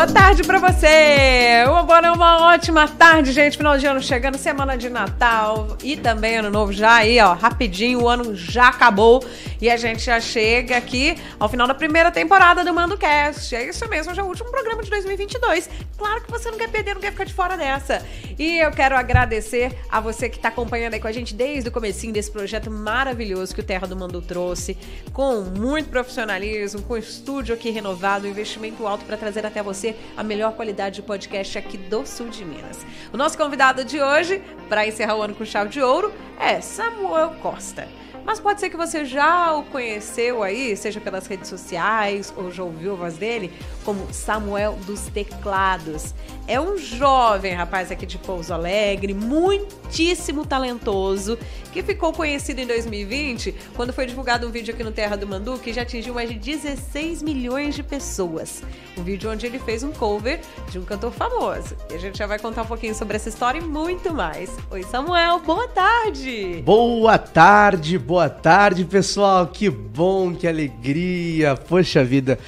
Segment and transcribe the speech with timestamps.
[0.00, 1.62] boa tarde para você.
[1.68, 3.58] Uma boa, uma ótima tarde, gente.
[3.58, 8.04] Final de ano chegando, semana de Natal e também ano novo já aí, ó, rapidinho,
[8.04, 9.22] o ano já acabou
[9.60, 13.54] e a gente já chega aqui ao final da primeira temporada do Mando Cast.
[13.54, 15.68] É isso mesmo, já é o último programa de 2022.
[15.98, 18.02] Claro que você não quer perder, não quer ficar de fora dessa.
[18.38, 21.72] E eu quero agradecer a você que tá acompanhando aí com a gente desde o
[21.72, 24.78] comecinho desse projeto maravilhoso que o Terra do Mando trouxe,
[25.12, 30.52] com muito profissionalismo, com estúdio aqui renovado, investimento alto para trazer até você a melhor
[30.52, 32.84] qualidade de podcast aqui do sul de Minas.
[33.12, 37.36] O nosso convidado de hoje, para encerrar o ano com chave de ouro, é Samuel
[37.42, 37.88] Costa.
[38.24, 42.62] Mas pode ser que você já o conheceu aí, seja pelas redes sociais ou já
[42.62, 43.52] ouviu a voz dele,
[43.84, 46.14] como Samuel dos Teclados.
[46.50, 51.38] É um jovem rapaz aqui de Pouso Alegre, muitíssimo talentoso,
[51.72, 55.60] que ficou conhecido em 2020 quando foi divulgado um vídeo aqui no Terra do Mandu
[55.60, 58.64] que já atingiu mais de 16 milhões de pessoas.
[58.98, 61.76] Um vídeo onde ele fez um cover de um cantor famoso.
[61.88, 64.50] E a gente já vai contar um pouquinho sobre essa história e muito mais.
[64.72, 66.62] Oi, Samuel, boa tarde!
[66.64, 69.46] Boa tarde, boa tarde, pessoal.
[69.46, 71.54] Que bom, que alegria.
[71.54, 72.40] Poxa vida.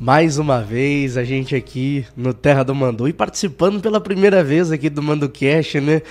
[0.00, 4.70] Mais uma vez a gente aqui no Terra do Mandu e participando pela primeira vez
[4.70, 6.02] aqui do Mando Cash, né?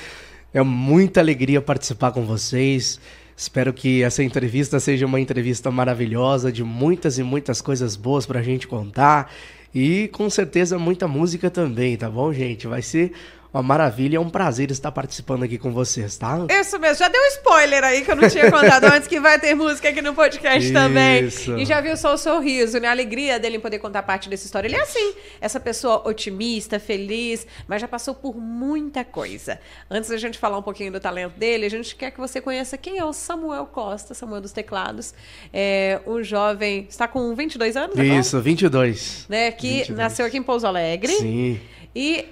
[0.53, 2.99] É muita alegria participar com vocês.
[3.35, 8.41] Espero que essa entrevista seja uma entrevista maravilhosa, de muitas e muitas coisas boas pra
[8.41, 9.31] gente contar.
[9.73, 12.67] E com certeza muita música também, tá bom, gente?
[12.67, 13.13] Vai ser
[13.53, 16.45] uma maravilha, é um prazer estar participando aqui com vocês, tá?
[16.49, 19.39] Isso mesmo, já deu um spoiler aí que eu não tinha contado antes que vai
[19.39, 20.73] ter música aqui no podcast Isso.
[20.73, 21.27] também.
[21.57, 22.87] E já viu só o sorriso, né?
[22.87, 24.67] A alegria dele em poder contar parte dessa história.
[24.67, 29.59] Ele é assim, essa pessoa otimista, feliz, mas já passou por muita coisa.
[29.89, 32.77] Antes da gente falar um pouquinho do talento dele, a gente quer que você conheça
[32.77, 35.13] quem é o Samuel Costa, Samuel dos Teclados.
[35.53, 38.19] É um jovem, está com 22 anos agora?
[38.19, 39.25] Isso, 22.
[39.29, 39.51] Né?
[39.51, 39.97] Que 22.
[39.97, 41.13] nasceu aqui em Pouso Alegre.
[41.13, 41.59] Sim.
[41.95, 42.25] E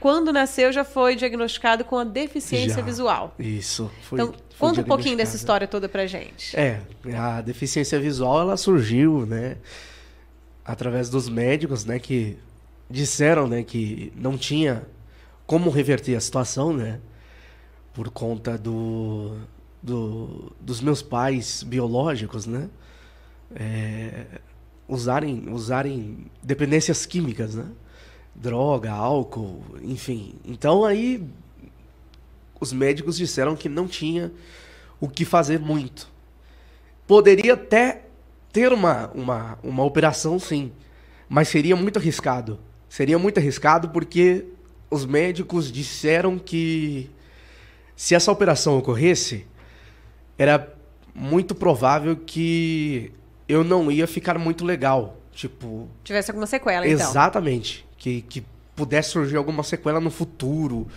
[0.00, 3.34] quando nasceu, já foi diagnosticado com a deficiência já, visual.
[3.38, 3.90] Isso.
[4.02, 6.56] Foi, então, foi conta um pouquinho dessa história toda pra gente.
[6.56, 6.80] É,
[7.14, 9.58] a deficiência visual, ela surgiu, né,
[10.64, 12.38] através dos médicos, né, que
[12.88, 14.86] disseram, né, que não tinha
[15.46, 16.98] como reverter a situação, né,
[17.92, 19.36] por conta do,
[19.82, 22.70] do dos meus pais biológicos, né,
[23.54, 24.24] é,
[24.88, 27.66] usarem, usarem dependências químicas, né,
[28.40, 30.34] droga, álcool, enfim.
[30.44, 31.22] Então aí
[32.58, 34.32] os médicos disseram que não tinha
[34.98, 36.08] o que fazer muito.
[37.06, 38.02] Poderia até
[38.52, 40.72] ter uma, uma, uma operação, sim,
[41.28, 42.58] mas seria muito arriscado.
[42.88, 44.46] Seria muito arriscado porque
[44.90, 47.10] os médicos disseram que
[47.94, 49.46] se essa operação ocorresse,
[50.36, 50.74] era
[51.14, 53.12] muito provável que
[53.48, 55.16] eu não ia ficar muito legal.
[55.32, 55.88] Tipo.
[56.02, 57.08] Tivesse alguma sequela, então.
[57.08, 58.44] Exatamente que, que
[58.74, 60.88] pudesse surgir alguma sequela no futuro,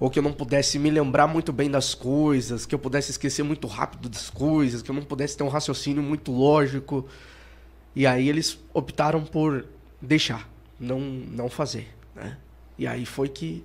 [0.00, 3.42] ou que eu não pudesse me lembrar muito bem das coisas, que eu pudesse esquecer
[3.42, 7.06] muito rápido das coisas, que eu não pudesse ter um raciocínio muito lógico.
[7.94, 9.66] E aí eles optaram por
[10.00, 10.48] deixar,
[10.80, 11.88] não, não fazer.
[12.16, 12.38] Né?
[12.78, 13.62] E aí foi que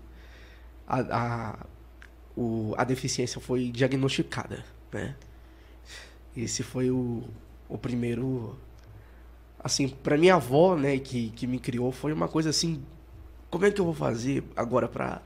[0.85, 1.65] a, a,
[2.35, 4.65] o, a deficiência foi diagnosticada.
[4.91, 5.15] Né?
[6.35, 7.23] Esse foi o,
[7.69, 8.57] o primeiro
[9.63, 12.83] assim, para minha avó, né, que, que me criou, foi uma coisa assim,
[13.49, 15.21] como é que eu vou fazer agora para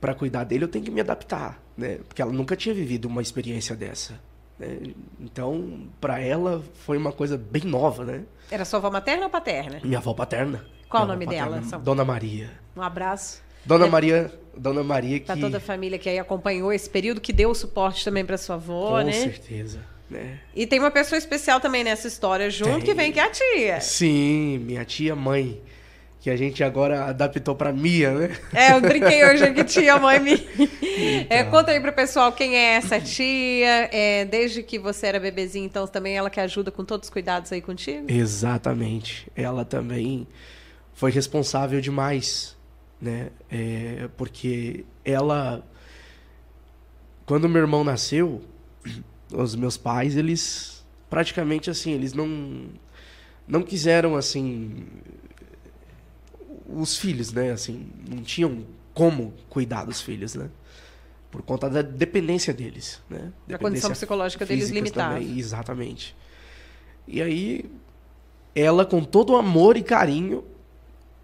[0.00, 0.64] para cuidar dele?
[0.64, 1.98] Eu tenho que me adaptar, né?
[2.06, 4.20] Porque ela nunca tinha vivido uma experiência dessa.
[4.58, 4.92] Né?
[5.18, 8.24] Então, para ela foi uma coisa bem nova, né?
[8.50, 9.80] Era sua avó materna ou paterna?
[9.82, 10.62] Minha avó paterna.
[10.90, 11.62] Qual o nome dela?
[11.82, 12.50] Dona Maria.
[12.76, 13.42] Um abraço.
[13.64, 17.18] Dona é, Maria, Dona Maria que Para toda a família que aí acompanhou esse período,
[17.18, 19.12] que deu o suporte também para sua avó, Com né?
[19.12, 19.93] Com certeza.
[20.08, 20.38] Né?
[20.54, 22.80] E tem uma pessoa especial também nessa história junto, tem.
[22.80, 23.80] que vem que é a tia.
[23.80, 25.60] Sim, minha tia mãe.
[26.20, 28.36] Que a gente agora adaptou para Mia, né?
[28.54, 30.40] É, eu brinquei hoje que tia mãe Mia.
[30.96, 31.36] Então.
[31.36, 33.90] É, conta aí pro pessoal quem é essa tia.
[33.92, 37.52] É, desde que você era bebezinho, então também ela que ajuda com todos os cuidados
[37.52, 38.06] aí contigo?
[38.08, 39.30] Exatamente.
[39.36, 40.26] Ela também
[40.94, 42.56] foi responsável demais,
[42.98, 43.28] né?
[43.50, 45.62] É, porque ela.
[47.26, 48.42] Quando meu irmão nasceu,
[49.32, 52.68] os meus pais, eles praticamente assim, eles não
[53.46, 54.86] não quiseram assim
[56.66, 60.50] os filhos, né, assim, não tinham como cuidar dos filhos, né?
[61.30, 63.32] Por conta da dependência deles, né?
[63.52, 65.20] A condição psicológica deles limitada.
[65.20, 66.16] Exatamente.
[67.06, 67.64] E aí
[68.54, 70.44] ela com todo o amor e carinho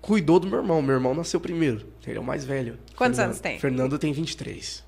[0.00, 0.82] cuidou do meu irmão.
[0.82, 2.79] Meu irmão nasceu primeiro, ele é o mais velho.
[2.96, 3.58] Quantos Fernando, anos tem?
[3.61, 4.85] Fernando tem 23.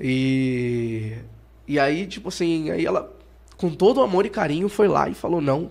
[0.00, 1.18] E
[1.66, 3.14] e aí, tipo assim, aí ela,
[3.56, 5.70] com todo amor e carinho, foi lá e falou: não,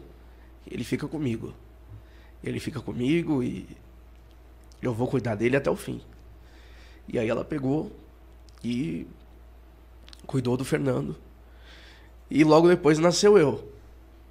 [0.70, 1.54] ele fica comigo.
[2.44, 3.68] Ele fica comigo e
[4.82, 6.02] eu vou cuidar dele até o fim.
[7.08, 7.92] E aí ela pegou
[8.64, 9.06] e
[10.26, 11.16] cuidou do Fernando.
[12.30, 13.72] E logo depois nasceu eu.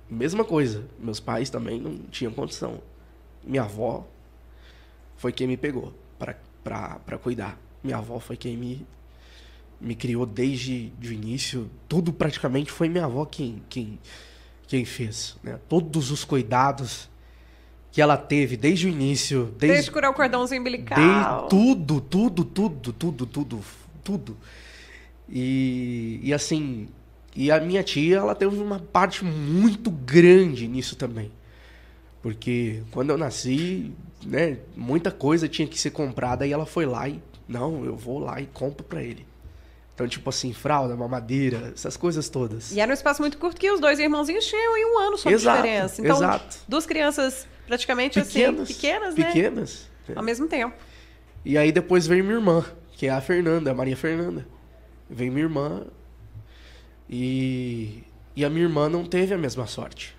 [0.08, 0.84] Mesma coisa.
[0.98, 2.80] Meus pais também não tinham condição.
[3.44, 4.06] Minha avó
[5.16, 7.60] foi quem me pegou para cuidar.
[7.84, 8.86] Minha avó foi quem me,
[9.80, 11.70] me criou desde o início.
[11.88, 13.98] Tudo praticamente foi minha avó quem, quem,
[14.66, 15.36] quem fez.
[15.42, 15.58] Né?
[15.68, 17.08] Todos os cuidados
[17.90, 19.46] que ela teve desde o início.
[19.58, 20.98] Desde, desde curar o cordãozinho umbilical.
[20.98, 23.60] Desde tudo, tudo, tudo, tudo, tudo,
[24.04, 24.36] tudo.
[25.28, 26.88] E, e assim,
[27.34, 31.30] e a minha tia, ela teve uma parte muito grande nisso também.
[32.22, 33.92] Porque quando eu nasci,
[34.24, 38.18] né, muita coisa tinha que ser comprada e ela foi lá e, não, eu vou
[38.18, 39.29] lá e compro para ele.
[40.00, 42.72] Então, tipo assim, fralda, mamadeira, essas coisas todas.
[42.72, 45.28] E era um espaço muito curto que os dois irmãozinhos tinham em um ano só
[45.28, 46.00] de diferença.
[46.00, 46.56] Então, exato.
[46.66, 49.26] duas crianças praticamente pequenas, assim, pequenas, né?
[49.26, 49.90] Pequenas.
[50.08, 50.12] É.
[50.16, 50.74] Ao mesmo tempo.
[51.44, 54.46] E aí depois veio minha irmã, que é a Fernanda, a Maria Fernanda.
[55.08, 55.86] Veio minha irmã
[57.06, 58.02] e,
[58.34, 60.16] e a minha irmã não teve a mesma sorte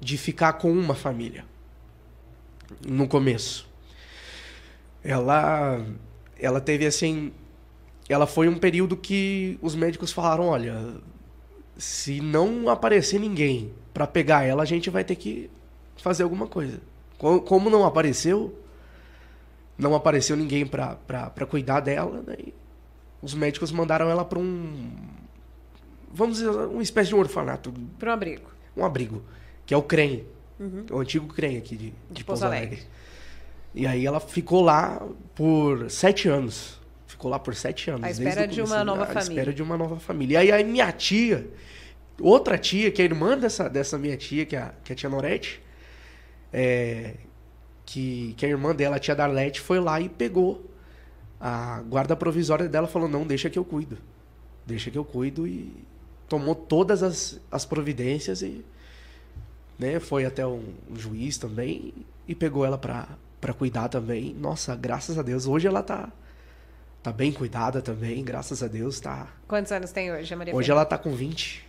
[0.00, 1.44] de ficar com uma família
[2.86, 3.68] no começo.
[5.04, 5.84] Ela,
[6.40, 7.30] ela teve assim,
[8.08, 10.94] ela foi um período que os médicos falaram, olha,
[11.76, 15.50] se não aparecer ninguém para pegar ela, a gente vai ter que
[15.96, 16.80] fazer alguma coisa.
[17.18, 18.56] Como não apareceu,
[19.76, 22.54] não apareceu ninguém para cuidar dela, daí
[23.20, 24.90] os médicos mandaram ela para um.
[26.12, 27.72] Vamos dizer, uma espécie de um orfanato.
[27.98, 28.50] Para um abrigo.
[28.76, 29.22] Um abrigo,
[29.66, 30.24] que é o CREM,
[30.58, 30.86] uhum.
[30.92, 32.76] o antigo CREM aqui de, de, de Pouso Alegre.
[32.76, 32.86] Alegre.
[33.74, 35.02] E aí ela ficou lá
[35.34, 36.77] por sete anos.
[37.18, 38.04] Ficou lá por sete anos.
[38.04, 39.18] À espera de uma nova família.
[39.18, 40.44] À espera de uma nova família.
[40.44, 41.50] E aí a minha tia,
[42.20, 44.96] outra tia, que é irmã dessa, dessa minha tia, que é a, que é a
[44.96, 45.60] tia Norete,
[46.52, 47.14] é,
[47.84, 50.64] que, que a irmã dela, a tia Darlete, foi lá e pegou
[51.40, 53.98] a guarda provisória dela falou, não, deixa que eu cuido.
[54.64, 55.74] Deixa que eu cuido e
[56.28, 58.64] tomou todas as, as providências e
[59.76, 61.92] né, foi até um, um juiz também
[62.28, 64.32] e pegou ela para cuidar também.
[64.34, 66.12] Nossa, graças a Deus, hoje ela tá
[67.08, 69.28] tá bem cuidada também, graças a Deus, tá.
[69.46, 70.54] Quantos anos tem hoje, a Maria?
[70.54, 71.66] Hoje ela tá com 20.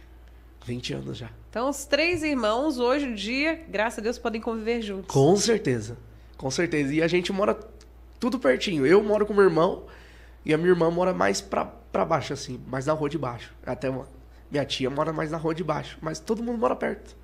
[0.65, 1.29] 20 anos já.
[1.49, 5.07] Então, os três irmãos, hoje em dia, graças a Deus, podem conviver juntos.
[5.07, 5.97] Com certeza.
[6.37, 6.93] Com certeza.
[6.93, 7.57] E a gente mora
[8.19, 8.85] tudo pertinho.
[8.85, 9.85] Eu moro com meu irmão
[10.45, 13.53] e a minha irmã mora mais pra, pra baixo, assim, mais na rua de baixo.
[13.65, 14.07] Até uma,
[14.51, 15.97] minha tia mora mais na rua de baixo.
[16.01, 17.15] Mas todo mundo mora perto.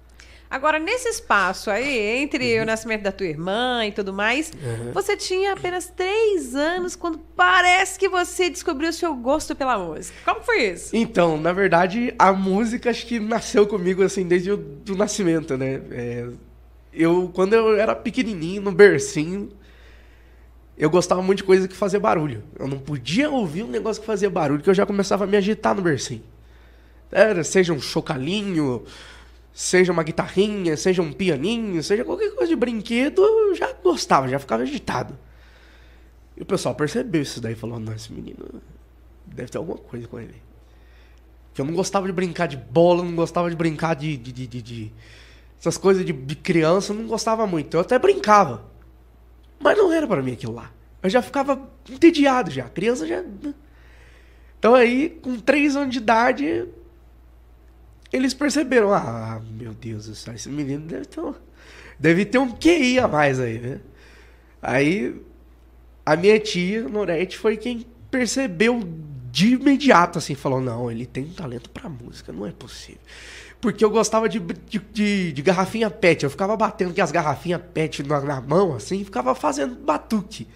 [0.56, 2.64] Agora, nesse espaço aí, entre uhum.
[2.64, 4.94] o nascimento da tua irmã e tudo mais, uhum.
[4.94, 10.18] você tinha apenas três anos quando parece que você descobriu o seu gosto pela música.
[10.24, 10.96] Como foi isso?
[10.96, 15.82] Então, na verdade, a música acho que nasceu comigo assim desde o do nascimento, né?
[15.92, 16.30] É,
[16.94, 19.52] eu, quando eu era pequenininho, no bercinho,
[20.78, 22.42] eu gostava muito de coisa que fazia barulho.
[22.58, 25.36] Eu não podia ouvir um negócio que fazia barulho, que eu já começava a me
[25.36, 26.24] agitar no bercinho.
[27.12, 28.86] Era, seja um chocalinho,
[29.56, 34.38] seja uma guitarrinha, seja um pianinho, seja qualquer coisa de brinquedo, eu já gostava, já
[34.38, 35.18] ficava agitado.
[36.36, 38.62] E o pessoal percebeu isso daí e falou: não, esse menino
[39.26, 40.36] deve ter alguma coisa com ele.
[41.54, 44.18] Que eu não gostava de brincar de bola, não gostava de brincar de.
[44.18, 44.94] de, de, de, de
[45.58, 47.78] essas coisas de, de criança, eu não gostava muito.
[47.78, 48.66] Eu até brincava.
[49.58, 50.70] Mas não era para mim aquilo lá.
[51.02, 52.66] Eu já ficava entediado já.
[52.66, 53.22] A criança já.
[53.22, 53.54] Né?
[54.60, 56.68] Então aí, com três anos de idade,
[58.16, 61.34] eles perceberam, ah, meu Deus do céu, esse menino deve ter um,
[62.00, 63.80] deve ter um QI a mais aí, né?
[64.62, 65.22] Aí
[66.06, 68.82] a minha tia, Norete, foi quem percebeu
[69.32, 73.02] de imediato, assim, falou, não, ele tem um talento pra música, não é possível.
[73.60, 77.62] Porque eu gostava de, de, de, de garrafinha pet, eu ficava batendo com as garrafinhas
[77.74, 80.48] pet na, na mão, assim, e ficava fazendo batuque.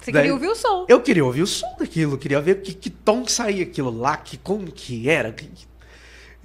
[0.00, 0.86] Você Daí, queria ouvir o som.
[0.88, 4.16] Eu queria ouvir o som daquilo, queria ver que, que tom que saía aquilo lá,
[4.16, 5.48] que como que era, que,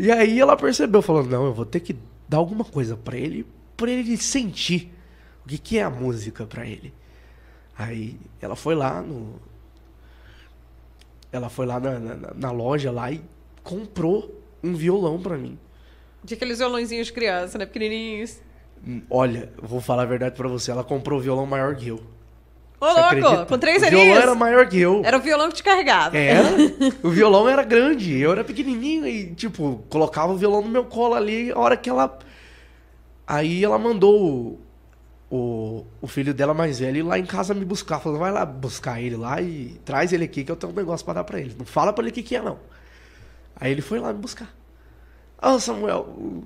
[0.02, 1.96] e aí ela percebeu, falou: não, eu vou ter que
[2.28, 3.46] dar alguma coisa para ele,
[3.78, 4.92] para ele sentir
[5.46, 6.92] o que, que é a música para ele.
[7.78, 9.36] Aí ela foi lá no.
[11.32, 13.22] Ela foi lá na, na, na loja lá e
[13.62, 15.56] comprou um violão para mim.
[16.24, 17.68] De aqueles violãozinhos de criança, né?
[17.68, 18.42] Pequenininhos.
[18.84, 20.72] Hum, olha, vou falar a verdade para você.
[20.72, 22.02] Ela comprou um violão maior que eu.
[22.82, 23.46] Ô, louco, acredita?
[23.46, 24.02] com três aninhos.
[24.02, 25.04] O violão era maior que eu.
[25.06, 26.18] Era o violão que te carregava.
[26.18, 26.50] Era.
[27.04, 28.18] o violão era grande.
[28.18, 31.52] Eu era pequenininho e, tipo, colocava o violão no meu colo ali.
[31.52, 32.18] A hora que ela.
[33.28, 34.60] Aí ela mandou o,
[35.30, 38.00] o, o filho dela mais velho ir lá em casa me buscar.
[38.00, 41.06] Falou, vai lá buscar ele lá e traz ele aqui que eu tenho um negócio
[41.06, 41.56] pra dar pra ele.
[41.56, 42.58] Não fala pra ele o que, que é, não.
[43.56, 44.52] Aí ele foi lá me buscar.
[45.40, 46.44] Ô, oh, Samuel,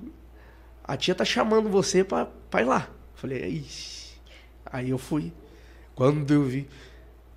[0.84, 2.88] a tia tá chamando você pra, pra ir lá.
[3.14, 4.20] Falei, ixi.
[4.66, 5.32] Aí eu fui.
[5.96, 6.68] Quando eu vi,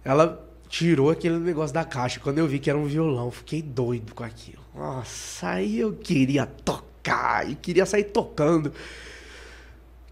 [0.04, 2.20] ela tirou aquele negócio da caixa.
[2.20, 4.62] Quando eu vi que era um violão, fiquei doido com aquilo.
[4.76, 8.72] Nossa, aí eu queria tocar e queria sair tocando.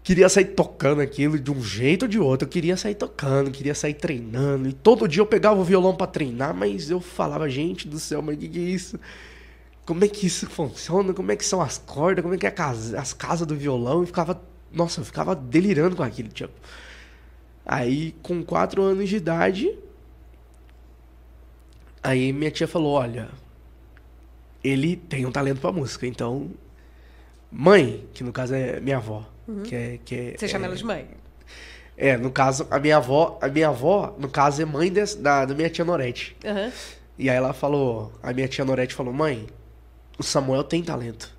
[0.02, 2.46] Queria sair tocando aquilo de um jeito ou de outro.
[2.46, 4.66] Eu queria sair tocando, queria sair treinando.
[4.66, 8.22] E todo dia eu pegava o violão para treinar, mas eu falava, gente do céu,
[8.22, 8.98] mas o que, que é isso?
[9.84, 11.12] Como é que isso funciona?
[11.12, 12.22] Como é que são as cordas?
[12.22, 14.02] Como é que é casa, as casas do violão?
[14.02, 14.40] E ficava,
[14.72, 16.54] nossa, eu ficava delirando com aquilo, tipo.
[17.68, 19.78] Aí, com quatro anos de idade,
[22.02, 23.28] Aí minha tia falou: Olha,
[24.62, 26.50] ele tem um talento pra música, então.
[27.50, 29.26] Mãe, que no caso é minha avó.
[29.46, 29.62] Uhum.
[29.62, 31.08] Que é, que é, Você é, chama ela de mãe?
[31.96, 35.54] É, no caso, a minha avó, a minha avó, no caso, é mãe da, da
[35.54, 36.36] minha tia Norete.
[36.44, 36.70] Uhum.
[37.18, 39.46] E aí ela falou, a minha tia Norete falou, mãe,
[40.18, 41.36] o Samuel tem talento.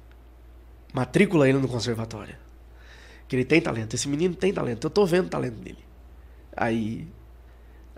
[0.92, 2.36] Matrícula ele no conservatório.
[3.28, 3.96] Que ele tem talento.
[3.96, 4.86] Esse menino tem talento.
[4.88, 5.89] Eu tô vendo o talento dele.
[6.60, 7.08] Aí.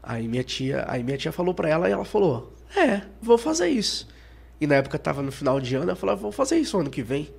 [0.03, 3.69] Aí minha tia, aí minha tia falou para ela e ela falou: é, vou fazer
[3.69, 4.07] isso.
[4.59, 7.01] E na época tava no final de ano, eu falei, vou fazer isso ano que
[7.01, 7.29] vem.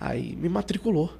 [0.00, 1.12] Aí me matriculou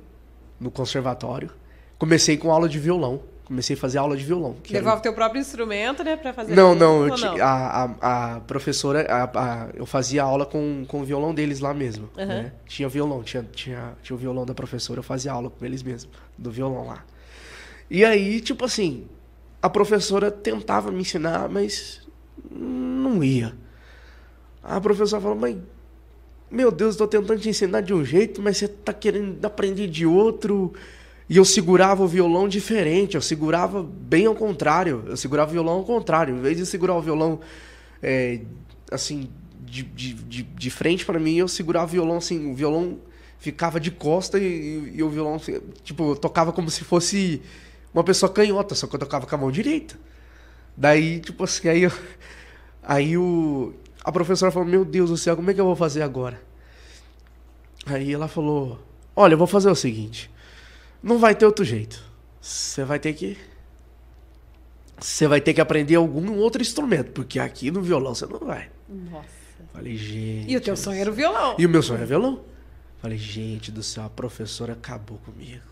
[0.59, 1.50] no conservatório.
[1.99, 3.21] Comecei com aula de violão.
[3.45, 4.55] Comecei a fazer aula de violão.
[4.71, 6.55] Levava o teu próprio instrumento, né, para fazer?
[6.55, 7.43] Não, não, não?
[7.43, 12.09] A, a, a, professora, a, eu fazia aula com, com o violão deles lá mesmo.
[12.17, 12.26] Uhum.
[12.26, 12.52] Né?
[12.67, 16.12] Tinha violão, tinha, tinha, tinha o violão da professora, eu fazia aula com eles mesmo,
[16.38, 17.05] do violão lá.
[17.91, 19.07] E aí, tipo assim,
[19.61, 22.01] a professora tentava me ensinar, mas
[22.51, 23.55] não ia.
[24.63, 25.61] A professora falou, mãe,
[26.51, 30.07] meu Deus, estou tentando te ensinar de um jeito, mas você está querendo aprender de
[30.07, 30.73] outro.
[31.29, 35.05] E eu segurava o violão diferente, eu segurava bem ao contrário.
[35.07, 36.37] Eu segurava o violão ao contrário.
[36.37, 37.41] Em vez de segurar o violão
[38.03, 38.41] é,
[38.91, 39.31] assim,
[39.61, 42.99] de, de, de, de frente para mim, eu segurava o violão assim, o violão
[43.39, 47.41] ficava de costa e, e, e o violão, assim, tipo, tocava como se fosse
[47.93, 49.99] uma pessoa canhota, só que eu tocava com a mão direita.
[50.77, 51.93] Daí, tipo assim, aí, eu,
[52.83, 56.03] aí o, a professora falou: Meu Deus do céu, como é que eu vou fazer
[56.03, 56.41] agora?
[57.87, 58.79] Aí ela falou:
[59.15, 60.31] Olha, eu vou fazer o seguinte:
[61.03, 62.03] não vai ter outro jeito.
[62.41, 63.37] Você vai ter que.
[64.99, 68.71] Você vai ter que aprender algum outro instrumento, porque aqui no violão você não vai.
[68.89, 69.41] Nossa.
[69.73, 70.51] Falei, gente.
[70.51, 71.57] E o teu sonho era o violão.
[71.59, 72.45] E o meu sonho era violão.
[73.01, 75.63] Falei, gente do céu, a professora acabou comigo.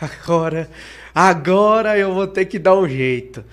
[0.00, 0.68] Agora,
[1.14, 3.44] agora eu vou ter que dar um jeito.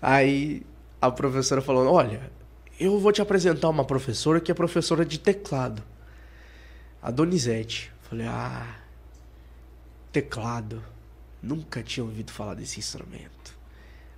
[0.00, 0.62] Aí
[1.00, 2.30] a professora falou: Olha,
[2.78, 5.82] eu vou te apresentar uma professora que é professora de teclado.
[7.02, 7.92] A Donizete.
[8.02, 8.76] Falei: Ah,
[10.12, 10.82] teclado.
[11.42, 13.58] Nunca tinha ouvido falar desse instrumento.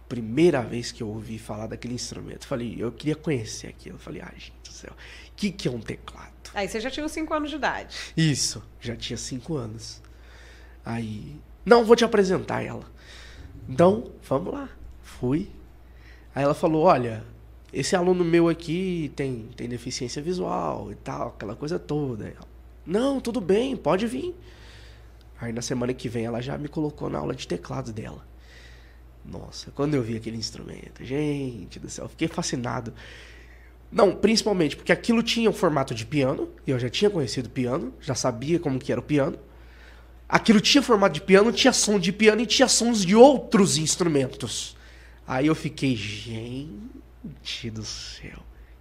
[0.09, 2.47] Primeira vez que eu ouvi falar daquele instrumento.
[2.47, 3.99] Falei: Eu queria conhecer aquilo.
[3.99, 6.33] Falei: Ah, gente do céu, o que, que é um teclado?
[6.55, 7.97] Aí você já tinha 5 anos de idade.
[8.15, 10.03] Isso, já tinha 5 anos.
[10.85, 12.85] Aí, não, vou te apresentar ela.
[13.69, 14.69] Então, vamos lá.
[15.03, 15.49] Fui,
[16.35, 17.23] Aí ela falou: Olha,
[17.73, 22.35] esse aluno meu aqui tem, tem deficiência visual e tal, aquela coisa toda.
[22.85, 24.35] Não, tudo bem, pode vir.
[25.41, 28.27] Aí na semana que vem ela já me colocou na aula de teclado dela.
[29.25, 32.93] Nossa, quando eu vi aquele instrumento, gente do céu, fiquei fascinado.
[33.91, 37.93] Não, principalmente porque aquilo tinha um formato de piano, e eu já tinha conhecido piano,
[38.01, 39.39] já sabia como que era o piano.
[40.33, 44.75] Aquilo tinha formato de piano, tinha som de piano e tinha sons de outros instrumentos.
[45.29, 48.39] Aí eu fiquei, gente do céu,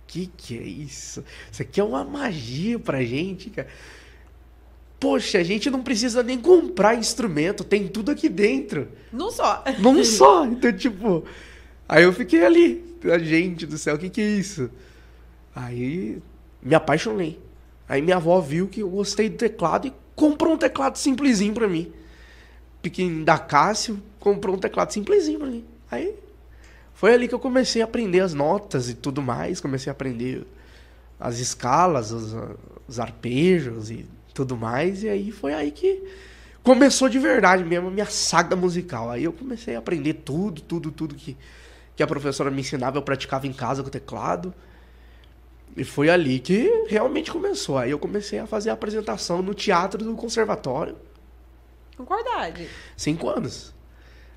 [0.08, 1.22] que que é isso?
[1.52, 3.68] Isso aqui é uma magia pra gente, cara.
[4.98, 8.88] Poxa, a gente não precisa nem comprar instrumento, tem tudo aqui dentro.
[9.12, 9.62] Não só.
[9.80, 10.46] Não só.
[10.46, 11.26] Então, tipo,
[11.86, 14.72] aí eu fiquei ali, a gente do céu, o que que é isso?
[15.54, 16.24] Aí
[16.64, 17.38] me apaixonei.
[17.90, 21.68] Aí minha avó viu que eu gostei do teclado e comprou um teclado simplesinho pra
[21.68, 21.92] mim.
[22.80, 25.66] Pequeno da Cássio, comprou um teclado simplesinho pra mim.
[25.90, 26.14] Aí
[26.94, 30.46] foi ali que eu comecei a aprender as notas e tudo mais, comecei a aprender
[31.20, 32.36] as escalas, os,
[32.88, 36.04] os arpejos e tudo mais, e aí foi aí que
[36.62, 39.10] começou de verdade mesmo a minha saga musical.
[39.10, 41.36] Aí eu comecei a aprender tudo, tudo, tudo que,
[41.96, 44.54] que a professora me ensinava, eu praticava em casa com o teclado.
[45.76, 47.78] E foi ali que realmente começou.
[47.78, 50.96] Aí eu comecei a fazer a apresentação no teatro do conservatório.
[52.42, 52.68] Idade?
[52.98, 53.74] Cinco anos.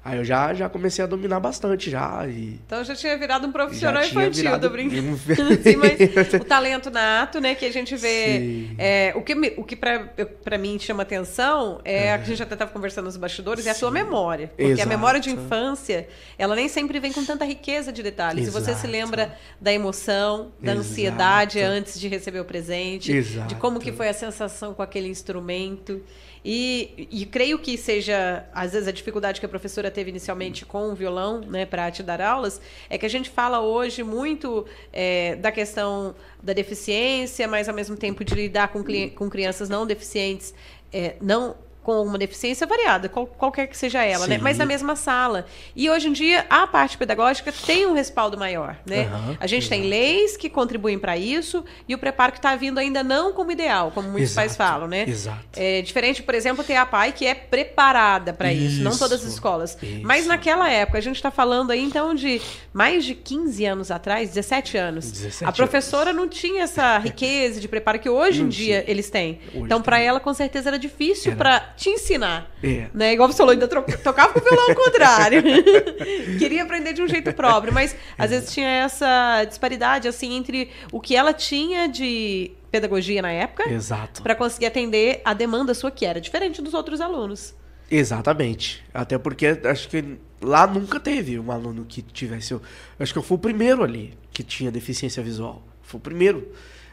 [0.05, 2.27] Aí eu já, já comecei a dominar bastante já.
[2.29, 2.61] E...
[2.67, 4.69] Então já tinha virado um profissional infantil, virado...
[4.69, 5.17] tô brincando.
[5.17, 8.69] Sim, mas o talento nato, né, que a gente vê.
[8.77, 12.43] É, o que, o que para mim chama atenção é, é, a que a gente
[12.43, 13.71] até estava conversando nos bastidores, Sim.
[13.71, 14.49] é a sua memória.
[14.49, 14.87] Porque Exato.
[14.87, 16.07] a memória de infância,
[16.37, 18.49] ela nem sempre vem com tanta riqueza de detalhes.
[18.49, 18.59] Exato.
[18.59, 20.87] E você se lembra da emoção, da Exato.
[20.87, 26.03] ansiedade antes de receber o presente, de como que foi a sensação com aquele instrumento.
[26.45, 30.91] E, e creio que seja, às vezes, a dificuldade que a professora teve inicialmente com
[30.91, 32.61] o violão, né, para te dar aulas,
[32.91, 37.97] é que a gente fala hoje muito é, da questão da deficiência, mas ao mesmo
[37.97, 38.85] tempo de lidar com,
[39.15, 40.53] com crianças não deficientes,
[40.93, 44.39] é, não com uma deficiência variada, qual, qualquer que seja ela, né?
[44.41, 45.47] Mas na mesma sala.
[45.77, 49.05] E hoje em dia a parte pedagógica tem um respaldo maior, né?
[49.05, 52.79] Uhum, a gente tem leis que contribuem para isso e o preparo que está vindo
[52.79, 55.05] ainda não como ideal, como muitos exato, pais falam, né?
[55.07, 55.45] Exato.
[55.55, 59.23] É diferente, por exemplo, ter a PAI que é preparada para isso, isso, não todas
[59.23, 59.77] as escolas.
[59.83, 60.01] Isso.
[60.03, 62.41] Mas naquela época, a gente está falando aí então de
[62.73, 65.13] mais de 15 anos atrás, 17 anos.
[65.13, 66.23] 17 a professora anos.
[66.23, 69.39] não tinha essa riqueza de preparo que hoje em dia eles têm.
[69.49, 72.51] Hoje então, para ela, com certeza era difícil para te ensinar.
[72.63, 72.89] É.
[72.95, 73.13] Né?
[73.13, 75.43] Igual você falou, ainda tocava com o violão ao contrário.
[76.39, 81.01] Queria aprender de um jeito próprio, mas às vezes tinha essa disparidade assim entre o
[81.01, 86.05] que ela tinha de pedagogia na época, exato, para conseguir atender a demanda sua que
[86.05, 87.55] era diferente dos outros alunos.
[87.91, 88.83] Exatamente.
[88.93, 92.59] Até porque acho que lá nunca teve um aluno que tivesse.
[92.99, 95.63] Acho que eu fui o primeiro ali que tinha deficiência visual.
[95.83, 96.49] Fui o primeiro.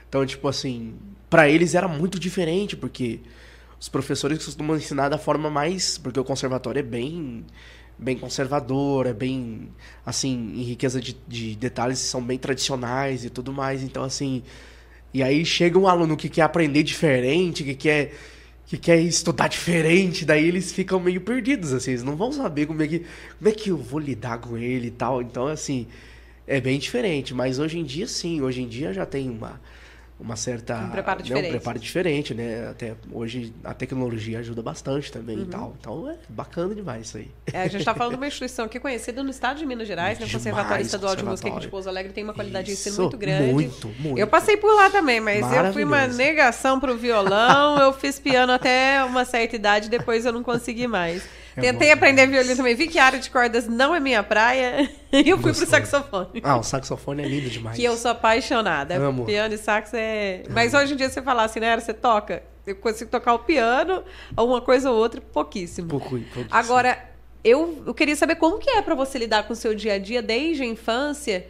[0.07, 0.93] Então, tipo assim,
[1.29, 3.21] para eles era muito diferente, porque
[3.81, 5.97] os professores costumam ensinar da forma mais.
[5.97, 7.43] Porque o conservatório é bem
[7.97, 9.69] bem conservador, é bem,
[10.03, 13.83] assim, em riqueza de, de detalhes, são bem tradicionais e tudo mais.
[13.83, 14.43] Então, assim.
[15.13, 18.13] E aí chega um aluno que quer aprender diferente, que quer
[18.65, 22.81] que quer estudar diferente, daí eles ficam meio perdidos, assim, eles não vão saber como
[22.81, 22.99] é que,
[23.37, 25.21] como é que eu vou lidar com ele e tal.
[25.21, 25.87] Então, assim,
[26.47, 27.33] é bem diferente.
[27.33, 29.59] Mas hoje em dia, sim, hoje em dia já tem uma,
[30.21, 31.43] uma certa um preparo diferente.
[31.43, 32.69] Né, um preparo diferente, né?
[32.69, 35.43] Até hoje a tecnologia ajuda bastante também uhum.
[35.43, 35.75] e tal.
[35.79, 37.31] Então é bacana demais isso aí.
[37.51, 40.19] É, a gente está falando de uma instituição aqui conhecida no estado de Minas Gerais,
[40.19, 40.25] né?
[40.27, 43.17] O Conservatório Estadual de Música aqui de Pouso Alegre tem uma qualidade de ensino muito
[43.17, 43.51] grande.
[43.51, 44.19] Muito, muito.
[44.19, 47.79] Eu passei por lá também, mas eu fui uma negação para o violão.
[47.79, 51.40] eu fiz piano até uma certa idade, depois eu não consegui mais.
[51.55, 52.75] É Tentei aprender violino também.
[52.75, 54.89] Vi que a área de cordas não é minha praia.
[55.11, 55.67] E eu fui Gostou.
[55.67, 56.41] pro saxofone.
[56.41, 57.75] Ah, o saxofone é lindo demais.
[57.75, 58.95] Que eu sou apaixonada.
[58.95, 59.25] Amo.
[59.25, 60.43] Piano e sax é.
[60.45, 60.55] Amo.
[60.55, 61.77] Mas hoje em dia você falar assim, né?
[61.77, 62.43] Você toca.
[62.65, 64.05] Eu consigo tocar o piano,
[64.37, 65.89] uma coisa ou outra, pouquíssimo.
[65.89, 66.47] Pouco, pouquíssimo.
[66.49, 66.97] Agora,
[67.43, 69.99] eu, eu queria saber como que é para você lidar com o seu dia a
[69.99, 71.45] dia desde a infância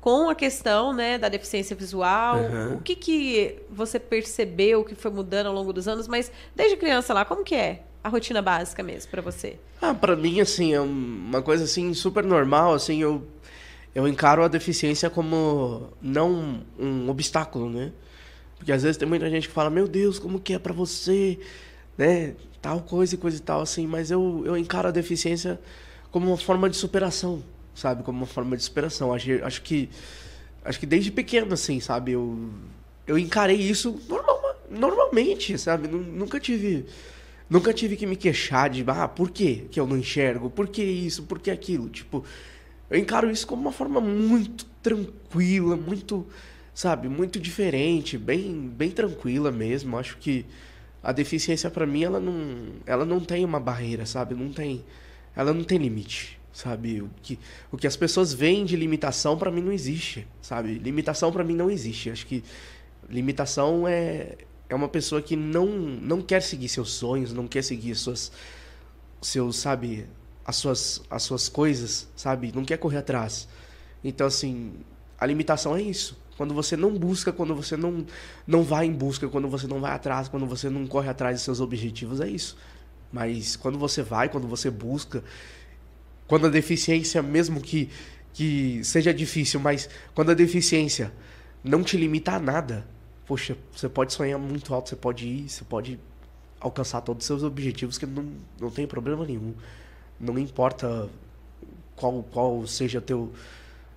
[0.00, 2.38] com a questão né, da deficiência visual.
[2.38, 2.74] Uhum.
[2.74, 7.12] O que, que você percebeu que foi mudando ao longo dos anos, mas desde criança
[7.12, 7.82] lá, como que é?
[8.08, 9.58] A rotina básica mesmo para você?
[9.80, 13.26] Ah, para mim assim, é uma coisa assim super normal, assim, eu
[13.94, 17.92] eu encaro a deficiência como não um obstáculo, né?
[18.56, 21.38] Porque às vezes tem muita gente que fala: "Meu Deus, como que é para você?",
[21.96, 22.34] né?
[22.60, 25.60] Tal coisa e coisa e tal assim, mas eu eu encaro a deficiência
[26.10, 27.42] como uma forma de superação,
[27.74, 28.02] sabe?
[28.02, 29.12] Como uma forma de superação.
[29.12, 29.88] Acho, acho que
[30.64, 32.12] acho que desde pequeno assim, sabe?
[32.12, 32.50] Eu
[33.06, 35.88] eu encarei isso normal, normalmente, sabe?
[35.88, 36.84] Nunca tive
[37.48, 40.50] Nunca tive que me queixar de, ah, por que que eu não enxergo?
[40.50, 41.22] Por que isso?
[41.22, 41.88] Por que aquilo?
[41.88, 42.24] Tipo,
[42.90, 46.26] eu encaro isso como uma forma muito tranquila, muito,
[46.74, 49.96] sabe, muito diferente, bem, bem tranquila mesmo.
[49.96, 50.44] Acho que
[51.02, 52.34] a deficiência para mim ela não,
[52.84, 54.34] ela não tem uma barreira, sabe?
[54.34, 54.84] Não tem,
[55.34, 57.00] ela não tem limite, sabe?
[57.00, 57.38] O que,
[57.72, 60.74] o que as pessoas veem de limitação para mim não existe, sabe?
[60.74, 62.10] Limitação para mim não existe.
[62.10, 62.44] Acho que
[63.08, 64.36] limitação é
[64.68, 68.30] é uma pessoa que não, não quer seguir seus sonhos, não quer seguir suas,
[69.20, 70.06] seus, sabe,
[70.44, 72.52] as suas, as suas coisas, sabe?
[72.54, 73.48] Não quer correr atrás.
[74.04, 74.74] Então, assim,
[75.18, 76.18] a limitação é isso.
[76.36, 78.06] Quando você não busca, quando você não,
[78.46, 81.44] não vai em busca, quando você não vai atrás, quando você não corre atrás de
[81.44, 82.56] seus objetivos, é isso.
[83.12, 85.24] Mas quando você vai, quando você busca,
[86.26, 87.90] quando a deficiência, mesmo que,
[88.32, 91.12] que seja difícil, mas quando a deficiência
[91.64, 92.86] não te limita a nada,
[93.28, 96.00] poxa, você pode sonhar muito alto, você pode ir, você pode
[96.58, 99.54] alcançar todos os seus objetivos, que não, não tem problema nenhum.
[100.18, 101.10] Não importa
[101.94, 103.30] qual, qual seja teu,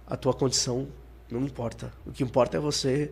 [0.06, 0.86] a tua condição,
[1.30, 1.94] não importa.
[2.06, 3.10] O que importa é você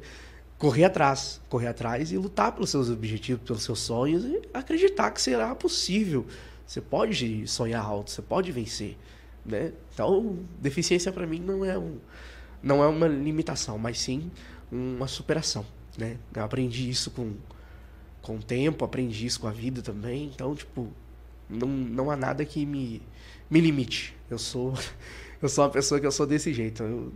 [0.58, 5.22] correr atrás, correr atrás e lutar pelos seus objetivos, pelos seus sonhos e acreditar que
[5.22, 6.28] será possível.
[6.68, 8.98] Você pode sonhar alto, você pode vencer,
[9.46, 9.72] né?
[9.94, 11.98] Então, deficiência para mim não é um,
[12.62, 14.30] não é uma limitação, mas sim
[14.70, 15.66] uma superação
[16.00, 16.18] né?
[16.34, 17.34] Eu aprendi isso com,
[18.22, 20.32] com o tempo, aprendi isso com a vida também.
[20.34, 20.90] Então, tipo,
[21.50, 23.02] não, não há nada que me,
[23.50, 24.16] me limite.
[24.30, 24.74] Eu sou
[25.42, 26.84] eu sou uma pessoa que eu sou desse jeito.
[26.84, 27.14] Eu,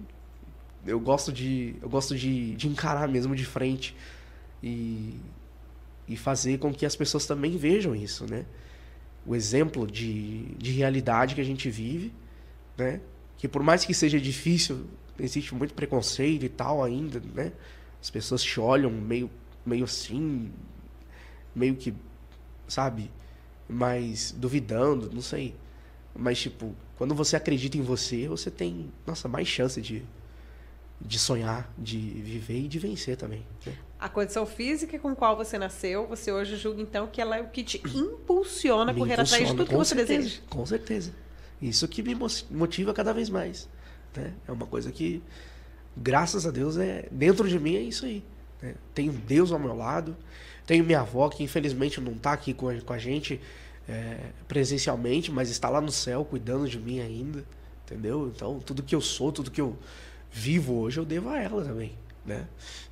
[0.86, 3.96] eu gosto de eu gosto de, de encarar mesmo de frente
[4.62, 5.16] e,
[6.08, 8.46] e fazer com que as pessoas também vejam isso, né?
[9.26, 12.14] O exemplo de, de realidade que a gente vive,
[12.78, 13.00] né?
[13.38, 14.86] Que por mais que seja difícil,
[15.20, 17.54] existe muito preconceito e tal ainda, né?
[18.04, 19.32] As pessoas te olham meio,
[19.66, 20.52] meio assim,
[21.56, 21.94] meio que,
[22.68, 23.10] sabe?
[23.66, 25.56] Mas duvidando, não sei.
[26.14, 30.04] Mas, tipo, quando você acredita em você, você tem, nossa, mais chance de,
[31.00, 33.48] de sonhar, de viver e de vencer também.
[33.66, 33.74] Né?
[33.98, 37.48] A condição física com qual você nasceu, você hoje julga então que ela é o
[37.48, 40.42] que te impulsiona a correr atrás de tudo que você certeza, deseja.
[40.50, 41.14] Com certeza.
[41.62, 42.18] Isso que me
[42.52, 43.70] motiva cada vez mais.
[44.14, 44.34] Né?
[44.46, 45.24] É uma coisa que,
[45.96, 48.24] graças a Deus, é dentro de mim é isso aí.
[48.62, 48.76] Né?
[48.94, 50.16] Tenho Deus ao meu lado,
[50.66, 53.40] tenho minha avó que infelizmente não está aqui com a, com a gente
[53.88, 57.44] é, presencialmente, mas está lá no céu cuidando de mim ainda,
[57.86, 58.32] entendeu?
[58.34, 59.78] Então tudo que eu sou, tudo que eu
[60.32, 61.94] vivo hoje eu devo a ela também,
[62.26, 62.48] né?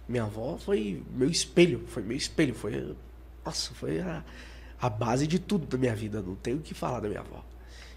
[0.08, 2.96] Minha avó foi meu espelho, foi meu espelho, foi
[3.46, 4.24] nossa, foi a,
[4.80, 7.44] a base de tudo da minha vida, não tenho o que falar da minha avó.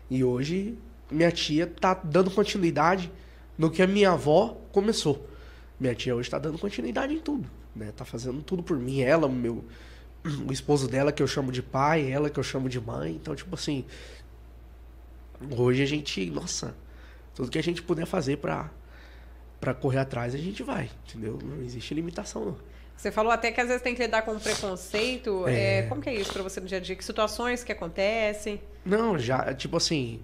[0.09, 0.79] E hoje
[1.11, 3.11] minha tia tá dando continuidade
[3.57, 5.29] no que a minha avó começou.
[5.79, 7.93] Minha tia hoje está dando continuidade em tudo, né?
[7.97, 9.65] Tá fazendo tudo por mim, ela, o meu
[10.47, 13.13] o esposo dela que eu chamo de pai, ela que eu chamo de mãe.
[13.13, 13.85] Então, tipo assim,
[15.57, 16.75] hoje a gente, nossa,
[17.35, 18.71] tudo que a gente puder fazer para
[19.61, 21.39] para correr atrás, a gente vai, entendeu?
[21.43, 22.57] Não existe limitação não.
[22.95, 25.49] Você falou até que às vezes tem que lidar com preconceito.
[25.49, 25.79] É...
[25.79, 26.95] É, como que é isso para você no dia a dia?
[26.95, 28.61] Que situações que acontecem?
[28.85, 30.21] Não, já, tipo assim,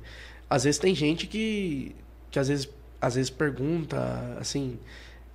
[0.49, 1.97] às vezes tem gente que,
[2.31, 2.69] que às vezes,
[3.01, 4.79] às vezes pergunta, assim,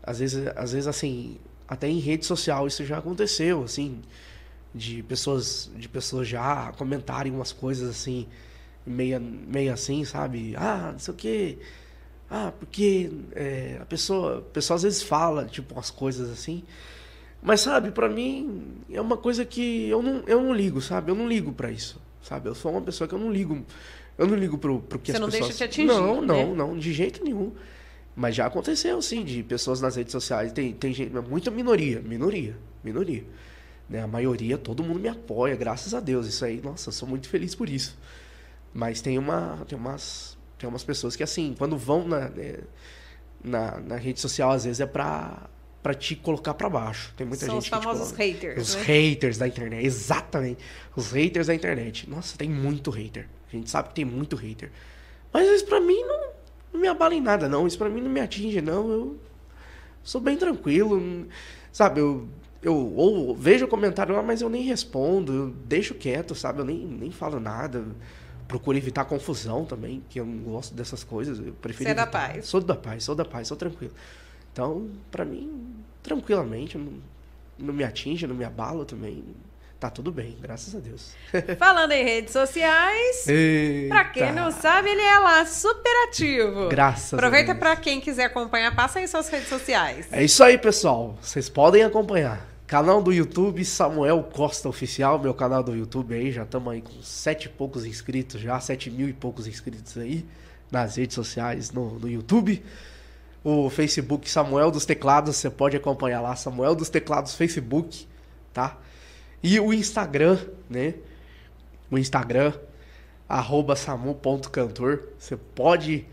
[0.04, 4.02] às vezes, às vezes assim, até em rede social isso já aconteceu, assim,
[4.76, 8.28] de pessoas de pessoas já comentarem umas coisas assim
[8.86, 10.54] meio, meio assim sabe?
[10.58, 11.58] Ah não sei o que
[12.30, 16.64] ah porque é, a pessoa a pessoa às vezes fala tipo umas coisas assim.
[17.42, 21.10] Mas sabe para mim é uma coisa que eu não eu não ligo sabe?
[21.10, 22.50] Eu não ligo para isso sabe?
[22.50, 23.66] Eu sou uma pessoa que eu não ligo
[24.18, 26.28] eu não ligo pro, pro que Você as não pessoas deixa te atingir, não né?
[26.28, 27.52] não não de jeito nenhum
[28.16, 32.56] mas já aconteceu sim de pessoas nas redes sociais tem tem gente muita minoria minoria
[32.84, 33.24] minoria
[33.90, 34.02] né?
[34.02, 36.28] A maioria, todo mundo me apoia, graças a Deus.
[36.28, 37.98] Isso aí, nossa, sou muito feliz por isso.
[38.74, 42.58] Mas tem, uma, tem, umas, tem umas pessoas que, assim, quando vão na, né,
[43.44, 45.50] na, na rede social, às vezes é pra,
[45.82, 47.14] pra te colocar para baixo.
[47.16, 48.62] Tem muita São gente os famosos que haters.
[48.62, 48.84] Os né?
[48.84, 50.64] haters da internet, exatamente.
[50.96, 52.10] Os haters da internet.
[52.10, 53.30] Nossa, tem muito hater.
[53.48, 54.72] A gente sabe que tem muito hater.
[55.32, 56.30] Mas isso pra mim não,
[56.74, 57.68] não me abala em nada, não.
[57.68, 58.90] Isso pra mim não me atinge, não.
[58.90, 59.20] Eu
[60.04, 61.28] sou bem tranquilo.
[61.72, 62.28] Sabe, eu
[62.66, 66.60] eu ou vejo o comentário lá, mas eu nem respondo, eu deixo quieto, sabe?
[66.60, 67.86] Eu nem, nem falo nada.
[68.48, 71.40] Procuro evitar confusão também, que eu não gosto dessas coisas.
[71.40, 72.48] Eu prefiro Você é da paz.
[72.48, 73.94] Sou da paz, sou da paz, sou tranquilo.
[74.52, 76.94] Então, pra mim, tranquilamente, não,
[77.58, 79.24] não me atinge, não me abala também.
[79.80, 81.14] Tá tudo bem, graças a Deus.
[81.60, 83.26] Falando em redes sociais,
[83.90, 86.70] pra quem não sabe, ele é lá super ativo.
[86.70, 90.08] Graças a Aproveita pra quem quiser acompanhar, passa aí suas redes sociais.
[90.12, 91.18] É isso aí, pessoal.
[91.22, 92.56] Vocês podem acompanhar.
[92.66, 97.00] Canal do YouTube Samuel Costa Oficial, meu canal do YouTube aí, já estamos aí com
[97.04, 100.26] sete e poucos inscritos já, sete mil e poucos inscritos aí
[100.72, 102.64] nas redes sociais, no, no YouTube.
[103.44, 108.08] O Facebook Samuel dos Teclados, você pode acompanhar lá, Samuel dos Teclados Facebook,
[108.52, 108.78] tá?
[109.48, 110.96] E o Instagram, né?
[111.92, 112.52] O Instagram,
[113.30, 115.04] arroba samu.cantor.
[115.20, 116.04] Você pode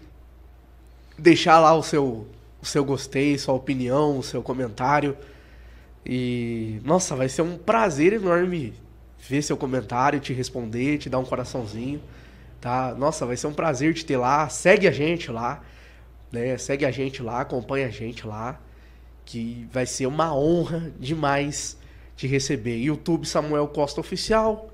[1.17, 2.29] deixar lá o seu,
[2.61, 5.17] o seu gostei, sua opinião, o seu comentário.
[6.05, 8.75] E, nossa, vai ser um prazer enorme
[9.19, 12.03] ver seu comentário, te responder, te dar um coraçãozinho,
[12.61, 12.95] tá?
[12.95, 14.47] Nossa, vai ser um prazer te ter lá.
[14.51, 15.63] Segue a gente lá,
[16.31, 16.59] né?
[16.59, 18.61] Segue a gente lá, acompanha a gente lá,
[19.25, 21.81] que vai ser uma honra demais
[22.17, 22.77] te receber.
[22.79, 24.71] YouTube Samuel Costa Oficial,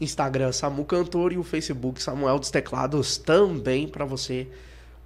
[0.00, 4.48] Instagram Samu Cantor e o Facebook Samuel dos Teclados também para você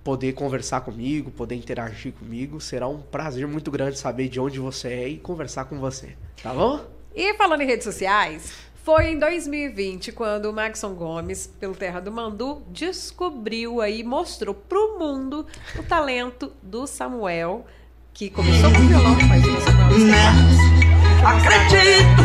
[0.02, 2.60] poder conversar comigo, poder interagir comigo.
[2.60, 6.16] Será um prazer muito grande saber de onde você é e conversar com você.
[6.40, 6.80] Tá bom?
[7.14, 8.52] E falando em redes sociais,
[8.84, 14.96] foi em 2020 quando o Maxon Gomes, pelo Terra do Mandu, descobriu aí, mostrou pro
[14.96, 15.44] mundo
[15.76, 17.66] o talento do Samuel,
[18.14, 20.75] que começou com violão, mas o Samuel dos teclados.
[21.24, 22.22] Acredito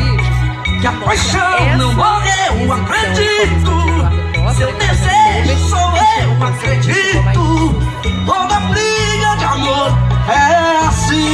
[0.82, 3.72] que a paixão não morreu, acredito.
[4.58, 7.74] Seu desejo sou eu, acredito.
[8.26, 9.92] Toda briga de amor
[10.28, 11.32] é assim.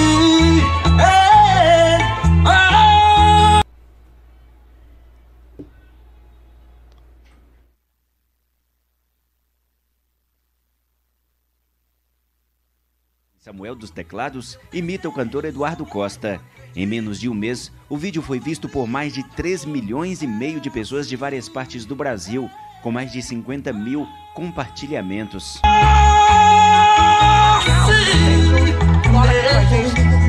[13.39, 16.41] Samuel dos Teclados imita o cantor Eduardo Costa.
[16.78, 20.28] Em menos de um mês, o vídeo foi visto por mais de 3 milhões e
[20.28, 22.48] meio de pessoas de várias partes do Brasil,
[22.84, 25.60] com mais de 50 mil compartilhamentos.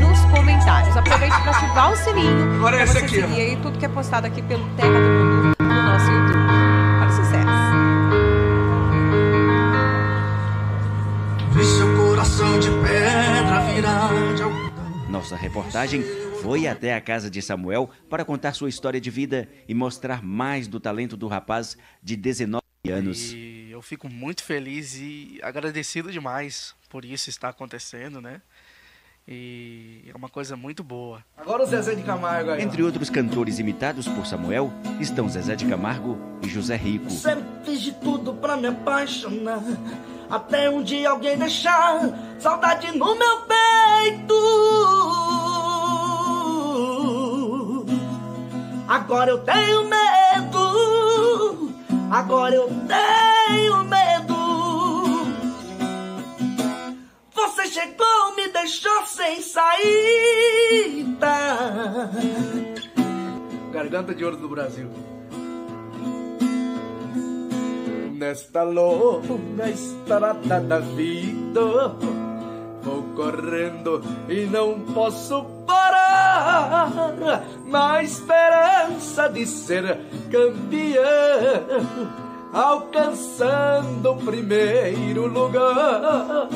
[0.00, 0.96] Nos comentários.
[0.96, 2.54] Aproveite para ativar o sininho.
[2.54, 3.18] Agora é essa aqui.
[3.18, 6.46] E aí tudo que é postado aqui pelo Terra do Mundo no nosso YouTube.
[6.98, 7.48] Para sucesso.
[11.52, 14.68] Vi seu coração de pedra virar de algodão.
[15.11, 16.02] Nossa reportagem
[16.42, 20.68] foi até a casa de Samuel para contar sua história de vida e mostrar mais
[20.68, 23.33] do talento do rapaz de 19 anos.
[23.33, 28.40] E eu fico muito feliz e agradecido demais por isso estar acontecendo, né?
[29.31, 31.22] E é uma coisa muito boa.
[31.37, 32.62] Agora o Zezé de Camargo aí.
[32.62, 37.11] Entre outros cantores imitados por Samuel estão Zezé de Camargo e José Rico.
[37.11, 39.62] Sempre fiz de tudo pra me apaixonar.
[40.31, 45.38] Até um dia alguém deixar saudade no meu peito.
[48.88, 51.74] Agora eu tenho medo.
[52.11, 54.35] Agora eu tenho medo.
[57.35, 59.68] Você chegou, me deixou sem saída.
[63.70, 64.90] Garganta de ouro do Brasil.
[68.14, 71.94] Nesta longa estrada da vida,
[72.88, 76.90] vou correndo e não posso parar.
[77.66, 79.98] Na esperança de ser
[80.31, 81.03] campeão,
[82.53, 86.48] alcançando o primeiro lugar.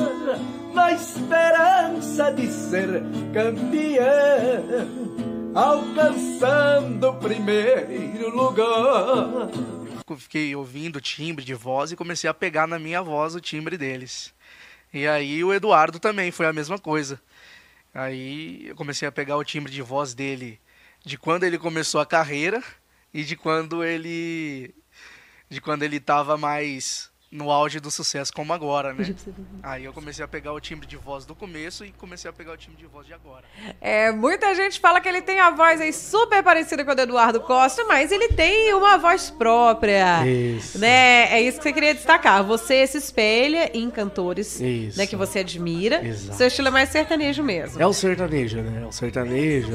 [0.72, 3.02] Na esperança de ser
[3.34, 5.12] campeão
[5.54, 9.50] alcançando o primeiro lugar.
[10.16, 13.76] Fiquei ouvindo o timbre de voz e comecei a pegar na minha voz o timbre
[13.76, 14.32] deles.
[14.92, 17.20] E aí o Eduardo também foi a mesma coisa.
[17.94, 20.60] Aí eu comecei a pegar o timbre de voz dele
[21.04, 22.62] de quando ele começou a carreira
[23.12, 24.74] e de quando ele
[25.48, 29.14] de quando ele tava mais no auge do sucesso como agora, né?
[29.62, 32.52] Aí eu comecei a pegar o timbre de voz do começo e comecei a pegar
[32.52, 33.44] o timbre de voz de agora.
[33.80, 37.00] É, muita gente fala que ele tem a voz aí super parecida com a do
[37.00, 40.26] Eduardo Costa, mas ele tem uma voz própria.
[40.26, 40.78] Isso.
[40.78, 41.32] Né?
[41.32, 42.44] É isso que você queria destacar.
[42.44, 44.98] Você se espelha em cantores Isso.
[44.98, 46.04] né, que você admira.
[46.04, 46.36] Exato.
[46.36, 47.80] Seu estilo é mais sertanejo mesmo.
[47.80, 48.82] É o sertanejo, né?
[48.82, 49.72] É o sertanejo,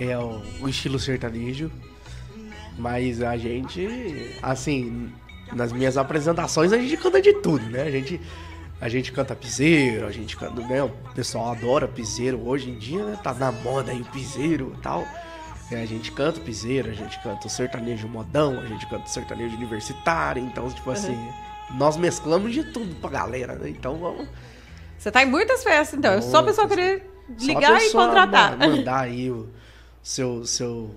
[0.00, 1.70] é, é o, o estilo sertanejo.
[2.76, 5.12] Mas a gente, assim,
[5.52, 7.82] nas minhas apresentações a gente canta de tudo, né?
[7.82, 8.20] A gente,
[8.80, 10.82] a gente canta piseiro, a gente canta, né?
[10.82, 13.18] O pessoal adora piseiro hoje em dia, né?
[13.22, 15.06] Tá na moda aí o piseiro e tal.
[15.70, 19.08] É, a gente canta piseiro, a gente canta o sertanejo modão, a gente canta o
[19.08, 21.18] sertanejo universitário, então, tipo assim,
[21.72, 23.68] nós mesclamos de tudo pra galera, né?
[23.68, 24.26] Então vamos.
[24.98, 26.12] Você tá em muitas festas, então.
[26.14, 27.08] É só a pessoa querer
[27.38, 28.56] ligar e contratar.
[28.56, 29.48] ma- mandar aí o
[30.02, 30.94] seu, seu,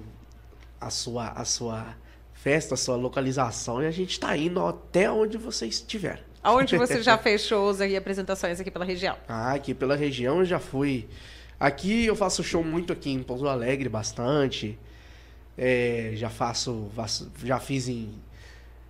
[0.80, 1.86] a sua, a sua
[2.41, 6.23] festa, sua localização e a gente tá indo até onde você estiver.
[6.41, 9.15] Aonde você já fez shows e apresentações aqui pela região?
[9.27, 11.08] Ah, aqui pela região eu já fui.
[11.60, 14.75] Aqui eu faço show muito aqui em Pouso Alegre, bastante.
[15.56, 18.10] É, já faço, faço- já fiz em,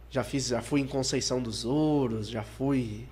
[0.09, 3.05] já fiz, já fui em Conceição dos Ouros, já fui,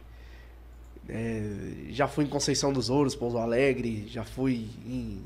[1.09, 1.41] é,
[1.89, 5.19] já fui em Conceição dos Ouros, Pouso Alegre, já fui em,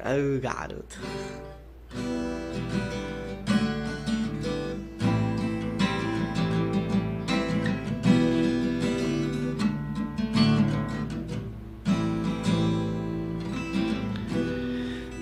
[0.04, 1.00] Ai, garoto.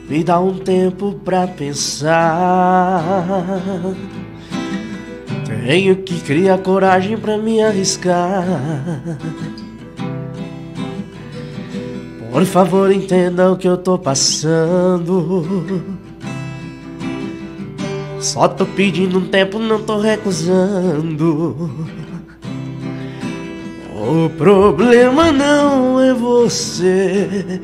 [0.08, 3.02] Me dá um tempo pra pensar.
[5.66, 8.46] Tenho que criar coragem pra me arriscar.
[12.36, 15.82] Por favor, entenda o que eu tô passando.
[18.20, 21.72] Só tô pedindo um tempo, não tô recusando.
[23.96, 27.62] O problema não é você.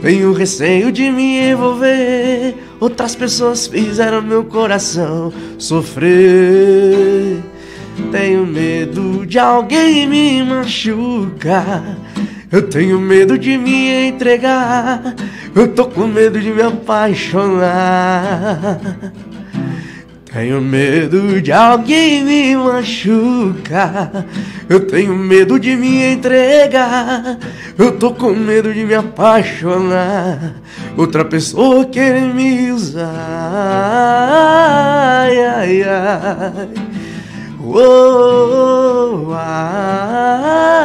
[0.00, 2.54] Tenho receio de me envolver.
[2.80, 7.42] Outras pessoas fizeram meu coração sofrer.
[8.10, 11.98] Tenho medo de alguém me machucar.
[12.54, 15.16] Eu tenho medo de me entregar.
[15.52, 17.60] Eu tô com medo de me apaixonar.
[20.32, 24.24] Tenho medo de alguém me machucar.
[24.68, 27.40] Eu tenho medo de me entregar.
[27.76, 30.54] Eu tô com medo de me apaixonar.
[30.96, 33.10] Outra pessoa querer me usar.
[35.26, 36.68] Ai, ai, ai.
[37.60, 40.84] Uou, ah,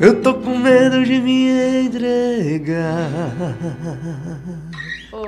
[0.00, 1.50] eu tô com medo de me
[1.86, 3.10] entregar.
[5.12, 5.26] Oh!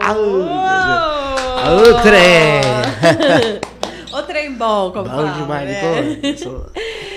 [1.69, 3.63] Ô, trem!
[4.13, 6.13] O trem bom, como Bom fala, demais, né?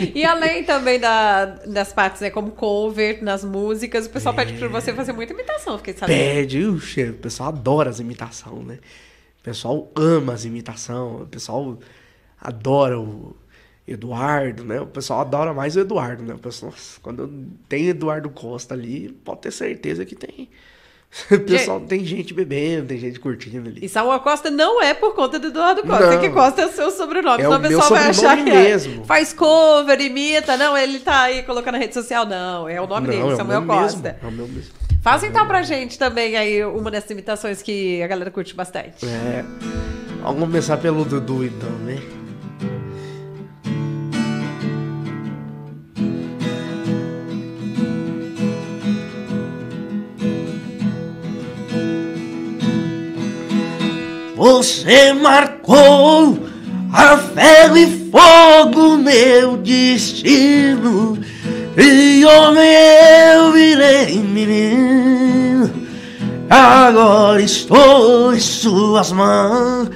[0.15, 4.67] E além também da, das partes, né, como cover nas músicas, o pessoal pede pra
[4.67, 6.17] você fazer muita imitação, fiquei sabendo.
[6.17, 8.79] Pede, uxe, o pessoal adora as imitações, né?
[9.39, 11.77] O pessoal ama as imitações, o pessoal
[12.41, 13.35] adora o
[13.87, 14.81] Eduardo, né?
[14.81, 16.33] O pessoal adora mais o Eduardo, né?
[16.33, 17.29] O pessoal, nossa, quando
[17.69, 20.49] tem Eduardo Costa ali, pode ter certeza que tem.
[21.31, 23.79] O pessoal tem gente bebendo, tem gente curtindo ali.
[23.85, 26.19] E Samuel Costa não é por conta do Eduardo Costa, Não.
[26.19, 27.41] que Costa é o seu sobrenome.
[27.41, 29.05] É Senão o pessoal vai achar que é- mesmo.
[29.05, 30.57] faz cover, imita.
[30.57, 32.25] Não, ele tá aí colocando na rede social.
[32.25, 33.97] Não, é o nome Não, dele, é Samuel Costa.
[34.01, 34.73] mesmo, é o meu mesmo.
[35.01, 39.05] Faz então pra gente também aí uma dessas imitações que a galera curte bastante.
[39.05, 39.45] É.
[40.21, 41.97] Vamos começar pelo Dudu então, né?
[54.35, 56.37] Você marcou
[56.91, 61.17] a ferro e fogo meu destino.
[61.77, 62.69] E homem
[63.33, 65.71] eu virei menino.
[66.49, 69.89] Agora estou em suas mãos.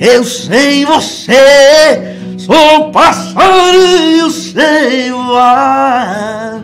[0.00, 6.63] Eu sem você sou passarinho sem voar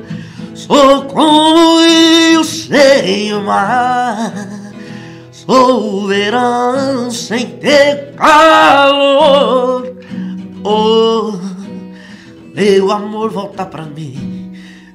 [0.71, 4.33] Sou como o rio sem o mar
[5.33, 9.97] Sou verão sem ter calor
[10.63, 11.33] Oh,
[12.55, 14.53] meu amor, volta pra mim.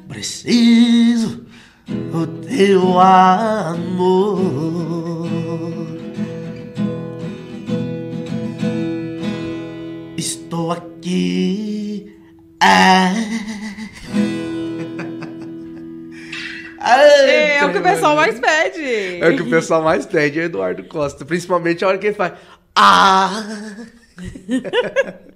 [0.08, 1.44] Preciso
[1.88, 5.28] do teu amor.
[10.16, 12.16] Estou aqui
[12.62, 13.12] ah.
[16.86, 19.20] É, é o que o pessoal mais pede.
[19.22, 21.26] É o que o pessoal mais pede, é Eduardo Costa.
[21.26, 22.34] Principalmente a hora que ele faz.
[22.76, 23.44] Ah!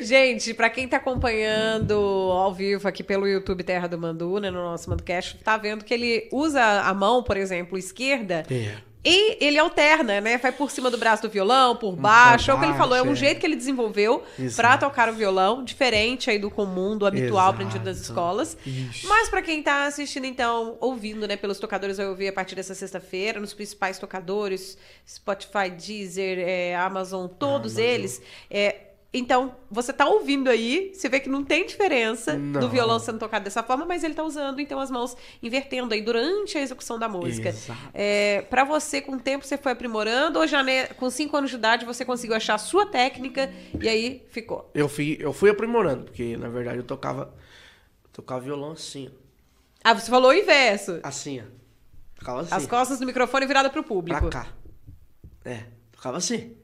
[0.00, 4.62] Gente, pra quem tá acompanhando ao vivo aqui pelo YouTube Terra do Mandu, né, no
[4.62, 8.74] nosso Manducast, tá vendo que ele usa a mão, por exemplo, esquerda, É.
[9.04, 10.38] e ele alterna, né?
[10.38, 12.50] Vai por cima do braço do violão, por baixo.
[12.50, 14.24] é o que ele falou, é um jeito que ele desenvolveu
[14.56, 17.50] pra tocar o violão, diferente aí do comum, do habitual Exato.
[17.50, 18.56] aprendido nas escolas.
[18.64, 19.06] Isso.
[19.06, 22.74] Mas pra quem tá assistindo, então, ouvindo, né, pelos tocadores, vai ouvir a partir dessa
[22.74, 28.22] sexta-feira, nos principais tocadores, Spotify, Deezer, é, Amazon, todos eles.
[28.50, 32.68] É, então, você tá ouvindo aí, você vê que não tem diferença do Não.
[32.68, 36.58] violão sendo tocado dessa forma, mas ele tá usando, então, as mãos invertendo aí durante
[36.58, 37.54] a execução da música.
[37.94, 41.50] É, para você, com o tempo, você foi aprimorando, ou já né, com 5 anos
[41.50, 44.68] de idade você conseguiu achar a sua técnica e aí ficou?
[44.74, 47.32] Eu fui, eu fui aprimorando, porque na verdade eu tocava.
[48.12, 49.24] Tocava violão assim, ó.
[49.82, 50.98] Ah, você falou o inverso.
[51.02, 51.44] Assim, ó.
[52.18, 52.54] Tocava assim.
[52.54, 54.28] As costas do microfone virada pro público.
[54.28, 54.48] Pra cá.
[55.44, 56.56] É, tocava assim.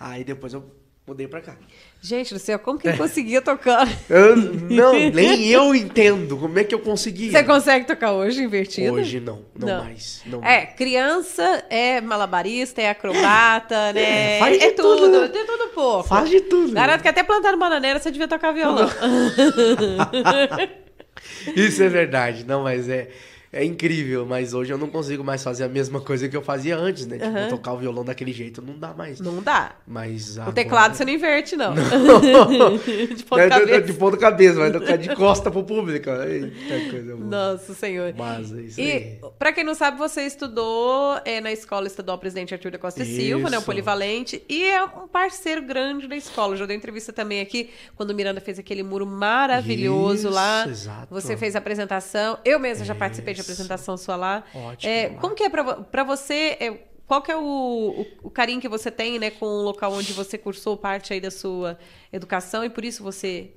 [0.00, 0.77] Aí depois eu
[1.08, 1.56] mudei pra cá.
[2.00, 3.88] Gente do céu, como que ele conseguia tocar?
[4.08, 7.32] Eu, não, nem eu entendo como é que eu conseguia.
[7.32, 8.94] Você consegue tocar hoje invertido?
[8.94, 9.84] Hoje não, não, Não.
[9.84, 10.22] mais.
[10.26, 14.36] Não É, criança é malabarista, é acrobata, né?
[14.36, 15.28] É, faz de é tudo, tudo, né?
[15.28, 16.08] de tudo um pouco.
[16.08, 16.72] Faz de tudo.
[16.72, 18.88] Garanto que até plantar bananeira você devia tocar violão.
[21.56, 23.08] Isso é verdade, não, mas é,
[23.52, 24.26] é incrível.
[24.26, 27.18] Mas hoje eu não consigo mais fazer a mesma coisa que eu fazia antes, né?
[27.18, 29.20] Tipo, tocar o violão daquele jeito não dá mais.
[29.20, 29.72] Não dá.
[29.86, 31.74] Mas O agora- teclado você não inverte, não.
[33.16, 33.80] de ponta É, cabeça.
[33.82, 36.10] De ponta cabeça, vai tocar de costa pro público.
[36.10, 37.28] Eita, coisa boa.
[37.52, 38.14] Nossa Senhor.
[38.16, 39.18] Mas é isso E, aí.
[39.38, 43.06] pra quem não sabe, você estudou é, na Escola Estadual Presidente Arthur da Costa e
[43.06, 43.58] Silva, né?
[43.58, 43.62] O.
[43.62, 44.42] Polivalente.
[44.48, 46.56] E é um parceiro grande da escola.
[46.56, 50.66] Já deu entrevista também aqui, quando o Miranda fez aquele muro maravilhoso Isso, lá.
[50.68, 51.06] exato.
[51.10, 52.38] Você fez a apresentação.
[52.44, 54.44] Eu mesma já participei de apresentação sua lá.
[54.54, 56.56] Ótimo, É, como que é pra você...
[56.60, 59.92] é, qual que é o, o, o carinho que você tem, né, com o local
[59.92, 61.78] onde você cursou parte aí da sua
[62.12, 63.52] educação e por isso você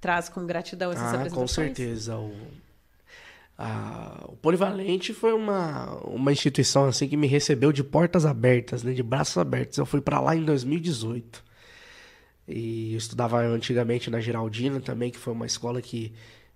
[0.00, 1.48] traz com gratidão essas Ah, com apresentações?
[1.76, 2.16] certeza.
[2.16, 2.32] O,
[3.58, 8.92] a- o Polivalente foi uma, uma instituição assim que me recebeu de portas abertas, né,
[8.92, 9.78] de braços abertos.
[9.78, 11.44] Eu fui para lá em 2018.
[12.48, 16.12] E eu estudava antigamente na Geraldina também, que foi uma escola que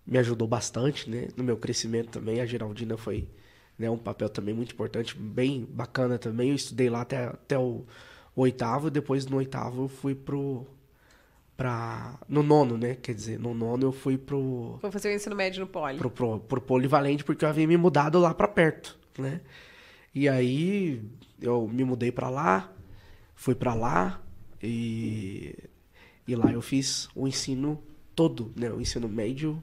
[0.06, 2.40] me ajudou bastante, né, no meu crescimento também.
[2.40, 3.28] A Geraldina foi
[3.78, 6.50] né, um papel também muito importante, bem bacana também.
[6.50, 7.84] Eu estudei lá até, até o,
[8.34, 10.66] o oitavo, depois no oitavo eu fui pro
[11.56, 12.94] pra no nono, né?
[12.94, 15.98] Quer dizer, no nono eu fui pro Vou fazer o ensino médio no Poli.
[15.98, 19.40] pro, pro, pro polivalente porque eu havia me mudado lá pra perto, né?
[20.14, 21.02] E aí
[21.40, 22.72] eu me mudei pra lá,
[23.34, 24.20] fui pra lá
[24.62, 25.54] e
[26.26, 27.82] e lá eu fiz o ensino
[28.14, 28.70] todo, né?
[28.70, 29.62] O ensino médio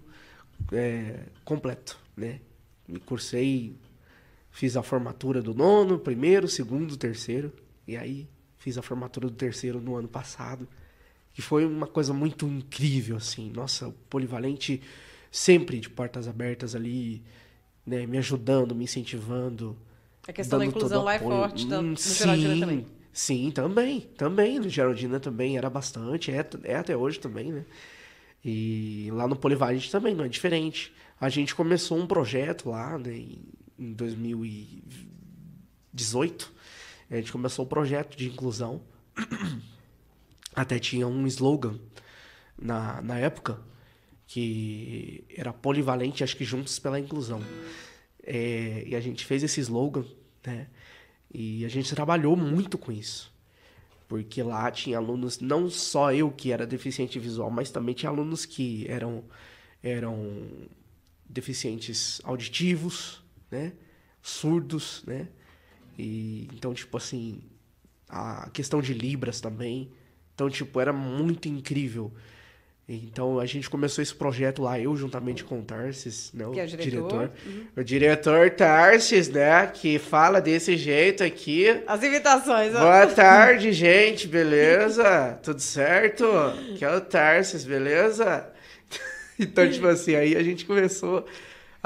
[0.71, 2.39] é, completo, né?
[2.87, 3.75] Me cursei,
[4.51, 7.51] fiz a formatura do nono, primeiro, segundo, terceiro
[7.87, 8.27] e aí
[8.57, 10.67] fiz a formatura do terceiro no ano passado
[11.37, 13.51] que foi uma coisa muito incrível, assim.
[13.51, 14.81] Nossa, o Polivalente
[15.31, 17.21] sempre de portas abertas ali,
[17.85, 19.77] né, me ajudando, me incentivando.
[20.27, 22.87] A questão da inclusão lá é forte, Hum, no Geraldina sim, também.
[23.13, 24.59] Sim, também, também.
[24.59, 27.65] No Geraldina também era bastante, é, é até hoje também, né?
[28.49, 30.93] E lá no Polivalente também, não é diferente.
[31.19, 33.43] A gente começou um projeto lá, né, em,
[33.77, 36.53] em 2018.
[37.11, 38.81] A gente começou o projeto de inclusão.
[40.55, 41.77] Até tinha um slogan
[42.57, 43.59] na, na época
[44.25, 47.41] que era polivalente, acho que juntos pela inclusão.
[48.23, 50.05] É, e a gente fez esse slogan,
[50.45, 50.67] né?
[51.33, 53.29] E a gente trabalhou muito com isso.
[54.07, 58.45] Porque lá tinha alunos, não só eu que era deficiente visual, mas também tinha alunos
[58.45, 59.23] que eram,
[59.83, 60.67] eram
[61.27, 63.73] deficientes auditivos, né?
[64.21, 65.27] Surdos, né?
[65.97, 67.41] E, então, tipo assim,
[68.07, 69.91] a questão de Libras também.
[70.33, 72.13] Então, tipo, era muito incrível.
[72.89, 76.47] Então, a gente começou esse projeto lá, eu juntamente com o Tarsis, né?
[76.47, 77.31] O Que é o diretor.
[77.75, 79.67] O diretor Tarsis, né?
[79.67, 81.83] Que fala desse jeito aqui.
[81.85, 82.79] As invitações, ó.
[82.79, 85.37] Boa tarde, gente, beleza?
[85.43, 86.25] Tudo certo?
[86.77, 88.47] Que é o Tarsis, beleza?
[89.39, 91.23] Então, tipo assim, aí a gente começou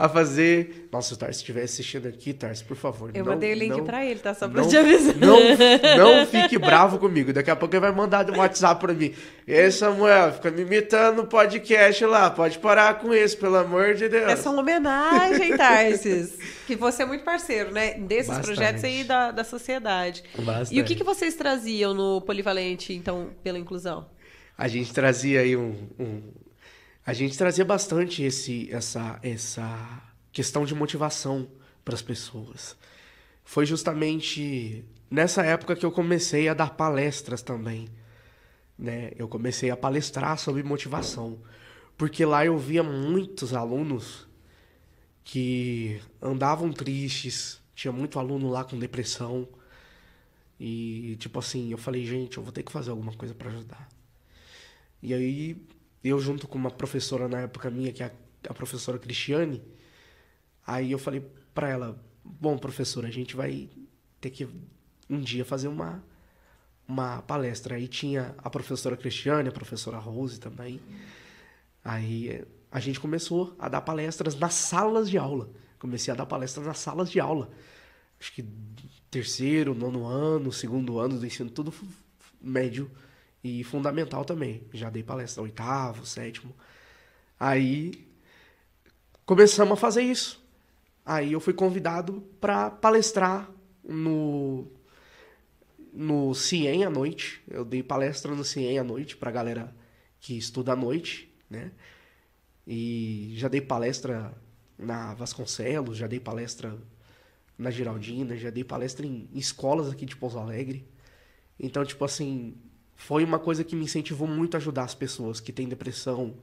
[0.05, 0.87] a fazer.
[0.91, 3.11] Nossa, se o Tarsis estiver assistindo aqui, Tarsis, por favor.
[3.13, 4.33] Eu não- mandei o link não- pra ele, tá?
[4.33, 5.15] Só pra não, te avisar.
[5.17, 5.37] não,
[6.19, 7.31] não fique bravo comigo.
[7.31, 9.13] Daqui a pouco ele vai mandar um WhatsApp pra mim.
[9.47, 12.29] Ei, Samuel, fica me imitando no podcast lá.
[12.29, 14.31] Pode parar com isso, pelo amor de Deus.
[14.31, 16.37] Essa é uma homenagem, Tarsis.
[16.67, 17.93] que você é muito parceiro, né?
[17.95, 18.45] Desses Bastante.
[18.55, 20.23] projetos aí da, da sociedade.
[20.39, 20.75] Bastante.
[20.75, 24.05] E o que, que vocês traziam no Polivalente, então, pela inclusão?
[24.57, 26.21] A gente trazia aí um, um-
[27.05, 31.49] a gente trazia bastante esse essa essa questão de motivação
[31.83, 32.77] para as pessoas.
[33.43, 37.89] Foi justamente nessa época que eu comecei a dar palestras também,
[38.77, 39.11] né?
[39.17, 41.39] Eu comecei a palestrar sobre motivação,
[41.97, 44.27] porque lá eu via muitos alunos
[45.23, 49.47] que andavam tristes, tinha muito aluno lá com depressão.
[50.59, 53.89] E tipo assim, eu falei, gente, eu vou ter que fazer alguma coisa para ajudar.
[55.01, 55.57] E aí,
[56.03, 58.11] eu junto com uma professora na época minha, que é a,
[58.49, 59.61] a professora Cristiane,
[60.65, 61.23] aí eu falei
[61.53, 63.69] pra ela, bom, professora, a gente vai
[64.19, 64.47] ter que
[65.09, 66.03] um dia fazer uma,
[66.87, 67.75] uma palestra.
[67.75, 70.79] Aí tinha a professora Cristiane, a professora Rose também.
[71.83, 75.49] Aí a gente começou a dar palestras nas salas de aula.
[75.77, 77.49] Comecei a dar palestras nas salas de aula.
[78.19, 78.45] Acho que
[79.09, 81.73] terceiro, nono ano, segundo ano do ensino, tudo
[82.39, 82.89] médio
[83.43, 84.63] e fundamental também.
[84.73, 86.55] Já dei palestra oitavo, sétimo.
[87.39, 88.07] Aí
[89.25, 90.43] começamos a fazer isso.
[91.05, 93.49] Aí eu fui convidado para palestrar
[93.83, 94.67] no
[95.93, 97.43] no CIEM à noite.
[97.49, 99.75] Eu dei palestra no CIEM à noite para galera
[100.19, 101.71] que estuda à noite, né?
[102.65, 104.33] E já dei palestra
[104.77, 106.77] na Vasconcelos, já dei palestra
[107.57, 110.87] na Geraldina, já dei palestra em escolas aqui de Pouso Alegre.
[111.59, 112.55] Então, tipo assim,
[113.01, 116.35] foi uma coisa que me incentivou muito a ajudar as pessoas que têm depressão,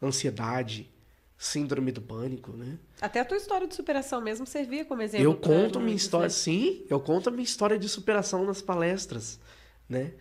[0.00, 0.88] ansiedade,
[1.36, 2.78] síndrome do pânico, né?
[3.00, 5.26] Até a tua história de superação mesmo servia como exemplo.
[5.26, 6.30] Eu conto a minha muitos, história, né?
[6.30, 9.40] sim, eu conto a minha história de superação nas palestras,
[9.88, 10.12] né?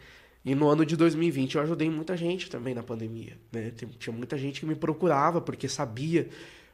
[0.43, 3.71] E no ano de 2020 eu ajudei muita gente também na pandemia, né?
[3.99, 6.27] Tinha muita gente que me procurava porque sabia,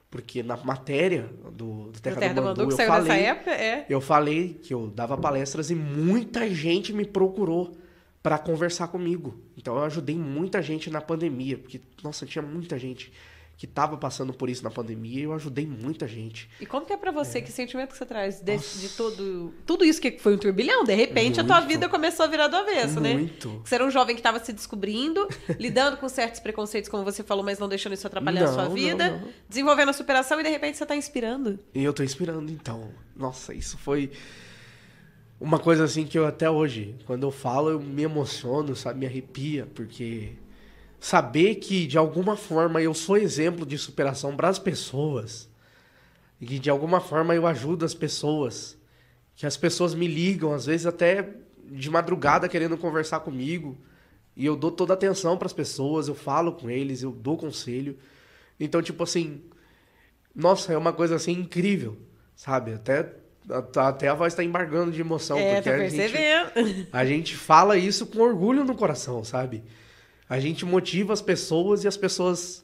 [0.09, 3.51] porque na matéria do, do Terra, No Terra do do Mandu, Mandu, eu falei, época,
[3.51, 3.85] é.
[3.89, 7.82] eu falei que eu dava palestras e muita gente me procurou
[8.23, 9.37] para conversar comigo.
[9.57, 13.11] Então eu ajudei muita gente na pandemia, porque nossa, tinha muita gente
[13.55, 16.49] que tava passando por isso na pandemia e eu ajudei muita gente.
[16.59, 17.41] E como que é pra você?
[17.41, 20.83] Que sentimento que você traz de, de todo, tudo isso que foi um turbilhão?
[20.83, 21.67] De repente a tua Muito.
[21.69, 23.13] vida começou a virar do avesso, né?
[23.13, 23.61] Muito.
[23.63, 25.27] Você era um jovem que estava se descobrindo,
[25.59, 28.65] lidando com certos preconceitos, como você falou, mas não deixando isso atrapalhar a Não, sua
[28.65, 29.29] não, vida, não.
[29.47, 31.59] desenvolvendo a superação e de repente você tá inspirando.
[31.75, 32.89] E eu tô inspirando, então.
[33.15, 34.09] Nossa, isso foi
[35.43, 38.99] uma coisa assim que eu até hoje, quando eu falo, eu me emociono, sabe?
[38.99, 40.29] Me arrepia, porque
[41.01, 45.49] saber que de alguma forma eu sou exemplo de superação para as pessoas
[46.39, 48.77] e que de alguma forma eu ajudo as pessoas,
[49.35, 51.35] que as pessoas me ligam, às vezes até
[51.65, 53.77] de madrugada querendo conversar comigo,
[54.37, 57.97] e eu dou toda atenção para as pessoas, eu falo com eles, eu dou conselho.
[58.57, 59.41] Então, tipo assim,
[60.33, 61.97] nossa, é uma coisa assim incrível,
[62.33, 62.73] sabe?
[62.73, 63.13] Até,
[63.75, 67.77] até a voz tá embargando de emoção, é, porque tá a gente, a gente fala
[67.77, 69.63] isso com orgulho no coração, sabe?
[70.29, 72.63] A gente motiva as pessoas e as pessoas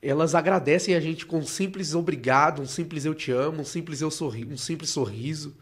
[0.00, 4.00] elas agradecem a gente com um simples obrigado, um simples eu te amo, um simples
[4.00, 5.56] eu sorri, um simples sorriso.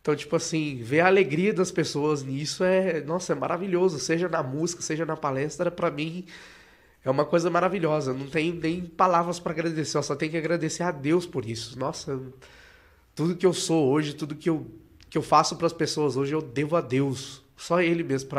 [0.00, 4.42] Então, tipo assim, ver a alegria das pessoas nisso é, nossa, é maravilhoso, seja na
[4.42, 6.26] música, seja na palestra, pra mim
[7.04, 8.12] é uma coisa maravilhosa.
[8.12, 11.78] Não tem nem palavras pra agradecer, eu só tenho que agradecer a Deus por isso.
[11.78, 12.20] Nossa,
[13.14, 14.66] tudo que eu sou hoje, tudo que eu,
[15.08, 17.42] que eu faço pras pessoas hoje, eu devo a Deus.
[17.56, 18.30] Só Ele mesmo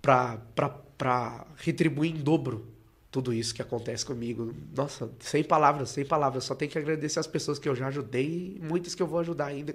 [0.00, 2.66] pra retribuir em dobro
[3.10, 4.54] tudo isso que acontece comigo.
[4.76, 6.44] Nossa, sem palavras, sem palavras.
[6.44, 9.18] Só tenho que agradecer as pessoas que eu já ajudei e muitas que eu vou
[9.20, 9.74] ajudar ainda.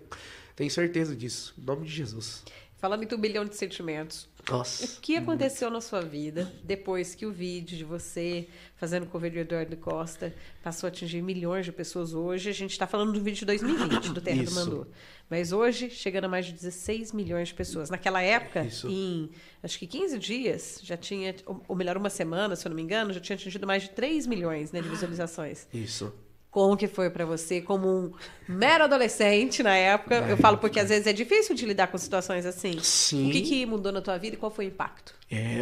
[0.55, 1.53] Tenho certeza disso.
[1.57, 2.43] Em nome de Jesus.
[2.77, 4.99] Falando em turbilhão de sentimentos, o Nossa.
[5.01, 9.77] que aconteceu na sua vida depois que o vídeo de você fazendo cover do Eduardo
[9.77, 12.49] Costa passou a atingir milhões de pessoas hoje?
[12.49, 14.53] A gente está falando do vídeo de 2020, do Terra Isso.
[14.53, 14.87] do Mandô.
[15.29, 17.89] Mas hoje, chegando a mais de 16 milhões de pessoas.
[17.89, 18.87] Naquela época, Isso.
[18.89, 19.29] em
[19.63, 22.81] acho que 15 dias, já tinha, ou- ou melhor, uma semana, se eu não me
[22.83, 25.67] engano, já tinha atingido mais de 3 milhões né, de visualizações.
[25.73, 26.13] Isso.
[26.53, 28.13] Como que foi pra você, como um
[28.47, 30.17] mero adolescente na época?
[30.29, 32.79] Eu falo porque às vezes é difícil de lidar com situações assim.
[32.79, 33.27] Sim.
[33.27, 35.15] O que, que mudou na tua vida e qual foi o impacto?
[35.31, 35.57] É,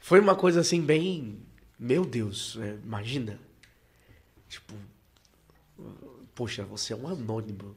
[0.00, 1.46] foi uma coisa assim bem.
[1.78, 3.38] Meu Deus, é, imagina.
[4.48, 4.74] Tipo,
[6.34, 7.76] poxa, você é um anônimo.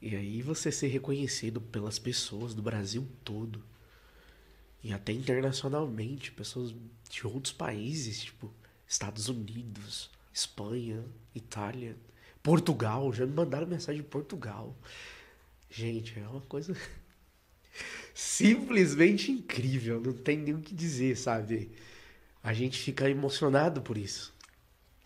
[0.00, 3.62] E aí você ser reconhecido pelas pessoas do Brasil todo.
[4.82, 6.74] E até internacionalmente, pessoas
[7.10, 8.50] de outros países, tipo
[8.88, 11.96] Estados Unidos, Espanha, Itália,
[12.42, 14.76] Portugal, já me mandaram mensagem de Portugal.
[15.70, 16.76] Gente, é uma coisa
[18.12, 21.70] simplesmente incrível, não tem nem o que dizer, sabe?
[22.42, 24.34] A gente fica emocionado por isso.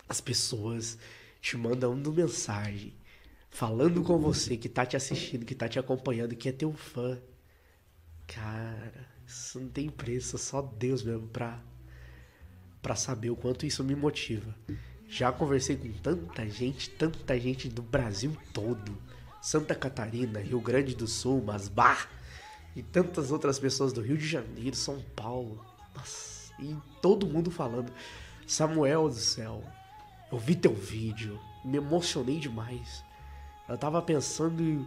[0.08, 0.98] As pessoas
[1.42, 2.94] te mandando mensagem,
[3.50, 7.20] falando com você, que tá te assistindo, que tá te acompanhando, que é teu fã.
[8.26, 11.62] Cara, isso não tem preço, só Deus mesmo pra,
[12.80, 14.54] pra saber o quanto isso me motiva.
[15.08, 18.96] Já conversei com tanta gente, tanta gente do Brasil todo.
[19.40, 22.10] Santa Catarina, Rio Grande do Sul, Masbar
[22.76, 25.64] e tantas outras pessoas do Rio de Janeiro, São Paulo.
[25.96, 27.90] Nossa, e todo mundo falando.
[28.46, 29.64] Samuel do céu,
[30.30, 33.02] eu vi teu vídeo, me emocionei demais.
[33.66, 34.86] Eu tava pensando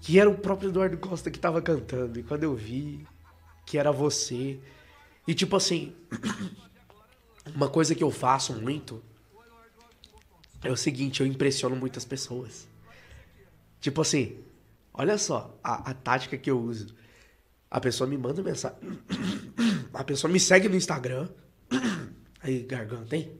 [0.00, 2.20] que era o próprio Eduardo Costa que tava cantando.
[2.20, 3.04] E quando eu vi
[3.66, 4.60] que era você.
[5.26, 5.92] E tipo assim,
[7.54, 9.02] uma coisa que eu faço muito
[10.64, 12.66] é o seguinte, eu impressiono muitas pessoas.
[13.80, 14.38] Tipo assim,
[14.92, 16.94] olha só a, a tática que eu uso.
[17.70, 18.78] A pessoa me manda mensagem.
[19.92, 21.28] A pessoa me segue no Instagram.
[22.42, 23.30] Aí, garganta, hein?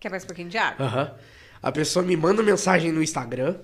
[0.00, 0.84] Quer mais um pouquinho de água?
[0.84, 1.14] Aham.
[1.62, 3.56] A pessoa me manda mensagem no Instagram.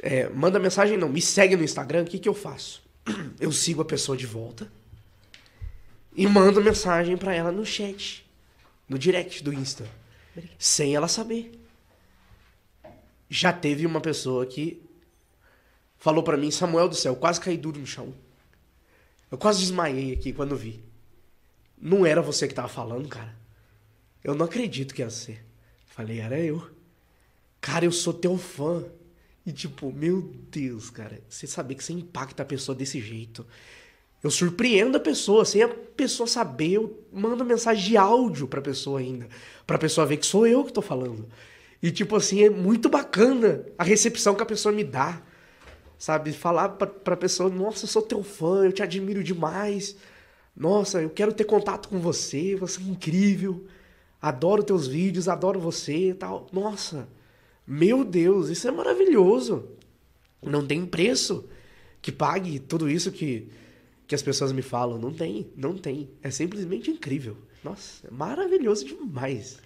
[0.00, 2.02] É, manda mensagem, não, me segue no Instagram.
[2.02, 2.82] O que, que eu faço?
[3.38, 4.70] Eu sigo a pessoa de volta
[6.18, 8.28] e mando mensagem pra ela no chat,
[8.88, 9.86] no direct do Insta,
[10.58, 11.52] sem ela saber.
[13.28, 14.82] Já teve uma pessoa que
[15.96, 18.14] falou pra mim, Samuel do céu, quase caí duro no chão.
[19.30, 20.82] Eu quase desmaiei aqui quando vi.
[21.80, 23.36] Não era você que tava falando, cara.
[24.24, 25.44] Eu não acredito que ia ser.
[25.86, 26.68] Falei, era eu.
[27.60, 28.84] Cara, eu sou teu fã.
[29.44, 33.46] E tipo, meu Deus, cara, você saber que você impacta a pessoa desse jeito.
[34.22, 38.98] Eu surpreendo a pessoa, sem a pessoa saber, eu mando mensagem de áudio pra pessoa
[38.98, 39.28] ainda.
[39.66, 41.28] Pra pessoa ver que sou eu que tô falando.
[41.82, 45.22] E tipo assim, é muito bacana a recepção que a pessoa me dá.
[45.96, 46.32] Sabe?
[46.32, 49.96] Falar pra, pra pessoa, nossa, eu sou teu fã, eu te admiro demais.
[50.56, 53.64] Nossa, eu quero ter contato com você, você é incrível.
[54.20, 56.46] Adoro teus vídeos, adoro você e tal.
[56.52, 57.08] Nossa,
[57.66, 59.68] meu Deus, isso é maravilhoso.
[60.42, 61.48] Não tem preço
[62.02, 63.48] que pague tudo isso que,
[64.08, 64.98] que as pessoas me falam.
[64.98, 66.10] Não tem, não tem.
[66.22, 67.36] É simplesmente incrível.
[67.62, 69.58] Nossa, é maravilhoso demais.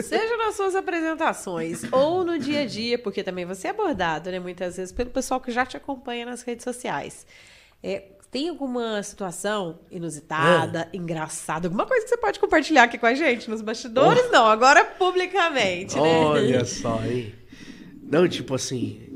[0.00, 4.38] Seja nas suas apresentações ou no dia a dia, porque também você é abordado, né,
[4.40, 7.26] muitas vezes, pelo pessoal que já te acompanha nas redes sociais.
[7.82, 10.96] É, tem alguma situação inusitada, É.
[10.96, 13.50] engraçada, alguma coisa que você pode compartilhar aqui com a gente?
[13.50, 16.18] Nos bastidores, não, agora publicamente, né?
[16.24, 17.34] Olha só, hein?
[18.02, 19.08] Não, tipo assim.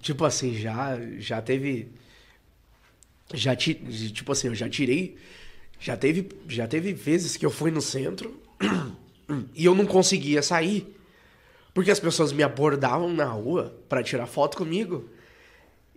[0.00, 1.92] Tipo assim, já, já teve.
[3.34, 3.74] Já ti,
[4.12, 5.16] tipo assim, eu já tirei.
[5.80, 8.34] Já teve, já teve vezes que eu fui no centro
[9.54, 10.94] e eu não conseguia sair.
[11.74, 15.08] Porque as pessoas me abordavam na rua pra tirar foto comigo.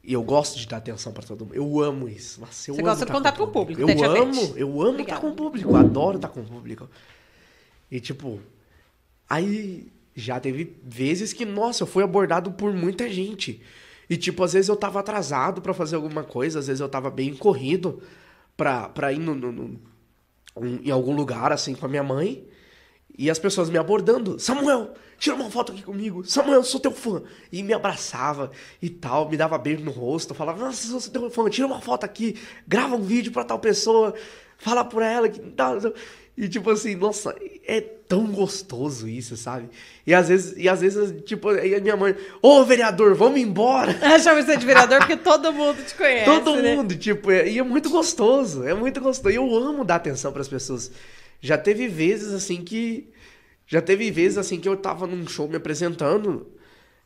[0.03, 1.55] E eu gosto de dar atenção pra todo mundo.
[1.55, 2.39] Eu amo isso.
[2.41, 4.21] Nossa, eu Você amo gosta do tá contato com o público, Eu tete a tete.
[4.21, 5.21] amo, eu amo estar Obrigada.
[5.21, 5.69] com o público.
[5.69, 6.89] Eu adoro estar com o público.
[7.89, 8.39] E tipo,
[9.29, 13.61] aí já teve vezes que, nossa, eu fui abordado por muita gente.
[14.11, 17.09] E tipo, às vezes eu tava atrasado pra fazer alguma coisa, às vezes eu tava
[17.09, 18.01] bem corrido
[18.57, 19.79] pra, pra ir no, no- no-
[20.83, 22.45] em algum lugar, assim, com a minha mãe.
[23.17, 24.37] E as pessoas me abordando.
[24.37, 26.25] Samuel, tira uma foto aqui comigo.
[26.25, 27.21] Samuel, sou teu fã.
[27.53, 28.51] E me abraçava
[28.81, 30.33] e tal, me dava beijo no rosto.
[30.33, 32.37] Falava, nossa, sou teu fã, tira uma foto aqui.
[32.67, 34.13] Grava um vídeo pra tal pessoa.
[34.57, 35.79] Fala pra ela que tal.
[35.79, 35.93] tal."
[36.37, 37.35] E tipo assim, nossa,
[37.67, 39.69] é tão gostoso isso, sabe?
[40.05, 43.93] E às vezes, e às vezes tipo, aí a minha mãe, ô vereador, vamos embora.
[44.19, 46.25] Chama você de vereador porque todo mundo te conhece.
[46.25, 46.75] Todo né?
[46.75, 49.31] mundo, tipo, é- e é muito gostoso, é muito gostoso.
[49.33, 50.91] E eu amo dar atenção pras pessoas.
[51.39, 53.09] Já teve vezes assim que
[53.67, 56.45] já teve vezes assim que eu tava num show me apresentando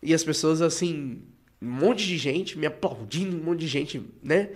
[0.01, 1.21] e as pessoas assim,
[1.61, 4.49] um monte de gente me aplaudindo, um monte de gente, né?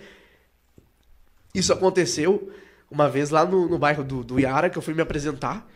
[1.54, 2.50] Isso aconteceu
[2.90, 5.70] uma vez lá no, no bairro do, do Iara, que eu fui me apresentar.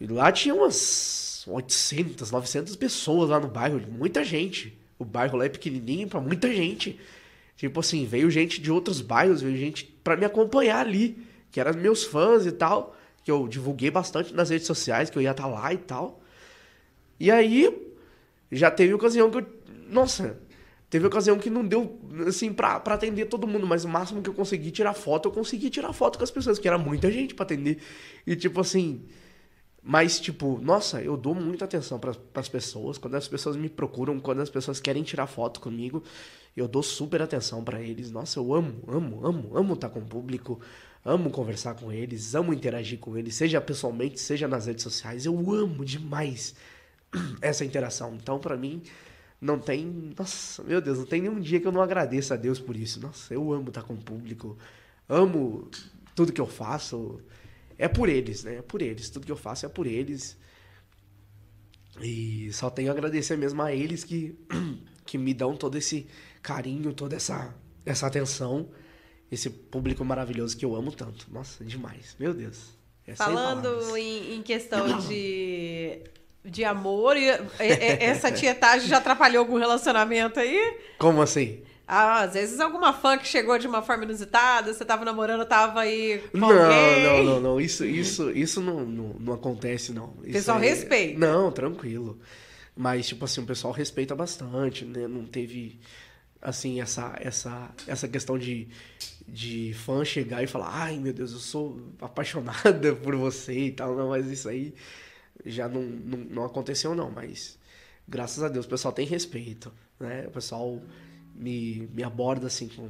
[0.00, 4.76] E lá tinha umas 800, 900 pessoas lá no bairro, muita gente.
[4.98, 6.98] O bairro lá é pequenininho pra muita gente.
[7.56, 11.16] Tipo assim, veio gente de outros bairros, veio gente pra me acompanhar ali,
[11.50, 15.22] que eram meus fãs e tal, que eu divulguei bastante nas redes sociais, que eu
[15.22, 16.20] ia estar lá e tal.
[17.18, 17.94] E aí,
[18.50, 19.46] já teve ocasião que eu.
[19.88, 20.38] Nossa,
[20.96, 24.30] teve ocasião que não deu, assim, pra, pra atender todo mundo, mas o máximo que
[24.30, 27.34] eu consegui tirar foto, eu consegui tirar foto com as pessoas, que era muita gente
[27.34, 27.78] pra atender.
[28.26, 29.04] E tipo assim.
[29.88, 32.98] Mas, tipo, nossa, eu dou muita atenção para as pessoas.
[32.98, 36.02] Quando as pessoas me procuram, quando as pessoas querem tirar foto comigo,
[36.56, 38.10] eu dou super atenção para eles.
[38.10, 40.58] Nossa, eu amo, amo, amo, amo estar com o público,
[41.04, 45.24] amo conversar com eles, amo interagir com eles, seja pessoalmente, seja nas redes sociais.
[45.24, 46.56] Eu amo demais
[47.40, 48.14] essa interação.
[48.14, 48.82] Então, para mim,
[49.40, 50.12] não tem.
[50.16, 53.00] Nossa, meu Deus, não tem nenhum dia que eu não agradeça a Deus por isso.
[53.00, 54.56] Nossa, eu amo estar com o público,
[55.08, 55.70] amo
[56.14, 57.20] tudo que eu faço.
[57.78, 58.56] É por eles, né?
[58.56, 59.10] É por eles.
[59.10, 60.38] Tudo que eu faço é por eles.
[62.00, 64.38] E só tenho a agradecer mesmo a eles que,
[65.04, 66.06] que me dão todo esse
[66.42, 68.70] carinho, toda essa, essa atenção.
[69.30, 71.26] Esse público maravilhoso que eu amo tanto.
[71.32, 72.16] Nossa, demais.
[72.18, 72.76] Meu Deus.
[73.06, 76.02] É Falando em, em questão de,
[76.46, 77.26] de amor, e,
[78.00, 80.78] essa tietagem já atrapalhou algum relacionamento aí?
[80.98, 81.62] Como assim?
[81.88, 85.80] Ah, às vezes alguma fã que chegou de uma forma inusitada, você tava namorando, tava
[85.80, 87.02] aí com Não, alguém.
[87.04, 87.60] não, não, não.
[87.60, 90.14] Isso, isso, isso não, não, não acontece, não.
[90.24, 91.18] Isso Pessoal aí- respeita.
[91.18, 92.18] Não, tranquilo.
[92.76, 95.06] Mas, tipo assim, o pessoal respeita bastante, né?
[95.06, 95.78] Não teve,
[96.42, 98.66] assim, essa, essa, essa questão de,
[99.26, 103.94] de fã chegar e falar, ai, meu Deus, eu sou apaixonada por você e tal.
[103.96, 104.74] Não, mas isso aí
[105.46, 107.10] já não, não, não aconteceu, não.
[107.10, 107.58] Mas,
[108.06, 110.24] graças a Deus, o pessoal tem respeito, né?
[110.26, 110.80] O pessoal
[111.34, 112.88] me, me aborda, assim, com,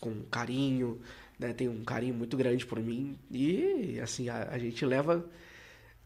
[0.00, 1.00] com carinho,
[1.38, 1.52] né?
[1.52, 3.18] Tem um carinho muito grande por mim.
[3.30, 5.24] E, assim, a, a gente leva...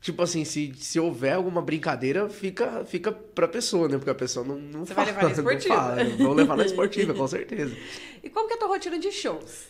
[0.01, 3.97] Tipo assim, se, se houver alguma brincadeira, fica, fica pra pessoa, né?
[3.99, 5.75] Porque a pessoa não, não Você vai fala, levar na esportiva.
[5.77, 6.05] fala.
[6.17, 7.77] Vou levar na esportiva, com certeza.
[8.21, 9.67] E como que é a tua rotina de shows?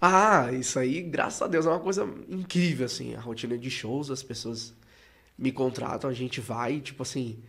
[0.00, 3.14] Ah, isso aí, graças a Deus, é uma coisa incrível, assim.
[3.14, 4.72] A rotina de shows, as pessoas
[5.36, 7.42] me contratam, a gente vai, tipo assim,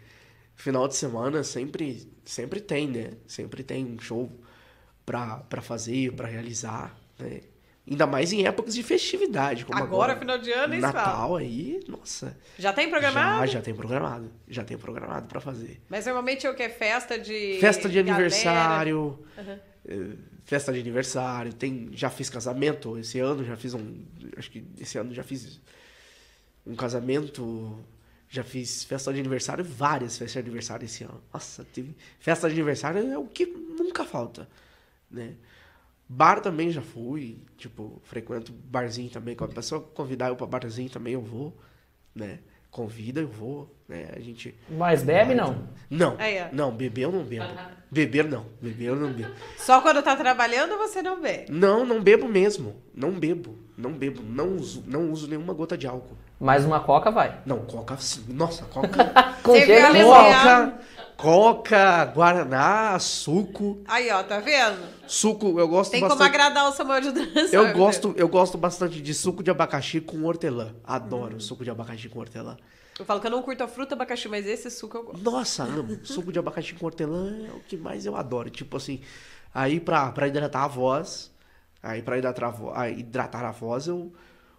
[0.56, 3.12] final de semana sempre, sempre tem, né?
[3.28, 4.32] Sempre tem um show
[5.06, 7.42] pra, pra fazer, pra realizar, né?
[7.90, 10.18] Ainda mais em épocas de festividade, como Agora, agora.
[10.18, 10.80] final de ano.
[10.80, 12.38] Natal aí, nossa.
[12.58, 13.40] Já tem programado?
[13.42, 14.32] Já, já tem programado.
[14.48, 15.82] Já tem programado pra fazer.
[15.90, 16.70] Mas normalmente é o que?
[16.70, 17.58] Festa de.
[17.60, 18.14] Festa de galera?
[18.16, 19.20] aniversário.
[19.86, 20.16] Eh,
[20.46, 21.52] Festa de aniversário.
[21.52, 22.98] Tem, já fiz casamento.
[22.98, 24.06] Esse ano já fiz um.
[24.38, 25.60] Acho que esse ano já fiz
[26.66, 27.78] um casamento.
[28.30, 31.22] Já fiz festa de aniversário, várias festas de aniversário esse ano.
[31.32, 31.96] Nossa, teve.
[32.20, 34.50] Festa de aniversário é o que nunca falta.
[35.10, 35.36] Né?
[36.10, 37.38] Bar também já fui.
[37.58, 39.36] Tipo, frequento barzinho também.
[39.36, 41.56] Quando a pessoa convidar eu pra barzinho também eu vou.
[42.16, 42.40] Né?
[42.74, 44.08] Convida, eu vou, né?
[44.16, 44.54] A gente.
[44.68, 45.70] Mas bebe, não?
[45.90, 47.46] Não, Aí, não, beber eu não bebo.
[47.90, 49.32] Beber não, beber eu não bebo.
[49.58, 51.52] Só quando tá trabalhando você não bebe.
[51.52, 52.76] Não, não bebo mesmo.
[52.94, 54.24] Não bebo, não bebo.
[54.24, 56.18] Não uso, não uso nenhuma gota de álcool.
[56.40, 57.40] Mais uma coca vai.
[57.46, 58.26] Não, coca, sim.
[58.30, 59.06] nossa, coca.
[59.44, 60.80] Com coca,
[61.18, 63.82] coca, guaraná, suco.
[63.88, 64.82] Aí, ó, tá vendo?
[65.08, 66.30] Suco, eu gosto Tem como bastante.
[66.30, 67.56] agradar o Samuel de dança.
[67.56, 70.76] Eu gosto, eu gosto bastante de suco de abacaxi com hortelã.
[70.84, 72.58] Adoro suco de abacaxi com hortelã.
[72.98, 75.24] Eu falo que eu não curto a fruta abacaxi, mas esse suco eu gosto.
[75.24, 76.00] Nossa, amo.
[76.06, 78.50] Suco de abacaxi com hortelã é o que mais eu adoro.
[78.52, 79.02] Tipo assim,
[79.54, 81.32] aí pra, pra hidratar a voz,
[81.82, 84.14] aí pra hidratar a hidratar a voz eu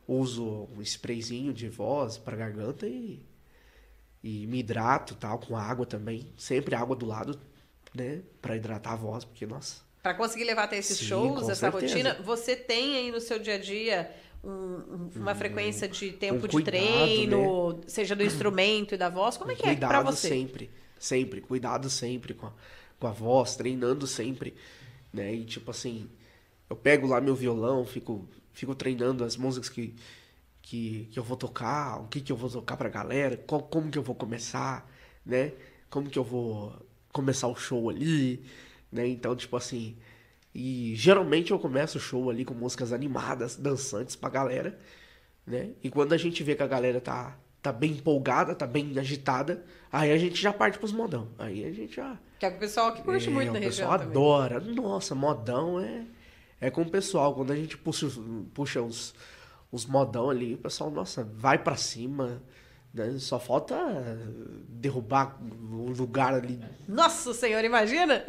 [0.06, 3.22] uso um sprayzinho de voz pra garganta e,
[4.24, 6.26] e me hidrato tal, com água também.
[6.38, 7.38] Sempre água do lado,
[7.94, 8.22] né?
[8.40, 9.82] Pra hidratar a voz, porque, nossa.
[10.02, 11.94] Pra conseguir levar até esses Sim, shows, essa certeza.
[11.94, 14.10] rotina, você tem aí no seu dia a dia
[14.42, 19.10] um- um- uma frequência de tempo um de cuidado, treino, seja do instrumento e da
[19.10, 19.36] voz?
[19.36, 20.28] Como é que é cuidado pra você?
[20.28, 22.52] sempre, sempre, cuidado sempre com a,
[22.98, 24.54] com a voz, treinando sempre,
[25.12, 25.34] né?
[25.34, 26.08] E tipo assim,
[26.70, 29.94] eu pego lá meu violão, fico, fico treinando as músicas que,
[30.64, 33.90] que, que eu vou tocar, o que que eu vou tocar pra galera, qual, como
[33.90, 34.90] que eu vou começar,
[35.24, 35.52] né?
[35.90, 36.74] Como que eu vou
[37.12, 38.42] começar o show ali,
[38.90, 39.06] né?
[39.06, 39.96] Então, tipo assim,
[40.54, 44.78] e geralmente eu começo o show ali com músicas animadas, dançantes pra galera,
[45.46, 45.70] né?
[45.82, 49.64] E quando a gente vê que a galera tá, tá bem empolgada, tá bem agitada,
[49.92, 51.28] aí a gente já parte pros modão.
[51.38, 52.18] Aí a gente já.
[52.38, 54.10] Que é o pessoal que curte É, muito na o região pessoal também.
[54.10, 54.60] adora.
[54.60, 56.06] Nossa, modão é,
[56.60, 57.34] é com o pessoal.
[57.34, 58.06] Quando a gente puxa,
[58.54, 59.14] puxa os,
[59.74, 62.40] os modão ali, o pessoal, nossa, vai pra cima.
[62.92, 63.16] né?
[63.18, 63.74] Só falta
[64.68, 68.24] derrubar o lugar ali, Nossa senhora, imagina?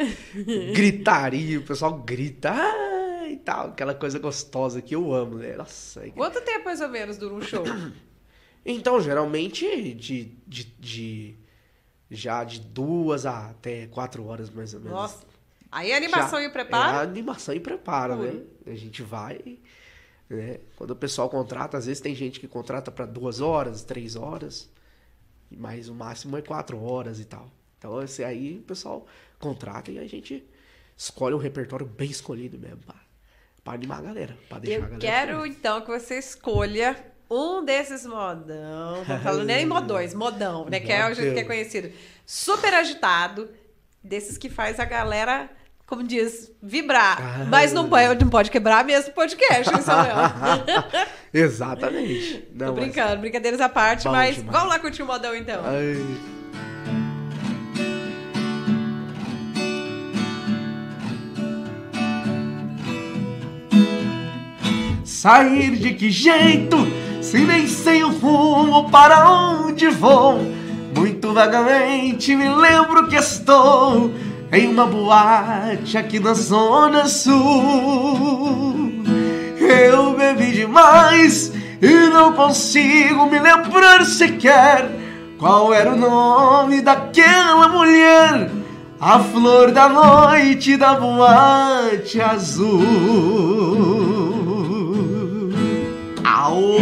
[0.74, 5.56] gritaria, o pessoal grita, "Ah", e tal, aquela coisa gostosa que eu amo, né?
[5.56, 7.64] Nossa, é que- Quanto tempo mais ou menos dura um show?
[8.68, 11.36] Então, geralmente, de, de, de-
[12.10, 14.96] já de duas a até quatro horas, mais ou menos.
[14.98, 15.24] Nossa.
[15.72, 16.96] Aí a animação Já- e o preparo.
[16.96, 18.28] É a animação e preparo, Ui.
[18.32, 18.42] né?
[18.66, 19.60] A gente vai,
[20.30, 20.60] né?
[20.76, 24.70] Quando o pessoal contrata, às vezes tem gente que contrata para duas horas, três horas,
[25.52, 27.50] mas o máximo é quatro horas e tal.
[27.78, 29.06] Então, esse aí o pessoal
[29.40, 30.44] contrata e a gente
[30.98, 32.80] escolhe um repertório bem escolhido mesmo,
[33.64, 35.58] pra animar a galera, pra deixar a Eu galera quero feliz.
[35.58, 36.96] então que você escolha
[37.30, 39.04] um desses modão.
[39.08, 40.80] Não falo nem modões, modão, né?
[40.80, 41.92] Que é o jeito que é conhecido.
[42.26, 43.50] Super agitado,
[44.04, 45.50] desses que faz a galera,
[45.86, 47.18] como diz, vibrar.
[47.22, 47.46] Ah.
[47.48, 50.16] Mas não pode, não pode quebrar mesmo podcast, hein, Samuel?
[51.34, 52.48] Exatamente.
[52.58, 54.52] Tô Não, mas- brincando, brincadeiras à parte, Bom mas demais.
[54.54, 55.62] vamos lá curtir o modão então.
[55.64, 56.04] Ai.
[65.04, 66.78] Sair de que jeito,
[67.22, 70.40] se nem sei o rumo para onde vou?
[70.96, 74.12] Muito vagamente me lembro que estou
[74.52, 79.04] em uma boate aqui na Zona Sul.
[79.60, 84.90] Eu bebi demais e não consigo me lembrar sequer
[85.38, 88.50] qual era o nome daquela mulher,
[89.00, 92.82] a flor da noite da boate azul.
[96.24, 96.78] Aô!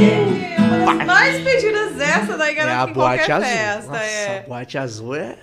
[1.06, 3.48] Mais pedidas essa daí É garanto a boate qualquer azul.
[3.48, 3.92] festa.
[3.92, 4.40] Nossa, é.
[4.46, 5.36] a boate azul é.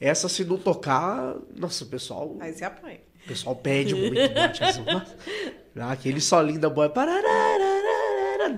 [0.00, 2.98] Essa se não tocar, nossa, o pessoal, Aí você apanha.
[3.24, 4.84] o pessoal pede muito boate azul.
[4.84, 5.16] Nossa,
[5.92, 6.68] Aquele solinho da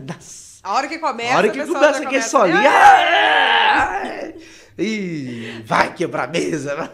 [0.07, 0.59] Nossa.
[0.63, 2.59] A hora que começa, A hora que começa aquele solinho.
[2.59, 4.03] "Ah!"
[4.81, 6.89] E vai quebrar a mesa.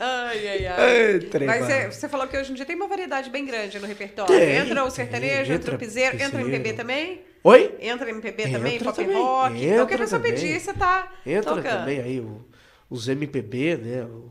[0.00, 1.18] Ai, ai, ai.
[1.30, 3.86] Trem, Mas você, você falou que hoje em dia tem uma variedade bem grande no
[3.86, 4.34] repertório.
[4.36, 6.48] Tem, entra o tem, sertanejo, entra o entra piseiro, entra o.
[6.48, 7.20] MPB também?
[7.44, 7.76] Oi?
[7.80, 9.64] Entra MPB Entra também, pop também, rock.
[9.64, 11.78] então o que a entra pessoa pedir, você tá Entra tocando.
[11.78, 12.44] também aí o-
[12.92, 14.04] os MPB, né?
[14.04, 14.30] O,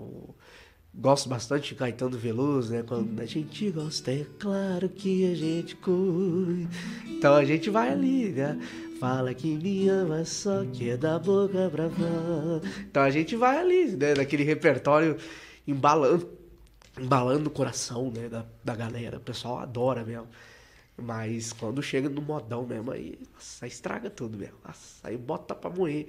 [0.00, 0.34] o-
[0.94, 2.82] gosto bastante de Caetano Veloso, né?
[2.86, 6.68] Quando a gente gosta, é claro que a gente cuida.
[7.06, 8.58] Então a gente vai ali, né?
[9.00, 12.60] Fala que me ama, só que é da boca pra fora.
[12.80, 14.14] Então a gente vai ali, né?
[14.14, 15.16] Naquele repertório
[15.66, 16.28] embalando,
[17.00, 18.28] embalando o coração, né?
[18.28, 19.16] Da, da galera.
[19.16, 20.28] O pessoal adora mesmo.
[20.96, 24.56] Mas quando chega no modão mesmo, aí, nossa, estraga tudo mesmo.
[24.64, 26.06] Nossa, aí bota pra moer.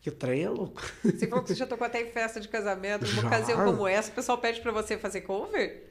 [0.00, 0.82] Que o trem é louco.
[1.04, 3.28] Você falou que você já tocou até em festa de casamento, numa Já.
[3.28, 5.90] ocasião como essa, o pessoal pede pra você fazer cover?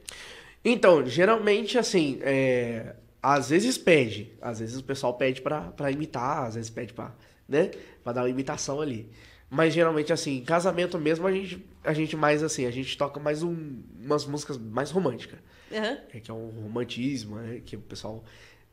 [0.64, 4.32] Então, geralmente, assim, é, às vezes pede.
[4.40, 7.14] Às vezes o pessoal pede pra, pra imitar, às vezes pede pra,
[7.48, 7.70] né,
[8.02, 9.08] pra dar uma imitação ali.
[9.48, 13.18] Mas geralmente, assim, em casamento mesmo, a gente, a gente mais, assim, a gente toca
[13.20, 15.38] mais um, umas músicas mais românticas.
[15.72, 15.98] Aham.
[16.12, 18.24] É, que é um romantismo, né, que o pessoal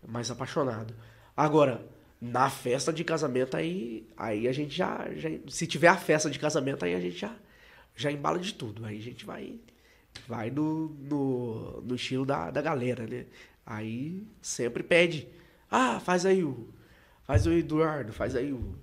[0.04, 0.96] é mais apaixonado.
[1.36, 1.86] Agora,
[2.20, 5.30] Na festa de casamento, aí, aí a gente já, já.
[5.48, 7.36] Se tiver a festa de casamento, aí a gente já,
[7.96, 8.86] já embala de tudo.
[8.86, 9.60] Aí a gente vai.
[10.28, 13.26] Vai no, no, no estilo da, da galera, né?
[13.66, 15.28] Aí sempre pede.
[15.70, 16.68] Ah, faz aí o.
[17.24, 18.76] Faz o Eduardo, faz aí o.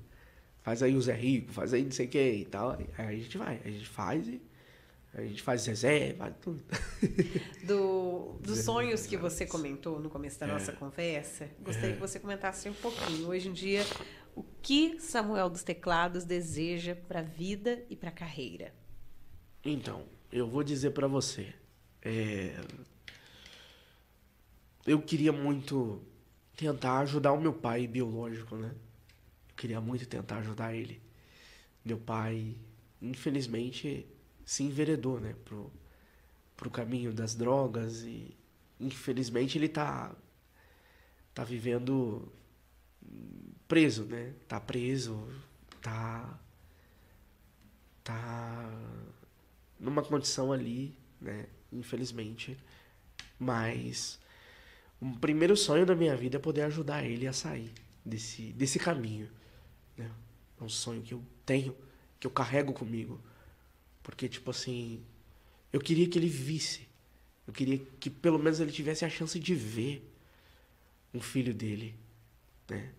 [0.62, 2.78] Faz aí o Zé Rico, faz aí não sei quem e tal.
[2.96, 4.40] Aí a gente vai, a gente faz e.
[5.14, 6.62] A gente faz faz tudo.
[7.64, 12.68] Do, dos sonhos que você comentou no começo da nossa conversa, gostaria que você comentasse
[12.68, 13.28] um pouquinho.
[13.28, 13.82] Hoje em dia,
[14.34, 18.74] o que Samuel dos Teclados deseja para a vida e para a carreira?
[19.64, 21.54] Então, eu vou dizer pra você.
[22.02, 22.60] é,
[24.84, 26.02] Eu queria muito
[26.56, 28.74] tentar ajudar o meu pai biológico, né?
[29.48, 31.00] Eu queria muito tentar ajudar ele.
[31.84, 32.56] Meu pai,
[33.00, 34.06] infelizmente,
[34.44, 35.34] se enveredou, né?
[35.44, 35.72] Pro,
[36.56, 38.36] pro caminho das drogas e,
[38.80, 40.14] infelizmente, ele tá,
[41.34, 42.32] tá vivendo
[43.66, 44.32] preso, né?
[44.46, 45.28] Tá preso,
[45.82, 46.38] tá
[48.04, 48.70] tá
[49.80, 51.46] numa condição ali, né?
[51.72, 52.56] Infelizmente.
[53.38, 54.20] Mas
[55.00, 57.72] o primeiro sonho da minha vida é poder ajudar ele a sair
[58.04, 59.28] desse, desse caminho.
[59.96, 60.10] Né?
[60.60, 61.74] É um sonho que eu tenho,
[62.20, 63.20] que eu carrego comigo.
[64.04, 65.02] Porque, tipo assim,
[65.72, 66.86] eu queria que ele visse.
[67.44, 70.08] Eu queria que pelo menos ele tivesse a chance de ver
[71.12, 71.96] um filho dele,
[72.68, 72.92] né?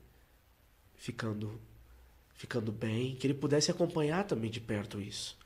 [0.97, 1.57] Ficando
[2.35, 5.37] ficando bem, que ele pudesse acompanhar também de perto isso.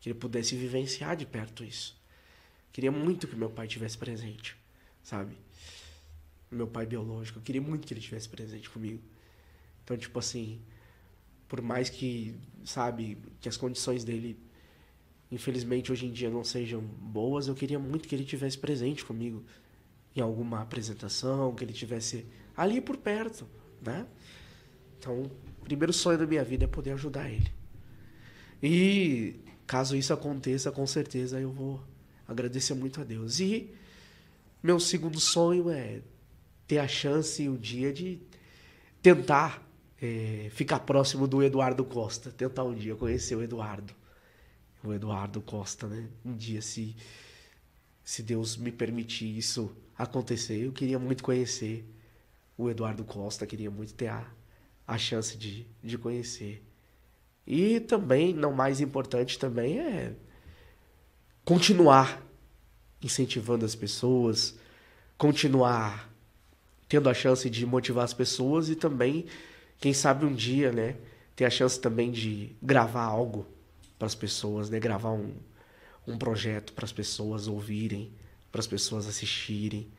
[0.00, 1.96] Que ele pudesse vivenciar de perto isso.
[2.72, 4.56] Queria muito que meu pai tivesse presente,
[5.02, 5.36] sabe?
[6.50, 9.00] Meu pai biológico, eu queria muito que ele tivesse presente comigo.
[9.84, 10.60] Então, tipo assim,
[11.48, 12.34] por mais que,
[12.64, 14.36] sabe, que as condições dele,
[15.34, 19.44] infelizmente, hoje em dia não sejam boas, eu queria muito que ele tivesse presente comigo
[20.14, 22.24] em alguma apresentação, que ele tivesse
[22.56, 23.46] ali por perto,
[23.82, 24.06] né?
[24.98, 25.22] Então,
[25.60, 27.50] o primeiro sonho da minha vida é poder ajudar ele.
[28.62, 29.34] E
[29.66, 31.82] caso isso aconteça, com certeza eu vou
[32.28, 33.40] agradecer muito a Deus.
[33.40, 33.74] E
[34.62, 36.00] meu segundo sonho é
[36.66, 38.20] ter a chance um dia de
[39.02, 39.62] tentar
[40.00, 42.30] eh, ficar próximo do Eduardo Costa.
[42.30, 43.92] Tentar um dia conhecer o Eduardo.
[44.84, 46.08] O Eduardo Costa, né?
[46.24, 46.94] Um dia, se,
[48.04, 51.84] se Deus me permitir isso acontecer, eu queria muito conhecer
[52.56, 54.26] o Eduardo Costa, queria muito ter a,
[54.86, 56.62] a chance de, de conhecer.
[57.46, 60.14] E também, não mais importante também, é
[61.44, 62.22] continuar
[63.02, 64.54] incentivando as pessoas,
[65.18, 66.10] continuar
[66.88, 69.26] tendo a chance de motivar as pessoas e também,
[69.78, 70.96] quem sabe um dia, né,
[71.34, 73.46] ter a chance também de gravar algo
[73.98, 75.34] para as pessoas, né, gravar um,
[76.06, 78.12] um projeto para as pessoas ouvirem,
[78.50, 79.90] para as pessoas assistirem.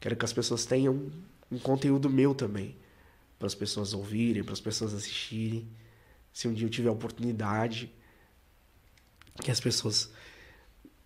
[0.00, 1.10] Quero que as pessoas tenham
[1.50, 2.76] um, conteúdo meu também,
[3.38, 5.68] para as pessoas ouvirem, para as pessoas assistirem.
[6.32, 7.92] Se um dia eu tiver a oportunidade,
[9.42, 10.10] que as pessoas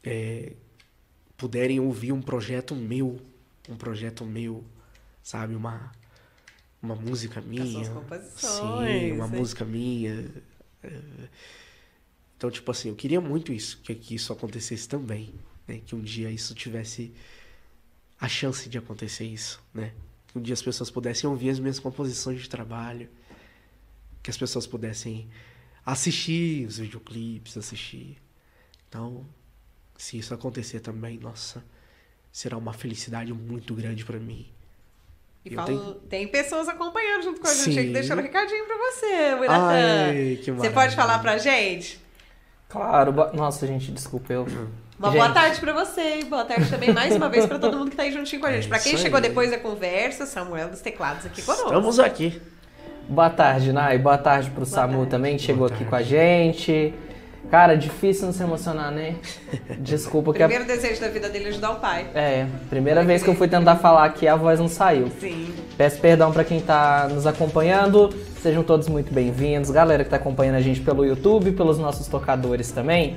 [0.03, 0.55] é,
[1.37, 3.21] puderem ouvir um projeto meu,
[3.69, 4.65] um projeto meu,
[5.23, 5.93] sabe, uma
[6.83, 7.85] uma música minha,
[8.23, 10.33] sim, uma música minha.
[10.83, 10.91] é.
[12.41, 15.35] Então, tipo assim, eu queria muito isso, que, que isso acontecesse também,
[15.69, 15.83] né?
[15.85, 17.13] Que um dia isso tivesse
[18.19, 19.93] a chance de acontecer isso, né?
[20.27, 23.11] Que um dia as pessoas pudessem ouvir as minhas composições de trabalho,
[24.23, 25.29] que as pessoas pudessem
[25.85, 28.17] assistir os videoclipes, assistir.
[28.89, 29.27] Então,
[29.99, 31.63] se isso acontecer também, nossa,
[32.33, 34.49] será uma felicidade muito grande pra mim.
[35.45, 37.93] E falo, tenho- tem pessoas acompanhando junto com a gente Sim.
[37.93, 39.07] deixando um recadinho pra você.
[39.47, 42.01] Ai, que Você pode falar pra gente?
[42.71, 44.47] Claro, bo- nossa, gente, desculpa eu.
[44.99, 47.91] Uma Gente, boa tarde pra você boa tarde também mais uma vez pra todo mundo
[47.91, 48.69] que tá aí juntinho com a gente.
[48.69, 49.23] Pra quem É isso chegou aí.
[49.23, 51.67] depois da conversa, Samuel dos Teclados aqui conosco.
[51.67, 52.41] Estamos aqui.
[53.09, 53.99] Boa tarde, Nai.
[53.99, 55.11] Boa tarde pro Samu tarde.
[55.11, 55.91] também, que chegou Boa aqui tarde.
[55.91, 56.95] com a gente.
[57.51, 59.17] Cara, difícil não se emocionar, né?
[59.81, 60.47] Desculpa que a...
[60.47, 62.07] Primeiro desejo da vida dele é ajudar o pai.
[62.15, 65.11] É, primeira vez que eu fui tentar falar aqui, a voz não saiu.
[65.19, 65.53] Sim.
[65.77, 68.15] Peço perdão pra quem tá nos acompanhando.
[68.43, 69.71] Sejam todos muito bem-vindos.
[69.71, 73.17] Galera que tá acompanhando a gente pelo YouTube, pelos nossos tocadores também.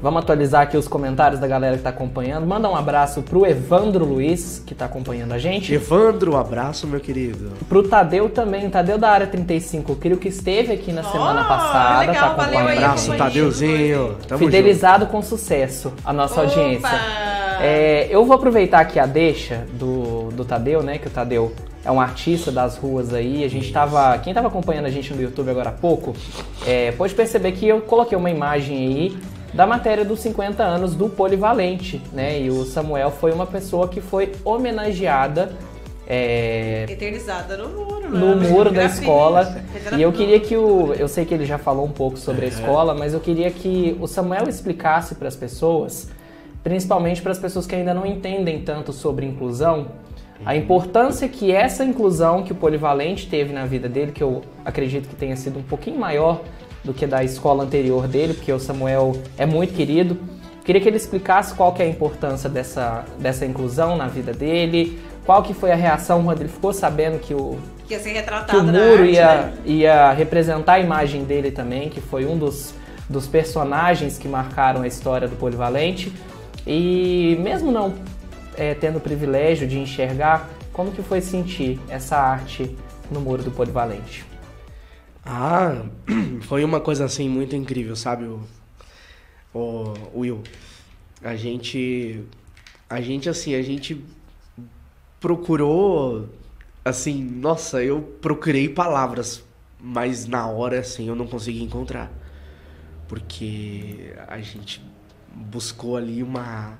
[0.00, 2.46] Vamos atualizar aqui os comentários da galera que tá acompanhando.
[2.46, 5.72] Manda um abraço pro Evandro Luiz, que tá acompanhando a gente.
[5.72, 7.52] Evandro, um abraço, meu querido.
[7.66, 11.48] Pro Tadeu também, Tadeu da área 35, o Crio que esteve aqui na semana Oh,
[11.48, 12.68] passada, legal, tá valeu acompanhando.
[12.68, 13.16] aí, Abraço.
[13.16, 14.16] Tadeuzinho.
[14.28, 16.50] Tamo Fidelizado com sucesso a nossa Opa!
[16.50, 17.00] audiência.
[17.62, 20.98] É, eu vou aproveitar aqui a deixa do, do Tadeu, né?
[20.98, 23.42] Que o Tadeu é um artista das ruas aí.
[23.44, 24.18] A gente tava.
[24.18, 26.14] Quem tava acompanhando a gente no YouTube agora há pouco,
[26.66, 29.18] é, pode perceber que eu coloquei uma imagem aí
[29.52, 32.40] da matéria dos 50 anos do Polivalente, né?
[32.40, 35.52] E o Samuel foi uma pessoa que foi homenageada
[36.08, 38.18] é, Eternizada no muro, né?
[38.18, 39.60] no muro da escola.
[39.96, 40.94] E eu queria que o.
[40.94, 43.96] Eu sei que ele já falou um pouco sobre a escola, mas eu queria que
[44.00, 46.08] o Samuel explicasse para as pessoas,
[46.62, 49.88] principalmente para as pessoas que ainda não entendem tanto sobre inclusão,
[50.44, 55.08] a importância que essa inclusão que o Polivalente teve na vida dele, que eu acredito
[55.08, 56.40] que tenha sido um pouquinho maior
[56.86, 60.16] do que da escola anterior dele, porque o Samuel é muito querido.
[60.64, 65.00] Queria que ele explicasse qual que é a importância dessa, dessa inclusão na vida dele,
[65.24, 68.16] qual que foi a reação quando ele ficou sabendo que o, Que ia ser que
[68.16, 69.52] retratado o na muro arte, ia, né?
[69.64, 72.72] ia representar a imagem dele também, que foi um dos,
[73.08, 76.12] dos personagens que marcaram a história do Polivalente.
[76.66, 77.94] E mesmo não
[78.56, 82.76] é, tendo o privilégio de enxergar, como que foi sentir essa arte
[83.10, 84.24] no muro do Polivalente?
[85.28, 85.84] Ah,
[86.42, 88.40] foi uma coisa assim muito incrível, sabe, o,
[89.52, 90.40] o Will?
[91.20, 92.22] A gente,
[92.88, 94.00] a gente assim, a gente
[95.18, 96.28] procurou,
[96.84, 99.42] assim, nossa, eu procurei palavras,
[99.80, 102.12] mas na hora assim eu não consegui encontrar,
[103.08, 104.80] porque a gente
[105.34, 106.78] buscou ali uma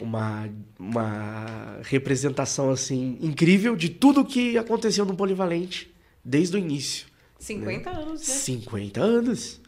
[0.00, 5.90] uma, uma representação assim incrível de tudo que aconteceu no Polivalente
[6.24, 7.09] desde o início.
[7.40, 8.34] 50 anos, né?
[8.34, 9.60] 50 anos.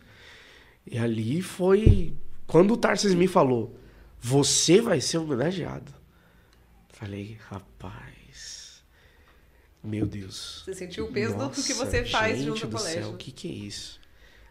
[0.87, 2.15] E ali foi
[2.47, 3.77] quando o Tarsis me falou:
[4.21, 5.93] "Você vai ser homenageado".
[6.91, 8.85] Falei: "Rapaz,
[9.83, 10.63] meu Deus".
[10.65, 13.03] Você sentiu o peso do Nossa, que você faz gente junto ao do colégio.
[13.03, 14.01] Céu, o que que é isso?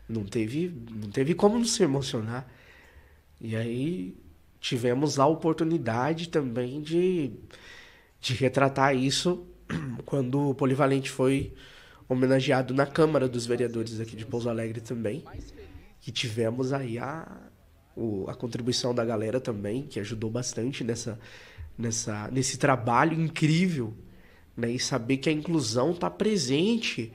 [0.09, 2.51] Não teve, não teve como não se emocionar.
[3.39, 4.17] E aí
[4.59, 7.31] tivemos a oportunidade também de,
[8.19, 9.45] de retratar isso
[10.05, 11.53] quando o Polivalente foi
[12.11, 15.23] homenageado na Câmara dos Vereadores aqui de Pouso Alegre também.
[16.05, 17.25] E tivemos aí a,
[18.27, 21.17] a contribuição da galera também, que ajudou bastante nessa,
[21.77, 23.93] nessa, nesse trabalho incrível.
[24.57, 24.71] Né?
[24.71, 27.13] E saber que a inclusão está presente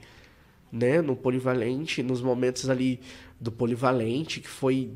[0.71, 2.99] né, no polivalente, nos momentos ali
[3.39, 4.91] do polivalente, que foi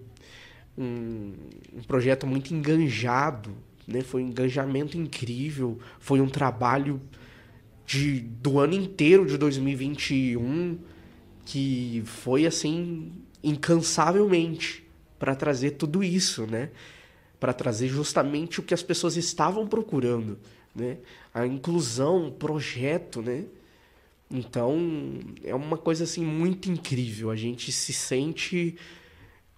[0.76, 1.34] um,
[1.76, 3.56] um projeto muito enganjado,
[3.88, 4.02] né?
[4.02, 7.00] Foi um engajamento incrível, foi um trabalho
[7.92, 10.80] de, do ano inteiro de 2021
[11.44, 13.12] que foi assim
[13.44, 14.88] incansavelmente
[15.20, 16.70] para trazer tudo isso, né?
[17.38, 20.40] Para trazer justamente o que as pessoas estavam procurando,
[20.74, 21.00] né?
[21.34, 23.44] A inclusão, o projeto, né?
[24.30, 27.30] Então, é uma coisa assim muito incrível.
[27.30, 28.78] A gente se sente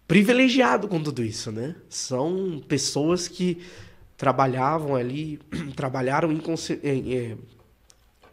[0.08, 1.76] privilegiado com tudo isso, né?
[1.88, 3.60] São pessoas que
[4.18, 5.40] trabalhavam ali,
[5.76, 7.38] trabalharam eh,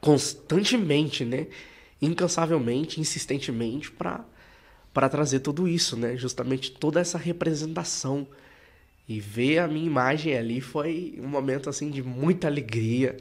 [0.01, 1.47] constantemente, né?
[2.01, 4.25] Incansavelmente, insistentemente para
[4.93, 6.17] para trazer tudo isso, né?
[6.17, 8.27] Justamente toda essa representação
[9.09, 13.17] e ver a minha imagem ali foi um momento assim de muita alegria,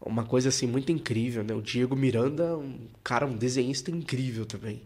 [0.00, 1.54] uma coisa assim muito incrível, né?
[1.54, 4.82] O Diego Miranda, um cara, um desenhista incrível também.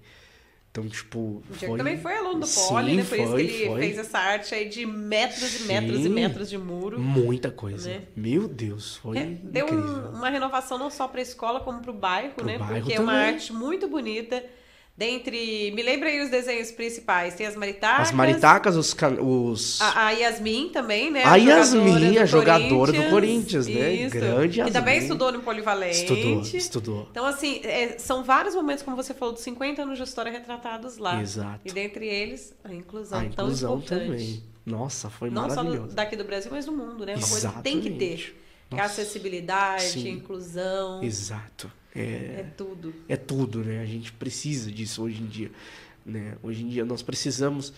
[0.73, 1.79] Então, tipo, O Diego foi...
[1.79, 3.03] também foi aluno do Poli, né?
[3.05, 3.81] Por isso que foi, ele foi.
[3.81, 7.01] fez essa arte aí de metros e metros e metros de muro.
[7.01, 7.91] Muita coisa.
[7.91, 8.03] Né?
[8.15, 11.91] Meu Deus, foi É, deu um- uma renovação não só para a escola, como para
[11.91, 12.57] o bairro, Pro né?
[12.57, 13.35] bairro Porque é uma também.
[13.35, 14.45] arte muito bonita.
[15.01, 15.71] Dentre.
[15.75, 17.35] Me lembra aí os desenhos principais.
[17.35, 18.09] Tem as maritacas.
[18.09, 18.95] As maritacas, os...
[19.19, 19.81] os...
[19.81, 21.25] A, a Yasmin também, né?
[21.25, 23.93] A Yasmin, jogadora a jogadora do Corinthians, né?
[23.95, 24.15] Isso.
[24.15, 25.07] Grande Que também Yasmin.
[25.07, 25.97] estudou no Polivalente.
[26.03, 27.09] Estudou, estudou.
[27.11, 30.99] Então, assim, é, são vários momentos, como você falou, de 50 anos de história retratados
[30.99, 31.19] lá.
[31.23, 31.61] Exato.
[31.65, 34.05] E dentre eles, a inclusão, A inclusão tão importante.
[34.11, 34.45] também.
[34.67, 35.89] Nossa, foi Não só maravilhoso.
[35.89, 37.15] do- daqui do Brasil, mas do mundo, né?
[37.17, 38.05] Uma coisa que tem que ter.
[38.15, 38.35] Exatamente.
[38.73, 40.07] É a acessibilidade, Sim.
[40.09, 41.03] a inclusão.
[41.03, 41.73] Exato.
[41.95, 42.95] É É, tudo.
[43.09, 43.81] é tudo, né?
[43.83, 45.51] A gente precisa disso hoje em dia.
[46.05, 46.37] Né?
[46.43, 47.73] Hoje em dia nós precisamos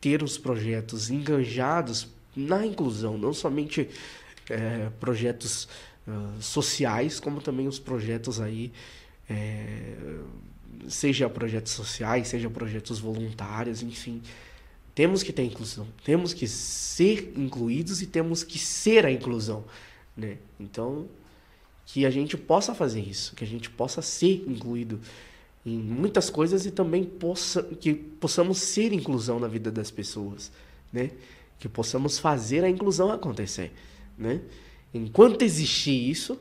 [0.00, 3.88] ter os projetos enganjados na inclusão, não somente
[4.48, 5.68] é, projetos
[6.06, 8.72] ah, sociais, como também os projetos aí,
[9.28, 9.96] é,
[10.88, 14.22] seja projetos sociais, seja projetos voluntários, enfim.
[14.94, 19.64] Temos que ter inclusão, temos que ser incluídos e temos que ser a inclusão,
[20.16, 20.38] né?
[20.58, 21.08] Então,
[21.84, 25.00] que a gente possa fazer isso, que a gente possa ser incluído
[25.64, 30.50] em muitas coisas e também possa, que possamos ser inclusão na vida das pessoas,
[30.92, 31.10] né?
[31.58, 33.72] Que possamos fazer a inclusão acontecer,
[34.16, 34.40] né?
[34.94, 36.40] Enquanto existir isso,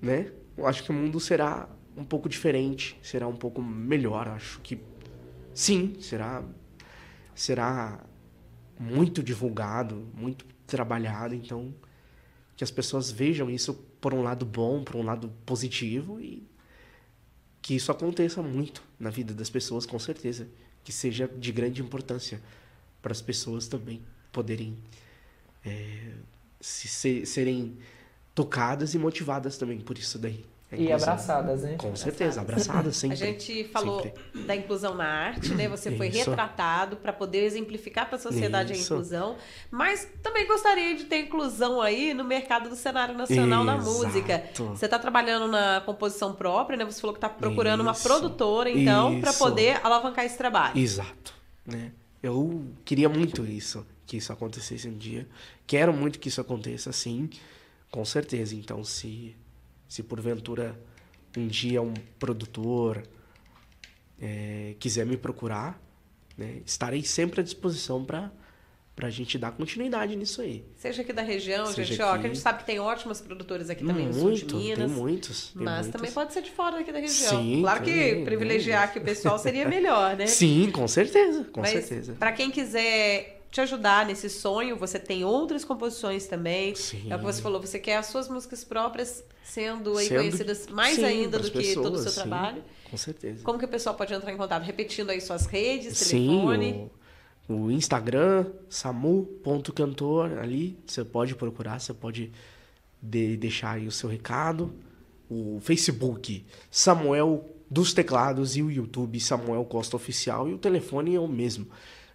[0.00, 0.32] né?
[0.56, 4.78] Eu acho que o mundo será um pouco diferente, será um pouco melhor, acho que
[5.52, 6.42] sim, será
[7.34, 8.04] será
[8.78, 11.74] muito divulgado, muito trabalhado, então
[12.56, 13.74] que as pessoas vejam isso
[14.04, 16.46] por um lado bom, por um lado positivo e
[17.62, 20.46] que isso aconteça muito na vida das pessoas, com certeza,
[20.84, 22.38] que seja de grande importância
[23.00, 24.76] para as pessoas também poderem
[25.64, 26.12] é,
[26.60, 27.78] se, se- serem
[28.34, 30.44] tocadas e motivadas também por isso daí.
[30.74, 31.76] A E abraçadas, né?
[31.78, 33.14] Com certeza, abraçadas sempre.
[33.14, 34.42] A gente falou sempre.
[34.46, 35.68] da inclusão na arte, né?
[35.68, 36.18] Você foi Isso.
[36.18, 39.36] retratado para poder exemplificar para a sociedade a inclusão,
[39.70, 43.90] mas também gostaria de ter inclusão aí no mercado do cenário nacional da Exato.
[43.90, 44.44] música.
[44.54, 46.84] Você está trabalhando na composição própria, né?
[46.84, 48.02] Você falou que está procurando uma Isso.
[48.02, 50.78] produtora, então, para poder alavancar esse trabalho.
[50.78, 51.34] Exato,
[51.66, 51.92] né?
[52.22, 55.28] Eu queria muito isso, que isso acontecesse um dia.
[55.66, 57.28] Quero muito que isso aconteça, sim,
[57.90, 58.54] com certeza.
[58.54, 59.36] Então, se,
[59.94, 60.76] se porventura
[61.36, 63.00] um dia um produtor
[64.20, 65.80] eh, quiser me procurar,
[66.36, 68.32] né, estarei sempre à disposição para
[69.02, 70.64] a gente dar continuidade nisso aí.
[70.74, 72.26] Seja aqui da região, Seja gente, ó, que a aqui.
[72.26, 74.78] gente sabe que tem ótimos produtores aqui também no sul de muito, Minas.
[74.78, 75.52] tem muitos.
[75.52, 75.92] tem Mas muitos.
[75.92, 77.40] também pode ser de fora daqui da região.
[77.40, 80.26] Sim, claro que privilegiar aqui o pessoal seria melhor, né?
[80.26, 82.14] Sim, com certeza, com Mas certeza.
[82.14, 86.74] para quem quiser te ajudar nesse sonho, você tem outras composições também.
[86.74, 87.12] Sim.
[87.12, 90.66] É o que você falou, você quer as suas músicas próprias sendo, aí Sendo- conhecidas
[90.68, 92.20] mais sim, ainda do que todo o seu pessoas, sim.
[92.20, 92.62] trabalho.
[92.90, 93.42] Com certeza.
[93.44, 94.62] Como que o pessoal pode entrar em contato?
[94.64, 96.90] Repetindo aí suas redes, Sim, telefone.
[97.48, 102.30] o, o Instagram, samu.cantor, ali você pode procurar, você pode
[103.02, 104.72] de- deixar aí o seu recado.
[105.30, 110.48] O Facebook, Samuel dos Teclados e o YouTube, Samuel Costa Oficial.
[110.48, 111.66] E o telefone é o mesmo,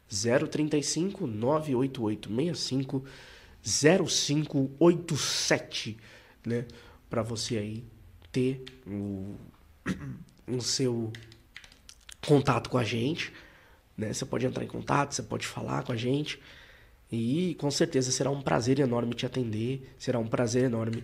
[0.07, 3.03] 035 988 65
[3.61, 5.97] 0587,
[6.45, 6.65] né?
[7.09, 7.83] Para você aí
[8.31, 9.35] ter o,
[10.47, 11.11] o seu
[12.25, 13.33] contato com a gente,
[13.97, 14.13] né?
[14.13, 16.39] Você pode entrar em contato, você pode falar com a gente
[17.11, 21.03] e com certeza será um prazer enorme te atender, será um prazer enorme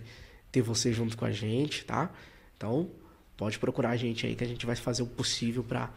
[0.52, 2.10] ter você junto com a gente, tá?
[2.56, 2.88] Então,
[3.36, 5.90] pode procurar a gente aí que a gente vai fazer o possível para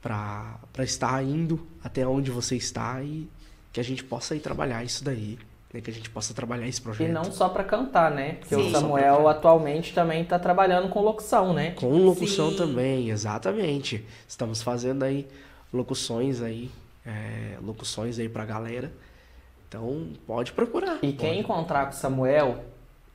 [0.00, 3.26] para estar indo até onde você está e
[3.72, 5.38] que a gente possa ir trabalhar isso daí,
[5.74, 5.80] né?
[5.80, 7.08] Que a gente possa trabalhar esse projeto.
[7.08, 8.36] E não só pra cantar, né?
[8.38, 8.68] Porque Sim.
[8.68, 11.72] o Samuel atualmente também tá trabalhando com locução, né?
[11.72, 12.56] Com locução Sim.
[12.56, 14.04] também, exatamente.
[14.28, 15.26] Estamos fazendo aí
[15.72, 16.70] locuções aí,
[17.04, 18.92] é, locuções aí pra galera.
[19.68, 20.98] Então, pode procurar.
[21.02, 21.38] E quem pode.
[21.40, 22.64] encontrar com o Samuel,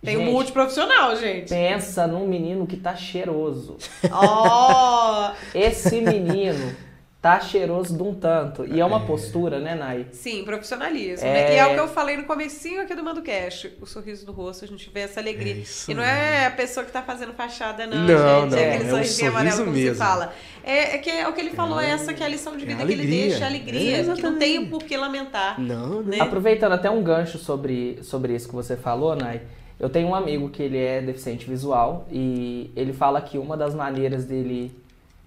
[0.04, 1.48] Tem um gente, multiprofissional, gente.
[1.48, 3.78] pensa num menino que tá cheiroso.
[4.12, 5.32] Ó!
[5.56, 6.76] Esse menino
[7.22, 8.66] tá cheiroso de um tanto.
[8.66, 10.08] E é uma postura, né, Nai?
[10.12, 11.28] Sim, profissionalismo.
[11.28, 11.34] É.
[11.34, 11.56] né?
[11.56, 13.76] E é o que eu falei no comecinho aqui do Manducast.
[13.82, 15.54] O sorriso do rosto, a gente vê essa alegria.
[15.54, 18.52] É isso e não é a pessoa que tá fazendo fachada, não, Não, gente.
[18.52, 20.04] não, é aquele é o sorrisinho amarelo, sorriso como se mesmo.
[20.06, 20.34] fala.
[20.64, 22.64] É, é que é o que ele falou, é essa que é a lição de
[22.64, 23.98] é vida que ele deixa, a alegria.
[23.98, 25.60] É, que não tem por que lamentar.
[25.60, 26.20] Não, né?
[26.20, 26.22] Né?
[26.22, 29.42] Aproveitando até um gancho sobre, sobre isso que você falou, Nai,
[29.80, 33.74] eu tenho um amigo que ele é deficiente visual e ele fala que uma das
[33.74, 34.72] maneiras dele,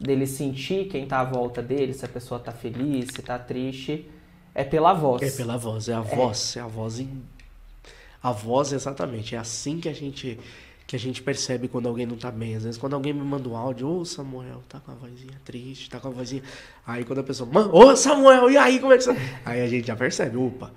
[0.02, 4.10] dele sentir quem tá à volta dele, se a pessoa tá feliz, se tá triste,
[4.54, 5.22] é pela voz.
[5.22, 7.22] É pela voz, é a voz, é a voz em...
[8.22, 10.38] A voz, exatamente, é assim que a gente
[10.86, 12.54] que a gente percebe quando alguém não tá bem.
[12.54, 15.88] Às vezes, quando alguém me manda um áudio, ô Samuel, tá com a vozinha triste,
[15.88, 16.42] tá com a vozinha.
[16.86, 19.16] Aí quando a pessoa, ô Samuel, e aí, como é que você.
[19.42, 20.70] Aí a gente já percebe, opa,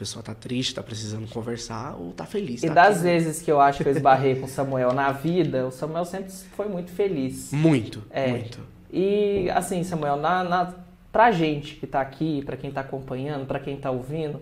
[0.00, 2.62] pessoa tá triste, tá precisando conversar, ou tá feliz.
[2.62, 3.04] E tá das aqui.
[3.04, 6.32] vezes que eu acho que eu esbarrei com o Samuel na vida, o Samuel sempre
[6.56, 7.52] foi muito feliz.
[7.52, 8.28] Muito, É.
[8.28, 8.60] muito.
[8.92, 10.74] E assim, Samuel, na, na,
[11.12, 14.40] pra gente que tá aqui, pra quem tá acompanhando, pra quem tá ouvindo,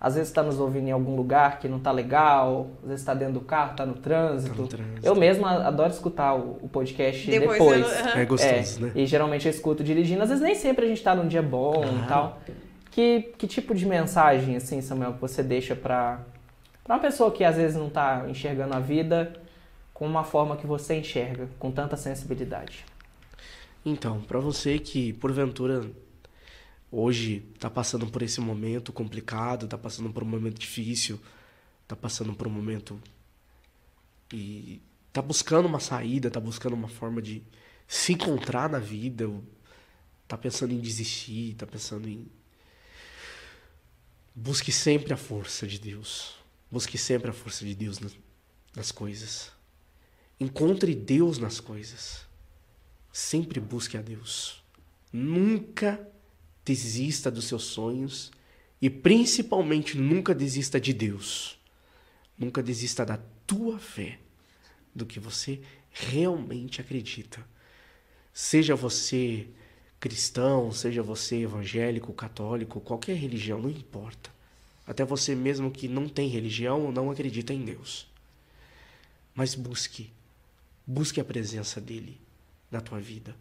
[0.00, 3.14] às vezes tá nos ouvindo em algum lugar que não tá legal, às vezes tá
[3.14, 4.54] dentro do carro, tá no trânsito.
[4.54, 5.00] Tá no trânsito.
[5.06, 7.80] Eu mesmo adoro escutar o, o podcast Depois depois.
[7.86, 8.20] eu-.
[8.20, 8.92] É gostoso, né?
[8.94, 11.84] E geralmente eu escuto dirigindo, às vezes nem sempre a gente tá num dia bom
[11.84, 12.06] e Claro.
[12.08, 12.40] tal.
[12.94, 16.24] Que, que tipo de mensagem, assim, Samuel, que você deixa pra
[16.86, 19.32] uma pessoa que às vezes não tá enxergando a vida
[19.92, 22.84] com uma forma que você enxerga, com tanta sensibilidade?
[23.84, 25.84] Então, pra você que porventura
[26.88, 31.20] hoje tá passando por esse momento complicado, tá passando por um momento difícil,
[31.88, 32.96] tá passando por um momento
[34.32, 34.80] e
[35.12, 37.42] tá buscando uma saída, tá buscando uma forma de
[37.88, 39.42] se encontrar na vida, ou
[40.28, 42.24] tá pensando em desistir, tá pensando em
[44.34, 46.34] busque sempre a força de Deus.
[46.70, 48.00] Busque sempre a força de Deus
[48.74, 49.52] nas, coisas.
[50.40, 52.26] Encontre Deus nas coisas.
[53.12, 54.62] Sempre busque a Deus.
[55.12, 56.04] Nunca
[56.64, 58.32] desista dos seus sonhos
[58.82, 61.56] e principalmente nunca desista de Deus.
[62.36, 64.18] Nunca desista da tua fé,
[64.92, 67.46] do que você realmente acredita.
[68.32, 69.46] Seja você
[70.04, 74.30] cristão, seja você evangélico, católico, qualquer religião, não importa.
[74.86, 78.06] Até você mesmo que não tem religião ou não acredita em Deus.
[79.34, 80.12] Mas busque,
[80.86, 82.20] busque a presença dele
[82.70, 83.34] na tua vida.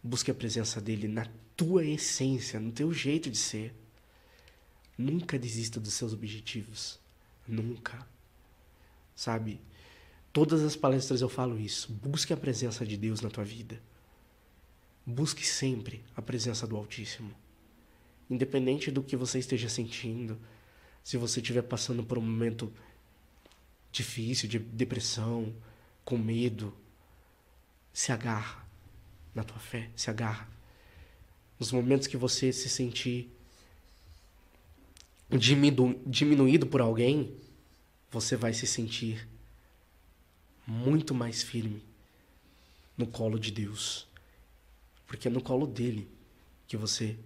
[0.00, 1.26] Busque a presença dele na
[1.56, 3.74] tua essência, no teu jeito de ser.
[4.96, 7.00] Nunca desista dos seus objetivos.
[7.48, 8.06] Nunca.
[9.16, 9.60] sabe?
[10.32, 11.92] Todas as palestras eu falo isso.
[11.92, 13.89] Busque a presença de Deus na tua vida.
[15.04, 17.34] Busque sempre a presença do Altíssimo.
[18.28, 20.38] Independente do que você esteja sentindo,
[21.02, 22.72] se você estiver passando por um momento
[23.90, 25.52] difícil, de depressão,
[26.04, 26.72] com medo,
[27.92, 28.64] se agarra
[29.34, 30.48] na tua fé, se agarra.
[31.58, 33.30] Nos momentos que você se sentir
[35.28, 37.34] diminu diminuído por alguém,
[38.10, 39.28] você vai se sentir
[40.66, 41.82] muito mais firme
[42.96, 44.09] no colo de Deus.
[45.10, 46.08] Porque é no colo dele
[46.68, 47.18] que você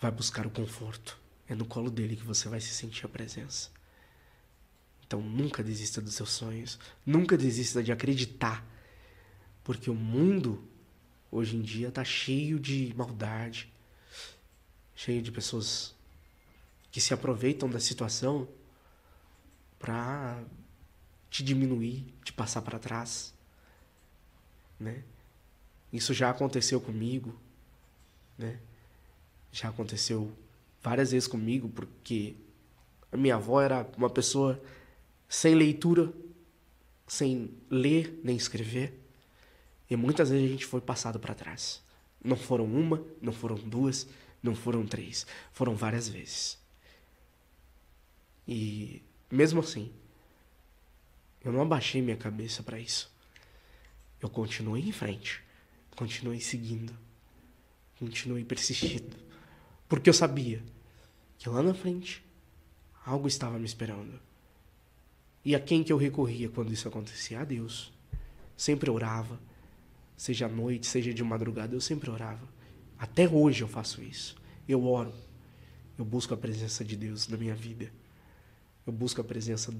[0.00, 1.16] vai buscar o conforto.
[1.46, 3.70] É no colo dele que você vai se sentir a presença.
[5.06, 8.66] Então nunca desista dos seus sonhos, nunca desista de acreditar,
[9.62, 10.68] porque o mundo
[11.30, 13.72] hoje em dia está cheio de maldade,
[14.96, 15.94] cheio de pessoas
[16.90, 18.48] que se aproveitam da situação
[19.78, 20.42] para
[21.30, 23.32] te diminuir, te passar para trás,
[24.80, 25.04] né?
[25.92, 27.34] Isso já aconteceu comigo,
[28.36, 28.58] né?
[29.50, 30.32] Já aconteceu
[30.82, 32.36] várias vezes comigo, porque
[33.10, 34.60] a minha avó era uma pessoa
[35.28, 36.12] sem leitura,
[37.06, 38.98] sem ler nem escrever.
[39.90, 41.82] E muitas vezes a gente foi passado para trás.
[42.22, 44.06] Não foram uma, não foram duas,
[44.42, 45.26] não foram três.
[45.52, 46.58] Foram várias vezes.
[48.46, 49.92] E mesmo assim,
[51.44, 53.10] eu não abaixei minha cabeça para isso.
[54.20, 55.42] Eu continuei em frente,
[55.98, 56.96] continuei seguindo,
[57.98, 59.16] continuei persistindo,
[59.88, 60.62] porque eu sabia
[61.36, 62.24] que lá na frente
[63.04, 64.20] algo estava me esperando.
[65.44, 67.40] E a quem que eu recorria quando isso acontecia?
[67.40, 67.92] A Deus.
[68.56, 69.40] Sempre orava,
[70.16, 72.46] seja à noite, seja de madrugada, eu sempre orava.
[72.96, 74.36] Até hoje eu faço isso.
[74.68, 75.12] Eu oro.
[75.98, 77.92] Eu busco a presença de Deus na minha vida.
[78.86, 79.72] Eu busco a presença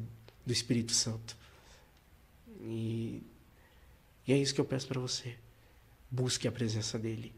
[0.45, 1.37] do Espírito Santo.
[2.61, 3.23] E,
[4.27, 5.37] e é isso que eu peço para você.
[6.11, 7.35] Busque a presença dele.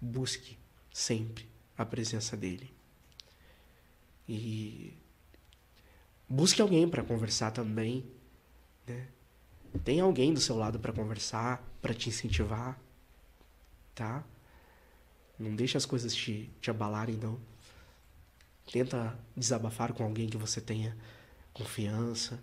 [0.00, 0.58] Busque
[0.92, 2.72] sempre a presença dele.
[4.28, 4.96] E
[6.28, 8.04] busque alguém para conversar também,
[8.86, 9.08] né?
[9.84, 12.80] Tem alguém do seu lado para conversar, para te incentivar,
[13.94, 14.24] tá?
[15.38, 17.38] Não deixe as coisas te, te abalarem, não.
[18.72, 20.96] Tenta desabafar com alguém que você tenha
[21.52, 22.42] confiança.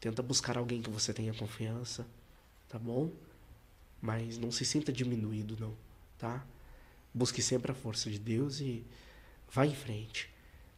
[0.00, 2.06] Tenta buscar alguém que você tenha confiança,
[2.68, 3.10] tá bom?
[4.00, 5.74] Mas não se sinta diminuído, não,
[6.18, 6.44] tá?
[7.12, 8.84] Busque sempre a força de Deus e
[9.50, 10.30] vá em frente.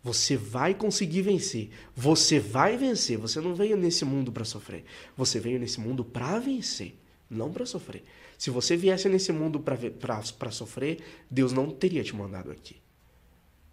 [0.02, 1.70] Você vai conseguir vencer.
[1.94, 3.18] Você vai vencer.
[3.18, 4.84] Você não veio nesse mundo para sofrer.
[5.16, 6.94] Você veio nesse mundo para vencer,
[7.28, 8.02] não para sofrer.
[8.38, 12.76] Se você viesse nesse mundo para sofrer, Deus não teria te mandado aqui.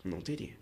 [0.03, 0.57] Não teria.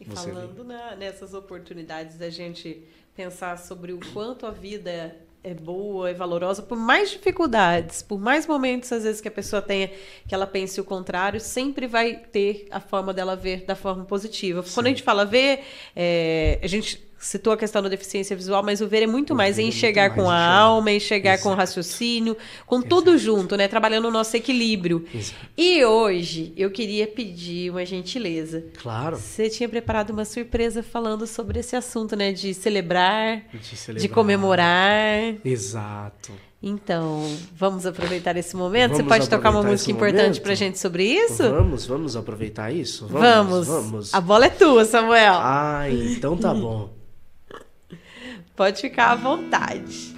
[0.00, 2.82] E você falando na, nessas oportunidades da gente
[3.14, 8.46] pensar sobre o quanto a vida é boa, é valorosa, por mais dificuldades, por mais
[8.46, 9.90] momentos às vezes que a pessoa tenha
[10.26, 14.62] que ela pense o contrário, sempre vai ter a forma dela ver da forma positiva.
[14.62, 14.74] Sim.
[14.74, 18.80] Quando a gente fala ver, é, a gente citou a questão da deficiência visual, mas
[18.80, 21.42] o ver é muito mais é enxergar com a alma, enxergar Exato.
[21.42, 22.36] com o raciocínio,
[22.66, 22.88] com Exato.
[22.88, 23.66] tudo junto, né?
[23.66, 25.04] Trabalhando o nosso equilíbrio.
[25.12, 25.46] Exato.
[25.56, 28.64] E hoje eu queria pedir uma gentileza.
[28.80, 29.16] Claro.
[29.16, 32.32] Você tinha preparado uma surpresa falando sobre esse assunto, né?
[32.32, 34.02] De celebrar, de, celebrar.
[34.02, 35.34] de comemorar.
[35.44, 36.32] Exato.
[36.60, 37.24] Então,
[37.54, 38.90] vamos aproveitar esse momento?
[38.90, 41.48] Vamos Você pode tocar uma música importante pra gente sobre isso?
[41.48, 43.06] Vamos, vamos aproveitar isso?
[43.06, 43.90] Vamos, vamos.
[43.90, 44.14] vamos.
[44.14, 45.34] A bola é tua, Samuel.
[45.34, 46.97] Ah, então tá bom.
[48.58, 50.16] Pode ficar à vontade.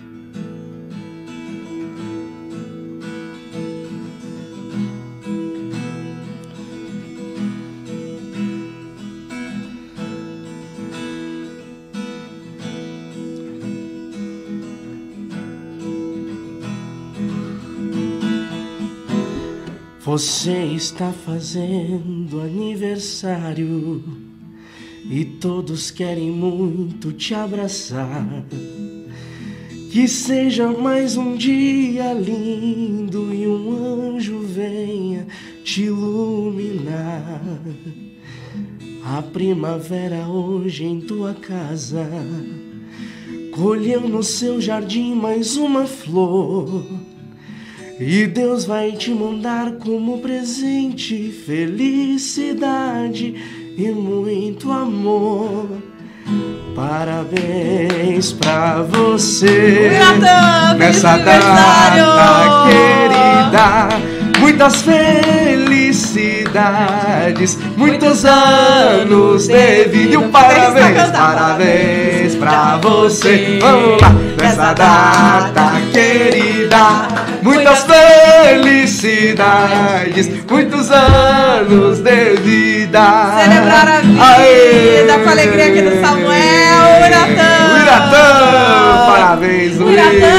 [20.01, 24.30] Você está fazendo aniversário
[25.09, 28.45] e todos querem muito te abraçar.
[29.91, 35.27] Que seja mais um dia lindo e um anjo venha
[35.65, 37.43] te iluminar.
[39.05, 42.07] A primavera hoje em tua casa
[43.51, 46.87] colheu no seu jardim mais uma flor.
[47.99, 53.35] E Deus vai te mandar como presente felicidade
[53.77, 55.67] e muito amor.
[56.75, 59.91] Parabéns pra você
[60.77, 63.89] nessa data querida.
[64.39, 70.15] Muitas felicidades, muitos anos de vida.
[70.15, 73.59] E um parabéns, parabéns pra você.
[73.61, 74.11] Vamos lá,
[74.41, 77.20] nessa data querida.
[77.53, 77.85] Muitas
[78.47, 83.01] felicidades, muitos anos de vida.
[83.43, 85.05] Celebrar a vida Aê!
[85.23, 87.51] com a alegria aqui do Samuel Uratã.
[87.83, 89.99] Uratã, parabéns, Luiz.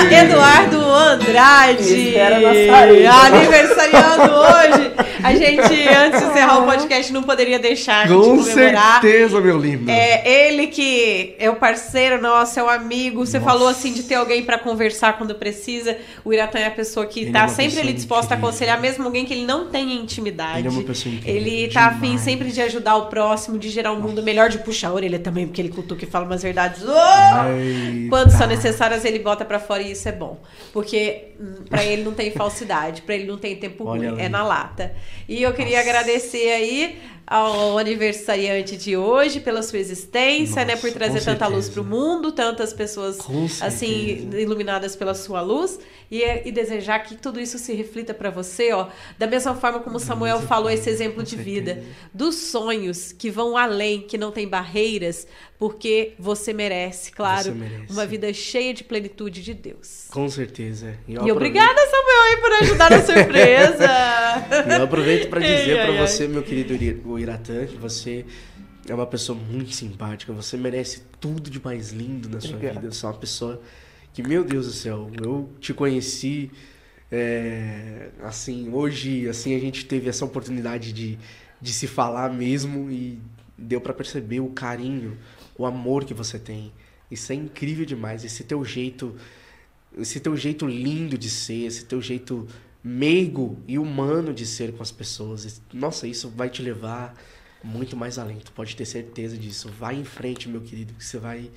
[0.09, 2.07] Eduardo Andrade.
[2.07, 3.11] Espera na saída.
[3.25, 4.91] Aniversariando hoje.
[5.23, 9.01] A gente, antes de encerrar o podcast, não poderia deixar de Com comemorar.
[9.01, 9.89] certeza, meu lindo.
[9.89, 13.25] É ele que é o parceiro nosso, é o amigo.
[13.25, 15.97] Você falou assim de ter alguém pra conversar quando precisa.
[16.23, 18.49] O Iratã é a pessoa que Ele tá é sempre ali disposta a incrível.
[18.49, 20.59] aconselhar, mesmo alguém que ele não tenha intimidade.
[20.59, 22.21] Ele é uma pessoa incrível, Ele tá afim demais.
[22.21, 25.45] sempre de ajudar o próximo, de gerar um mundo melhor, de puxar a orelha também,
[25.47, 26.81] porque ele cutuca e fala umas verdades.
[26.83, 28.09] Oh!
[28.09, 30.39] Quando são necessárias, ele bota pra fora e isso é bom.
[30.73, 34.25] Porque hum, pra ele não tem falsidade, pra ele não tem tempo Olha ruim, ali.
[34.25, 34.93] é na lata.
[35.27, 37.01] E eu queria agradecer aí
[37.33, 41.71] ao aniversariante de hoje pela sua existência, né, Nossa, por trazer tanta luz certeza.
[41.87, 43.17] pro mundo, tantas pessoas
[43.61, 45.79] assim iluminadas pela sua luz
[46.11, 48.87] e, e desejar que tudo isso se reflita pra você, ó,
[49.17, 51.49] da mesma forma como o Samuel falou esse exemplo de certeza.
[51.49, 51.83] vida,
[52.13, 55.25] dos sonhos que vão além, que não tem barreiras,
[55.57, 57.93] porque você merece, claro, Você merece.
[57.93, 60.07] uma vida cheia de plenitude de Deus.
[60.11, 60.95] Com certeza.
[61.07, 63.87] E, E obrigada, Samuel, aí, por ajudar na surpresa.
[64.67, 66.73] E eu aproveito para dizer para você, meu querido
[67.21, 68.25] Iratã, que você
[68.87, 72.81] é uma pessoa muito simpática, você merece tudo de mais lindo na sua Obrigado.
[72.81, 72.91] vida.
[72.91, 73.61] Você é uma pessoa
[74.13, 76.51] que, meu Deus do céu, eu te conheci,
[77.11, 81.17] é, assim, hoje, assim, a gente teve essa oportunidade de,
[81.61, 83.19] de se falar mesmo e
[83.57, 85.17] deu para perceber o carinho,
[85.57, 86.71] o amor que você tem.
[87.09, 89.15] Isso é incrível demais, esse teu jeito
[89.97, 92.47] esse teu jeito lindo de ser, esse teu jeito
[92.83, 95.61] meigo e humano de ser com as pessoas.
[95.73, 97.13] Nossa, isso vai te levar
[97.63, 98.37] muito mais além.
[98.37, 99.69] Tu pode ter certeza disso.
[99.79, 101.49] Vai em frente, meu querido, que você vai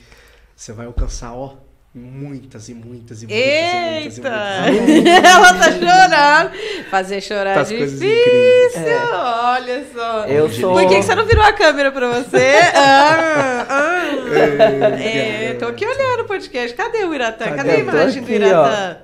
[0.56, 1.56] você vai alcançar, ó,
[1.92, 4.30] muitas e muitas e muitas e muitas e Eita!
[4.70, 5.24] muitas.
[5.24, 6.84] Ela tá chorando.
[6.90, 8.20] Fazer chorar Das é coisas difícil.
[8.20, 9.02] incríveis.
[9.12, 10.26] Olha só.
[10.26, 10.72] Eu sou.
[10.74, 12.54] Por que, você não virou a câmera pra você?
[12.76, 15.00] Ah, ah.
[15.00, 16.76] É, tô aqui olhando o podcast.
[16.76, 17.44] Cadê o Iratã?
[17.56, 18.98] Cadê, a Eu tô imagem do aqui, Iratã?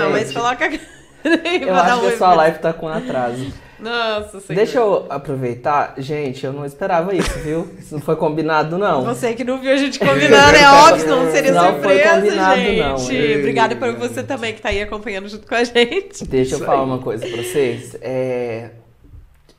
[0.00, 3.52] Não, mas coloca a Eu acho que a sua live tá com atraso.
[3.78, 4.54] Nossa senhora.
[4.54, 5.94] Deixa eu aproveitar.
[5.98, 7.70] Gente, eu não esperava isso, viu?
[7.78, 9.04] Isso não foi combinado, não.
[9.04, 12.60] Você que não viu a gente combinando, é óbvio, não seria Não foi surpresa, combinado,
[12.60, 12.78] gente.
[12.82, 13.38] não.
[13.38, 16.24] Obrigada por você também que tá aí acompanhando junto com a gente.
[16.26, 16.84] Deixa eu falar aí.
[16.86, 17.96] uma coisa pra vocês.
[18.00, 18.70] É,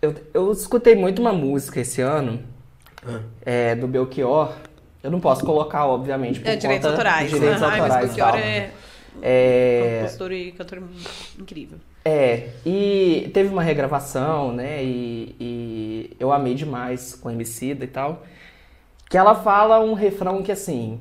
[0.02, 2.42] Eu, eu escutei muito uma música esse ano
[3.08, 3.20] Ah.
[3.46, 4.52] é, do Belchior.
[5.02, 7.32] Eu não posso colocar, obviamente, por É, direitos conta autorais.
[7.32, 8.04] direitos mas autorais.
[8.04, 8.38] e Belchior tal.
[8.40, 8.70] é
[9.22, 10.84] É, compositor e cantor
[11.40, 11.78] incrível.
[12.06, 14.84] É, e teve uma regravação, né?
[14.84, 18.24] E, e eu amei demais com a Emicida e tal.
[19.10, 21.00] Que ela fala um refrão que, assim...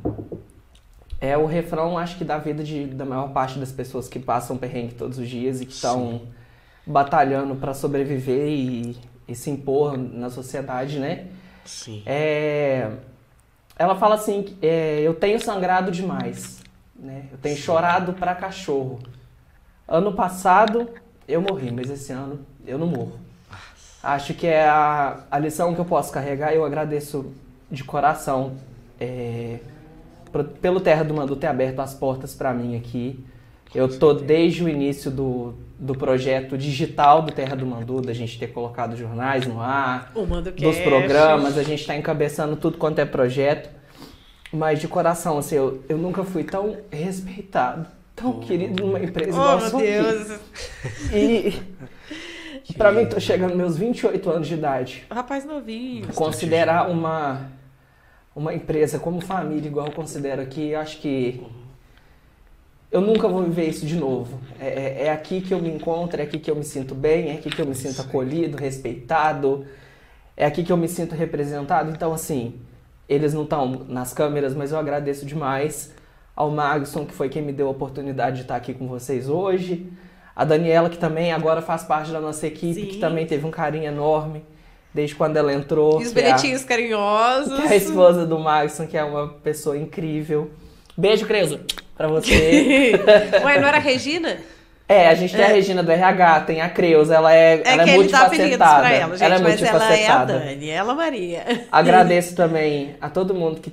[1.21, 4.57] É o refrão, acho que, da vida de, da maior parte das pessoas que passam
[4.57, 6.23] perrengue todos os dias e que estão
[6.87, 11.27] batalhando pra sobreviver e, e se impor na sociedade, né?
[11.65, 12.05] Sim.
[12.07, 12.89] É,
[13.77, 16.58] ela fala assim, é, eu tenho sangrado demais,
[16.99, 17.25] né?
[17.33, 18.99] Eu tenho chorado pra cachorro.
[19.87, 20.89] Ano passado
[21.27, 23.19] eu morri, mas esse ano eu não morro.
[24.03, 26.53] Acho que é a, a lição que eu posso carregar.
[26.55, 27.33] Eu agradeço
[27.71, 28.53] de coração
[29.01, 29.59] é,
[30.31, 33.25] pro- pelo Terra do Mandu ter aberto as portas pra mim aqui.
[33.75, 38.39] Eu tô desde o início do, do projeto digital do Terra do Mandu, da gente
[38.39, 40.11] ter colocado jornais no ar,
[40.53, 43.69] dos programas, a gente está encabeçando tudo quanto é projeto.
[44.53, 49.59] Mas de coração, assim, eu, eu nunca fui tão respeitado, tão querido numa empresa igual
[49.59, 50.33] Oh, eu meu aqui.
[50.33, 50.41] Deus.
[51.13, 55.05] E pra mim, tô chegando meus 28 anos de idade.
[55.11, 56.09] Rapaz novinho.
[56.15, 57.51] Considerar uma,
[58.35, 61.43] uma empresa como família, igual eu considero aqui, eu acho que
[62.91, 64.41] eu nunca vou viver isso de novo.
[64.59, 67.29] É, é- é aqui que eu me encontro, é aqui que eu me sinto bem,
[67.29, 69.67] é aqui que eu me sinto acolhido, respeitado,
[70.35, 71.91] é aqui que eu me sinto representado.
[71.91, 72.55] Então, assim,
[73.09, 75.93] eles não estão nas câmeras, mas eu agradeço demais
[76.37, 79.91] ao Magson, que foi quem me deu a oportunidade de estar aqui com vocês hoje.
[80.37, 82.87] A Daniela, que também agora faz parte da nossa equipe, Sim.
[82.87, 84.45] que também teve um carinho enorme
[84.95, 86.01] desde quando ela entrou.
[86.01, 87.59] E os é a- bilhetinhos carinhosos.
[87.59, 90.51] é a esposa do Magson, que é uma pessoa incrível.
[90.97, 91.61] Beijo, Creso,
[91.97, 92.93] pra você.
[93.45, 94.39] Ué, não era a Regina?
[94.89, 95.53] é, a gente tem a É.
[95.53, 98.51] Regina do RH, tem a Creuza, ela é, É ela que é ele dá apelidos
[98.59, 98.81] multifacetada.
[98.81, 100.25] pra ela, gente, ela é mas ela é a.
[100.25, 101.45] Dani, ela é a Maria.
[101.71, 103.73] Agradeço também a todo mundo que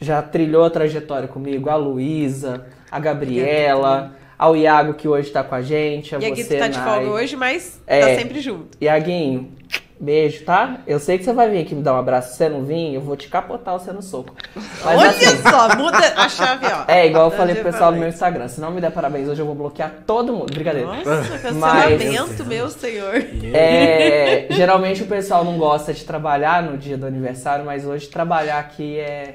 [0.00, 5.54] já trilhou a trajetória comigo, a Luísa, a Gabriela, ao Iago que hoje tá com
[5.54, 8.00] a gente, a E aqui você, tu tá de folga hoje, mas É.
[8.00, 8.76] tá sempre junto.
[8.80, 9.52] Iaguinho,
[10.04, 10.78] Beijo, tá?
[10.84, 12.32] Eu sei que você vai vir aqui me dar um abraço.
[12.32, 14.34] Se você não vir, eu vou te capotar você no soco.
[14.84, 16.90] Mas Olha assim, só, muda a chave, ó.
[16.90, 18.08] é igual eu falei pro pessoal do meu.
[18.08, 18.48] Instagram.
[18.48, 20.52] Se não me der parabéns hoje, eu vou bloquear todo mundo.
[20.52, 20.88] Brincadeira.
[20.88, 23.14] Nossa, Mas- cancelamento, meu senhor.
[23.54, 28.58] É, geralmente o pessoal não gosta de trabalhar no dia do aniversário, mas hoje trabalhar
[28.58, 29.34] aqui é,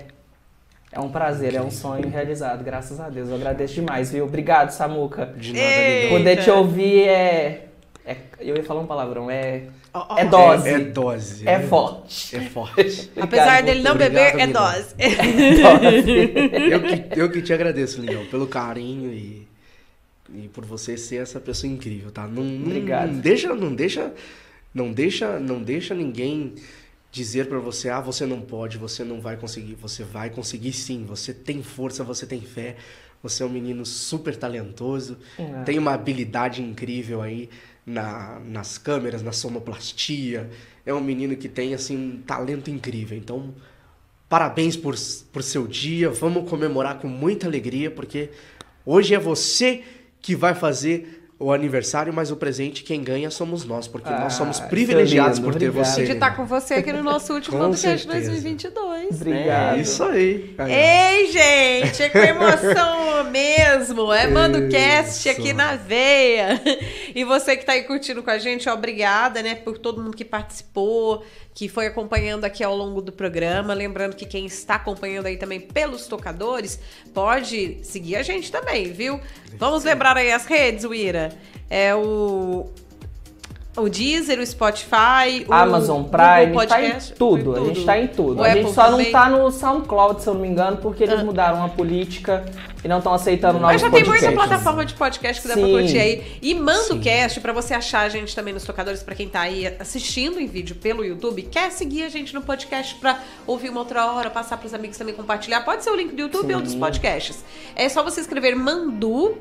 [0.91, 3.29] é um prazer, é um sonho realizado, graças a Deus.
[3.29, 4.25] Eu agradeço demais, viu?
[4.25, 5.27] Obrigado, Samuca.
[5.37, 5.65] De nada.
[6.09, 7.66] Poder te ouvir é,
[8.13, 9.63] é- Eu ia falar um palavrão, é.
[10.17, 10.69] É dose.
[10.69, 11.47] É, é dose.
[11.47, 12.35] É forte.
[12.35, 13.11] É forte.
[13.19, 14.63] Apesar dele não Obrigado, beber, é Lindão.
[14.63, 14.95] dose.
[15.61, 16.71] Dose.
[16.71, 19.47] eu, que, eu que te agradeço, Lindão, pelo carinho e,
[20.33, 22.27] e por você ser essa pessoa incrível, tá?
[22.27, 23.11] Não, Obrigado.
[23.11, 24.13] Não deixa, não deixa,
[24.73, 26.53] não deixa, não deixa ninguém
[27.11, 29.73] dizer pra você, ah, você não pode, você não vai conseguir.
[29.75, 31.05] Você vai conseguir sim.
[31.07, 32.75] Você tem força, você tem fé.
[33.23, 35.63] Você é um menino super talentoso, É.
[35.63, 37.49] tem uma habilidade incrível aí
[37.87, 40.47] na, nas câmeras, na sonoplastia.
[40.85, 43.17] É um menino que tem assim um talento incrível.
[43.17, 43.55] Então,
[44.29, 44.93] Parabéns por,
[45.31, 46.09] por seu dia.
[46.09, 48.29] Vamos comemorar com muita alegria, porque
[48.85, 49.83] hoje é você
[50.21, 54.33] que vai fazer o aniversário, mas o presente quem ganha somos nós, porque Ah, nós
[54.33, 55.85] somos seu privilegiados lindo, por ter obrigado.
[55.93, 56.03] você.
[56.05, 58.31] de estar com você aqui no nosso último podcast certeza.
[58.31, 59.21] 2022.
[59.21, 59.77] Obrigado.
[59.77, 60.55] É isso aí.
[60.67, 64.11] Ei, gente, é com emoção mesmo.
[64.11, 66.59] É Mando Cast aqui na veia.
[67.13, 70.25] E você que tá aí curtindo com a gente, obrigada, né, por todo mundo que
[70.25, 71.23] participou,
[71.57, 73.73] que foi acompanhando aqui ao longo do programa.
[73.73, 76.79] Lembrando que quem está acompanhando aí também pelos tocadores,
[77.15, 79.19] pode seguir a gente também, viu?
[79.57, 81.31] Vamos lembrar aí as redes, Wira.
[81.67, 82.67] É o
[83.75, 87.55] o Deezer, o Spotify, o Amazon Prime, Podcast, tá em tudo.
[87.55, 88.39] A gente tá em tudo.
[88.39, 89.05] O a gente Apple só também.
[89.05, 91.23] não tá no SoundCloud, se eu não me engano, porque eles Ah.
[91.23, 92.45] mudaram a política
[92.87, 94.29] e não estão aceitando novos Mas já tem podcasts.
[94.33, 95.71] muita plataforma de podcast que dá pra Sim.
[95.71, 96.37] curtir aí.
[96.41, 99.41] E manda o cast pra você achar a gente também nos tocadores, pra quem tá
[99.41, 101.41] aí assistindo em vídeo pelo YouTube.
[101.43, 105.13] Quer seguir a gente no podcast pra ouvir uma outra hora, passar pros amigos também
[105.13, 105.61] compartilhar?
[105.61, 107.43] Pode ser o link do YouTube ou dos podcasts.
[107.75, 109.37] É só você escrever Mandu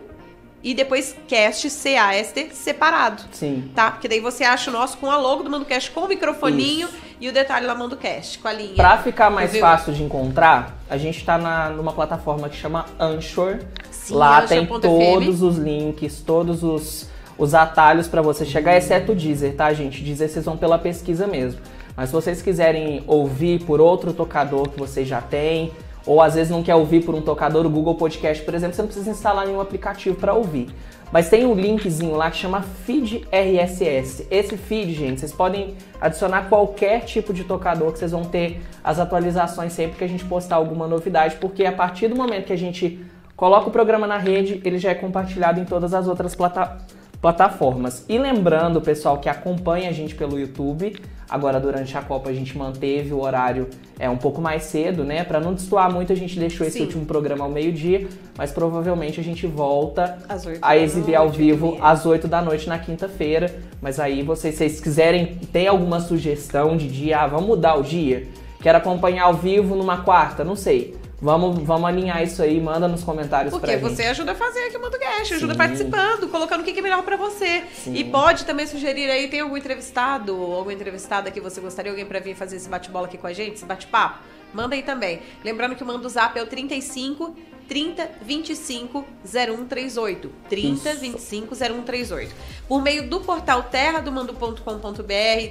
[0.63, 3.23] e depois cast, C-A-S-T, separado.
[3.31, 3.71] Sim.
[3.77, 3.93] Tá?
[3.93, 6.89] Porque daí você acha o nosso com a logo do MandoCast com o microfoninho
[7.21, 8.75] e o detalhe lá MandoCast, com a linha.
[8.75, 9.61] Pra ficar mais Viu?
[9.61, 13.59] fácil de encontrar, a gente tá na, numa plataforma que chama Anchor.
[13.91, 19.13] Sim, Lá Anchor tem todos os links, todos os, os atalhos pra você chegar, exceto
[19.13, 20.03] o Deezer, tá, gente?
[20.03, 21.61] Deezer vocês vão pela pesquisa mesmo.
[21.97, 25.73] Mas se vocês quiserem ouvir por outro tocador que vocês já têm,
[26.07, 28.83] ou às vezes não quer ouvir por um tocador, o Google Podcast, por exemplo, você
[28.83, 30.69] não precisa instalar nenhum aplicativo pra ouvir.
[31.13, 34.27] Mas tem um linkzinho lá que chama Feed RSS.
[34.31, 38.99] Esse feed, gente, vocês podem adicionar qualquer tipo de tocador que vocês vão ter as
[38.99, 42.59] atualizações sempre que a gente postar alguma novidade, porque a partir do momento que a
[42.59, 43.05] gente
[43.37, 46.79] coloca o programa na rede, ele já é compartilhado em todas as outras plata-
[47.21, 48.05] plataformas.
[48.09, 50.97] E lembrando, pessoal, que acompanha a gente pelo YouTube,
[51.29, 55.25] agora durante a Copa a gente manteve o horário é um pouco mais cedo, né?
[55.25, 56.85] Pra não destoar muito, a gente deixou esse Sim.
[56.85, 60.19] último programa ao meio-dia, mas provavelmente a gente volta
[60.61, 61.85] a exibir ao noite, vivo e meia.
[61.85, 63.55] às 8 da noite na quinta-feira.
[63.81, 67.21] Mas aí, vocês, se vocês quiserem, tem alguma sugestão de dia?
[67.21, 68.27] Ah, vamos mudar o dia?
[68.61, 70.45] Quero acompanhar ao vivo numa quarta?
[70.45, 70.95] Não sei.
[71.21, 74.11] Vamos, vamos alinhar isso aí, manda nos comentários Porque pra você gente.
[74.11, 77.17] ajuda a fazer aqui o Mundo Cast, ajuda participando, colocando o que é melhor pra
[77.17, 77.65] você.
[77.75, 77.95] Sim.
[77.95, 82.05] E pode também sugerir aí, tem algum entrevistado ou alguma entrevistada que você gostaria, alguém
[82.05, 84.19] pra vir fazer esse bate-bola aqui com a gente, esse bate-papo?
[84.53, 85.21] Manda aí também.
[85.43, 87.35] Lembrando que o mando zap é o 35
[87.69, 90.33] 30 25 0138.
[90.49, 91.01] 30 Isso.
[91.01, 92.35] 25 0138.
[92.69, 94.11] Por meio do portal terra do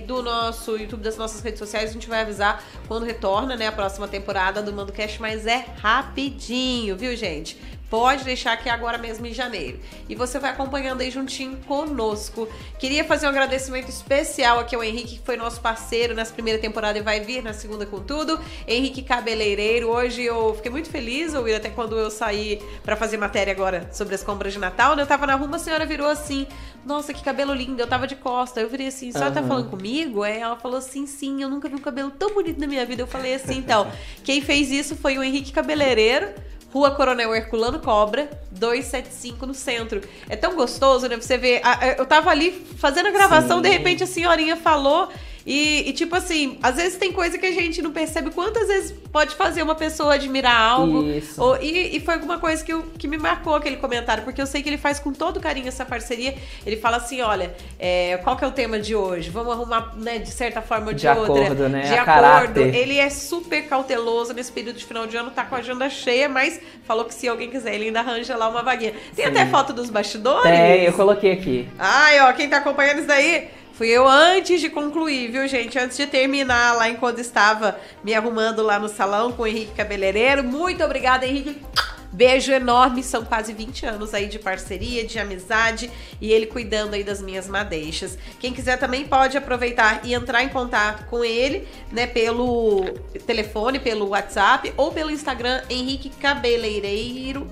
[0.05, 3.71] do nosso YouTube, das nossas redes sociais, a gente vai avisar quando retorna, né, a
[3.71, 7.57] próxima temporada do Mando Cast, mas é rapidinho, viu, gente?
[7.95, 9.79] Pode deixar que é agora mesmo em janeiro.
[10.09, 12.45] E você vai acompanhando aí juntinho conosco.
[12.77, 16.99] Queria fazer um agradecimento especial aqui ao Henrique, que foi nosso parceiro nessa primeira temporada
[16.99, 18.37] e vai vir na segunda com tudo.
[18.67, 19.87] Henrique Cabeleireiro.
[19.87, 24.13] Hoje eu fiquei muito feliz, ou até quando eu saí pra fazer matéria agora sobre
[24.13, 25.03] as compras de Natal, né?
[25.03, 26.45] Eu tava na rua, uma senhora virou assim:
[26.85, 27.81] Nossa, que cabelo lindo.
[27.81, 28.59] Eu tava de costa.
[28.59, 29.47] Eu virei assim: A senhora tá Aham.
[29.47, 30.21] falando comigo?
[30.21, 33.03] Aí ela falou assim: Sim, eu nunca vi um cabelo tão bonito na minha vida.
[33.03, 33.89] Eu falei assim: Então,
[34.21, 36.27] quem fez isso foi o Henrique Cabeleireiro.
[36.75, 40.01] Rua Coronel Herculano Cobra, 275 no centro.
[40.27, 41.15] É tão gostoso, né?
[41.15, 41.61] Você ver.
[41.97, 43.63] Eu tava ali fazendo a gravação, Sim.
[43.63, 45.07] de repente a senhorinha falou.
[45.45, 48.91] E, e, tipo assim, às vezes tem coisa que a gente não percebe quantas vezes
[49.11, 51.07] pode fazer uma pessoa admirar algo.
[51.07, 51.39] Isso.
[51.41, 54.47] Ou- e, e foi alguma coisa que, eu- que me marcou aquele comentário, porque eu
[54.47, 56.33] sei que ele faz com todo carinho essa parceria.
[56.65, 59.29] Ele fala assim: olha, é, qual que é o tema de hoje?
[59.29, 61.43] Vamos arrumar, né, de certa forma ou de, De outra.
[61.43, 61.81] acordo, né?
[61.81, 62.05] De A acordo.
[62.05, 62.73] caráter.
[62.75, 66.27] Ele é super cauteloso nesse período de final de ano, tá com a agenda cheia,
[66.27, 68.93] mas falou que se alguém quiser, ele ainda arranja lá uma vaguinha.
[69.15, 69.31] Tem Sim.
[69.31, 70.43] até foto dos bastidores?
[70.51, 71.67] Tem, eu coloquei aqui.
[71.77, 75.77] Ai, ó, quem tá acompanhando isso daí, Fui eu antes de concluir, viu, gente?
[75.77, 80.45] Antes de terminar lá enquanto estava me arrumando lá no salão com o Henrique Cabeleireiro.
[80.45, 81.61] Muito obrigada, Henrique.
[82.09, 85.91] Beijo enorme, são quase 20 anos aí de parceria, de amizade
[86.21, 88.17] e ele cuidando aí das minhas madeixas.
[88.39, 92.85] Quem quiser também pode aproveitar e entrar em contato com ele, né, pelo
[93.27, 97.45] telefone, pelo WhatsApp ou pelo Instagram Henrique Cabeleireiro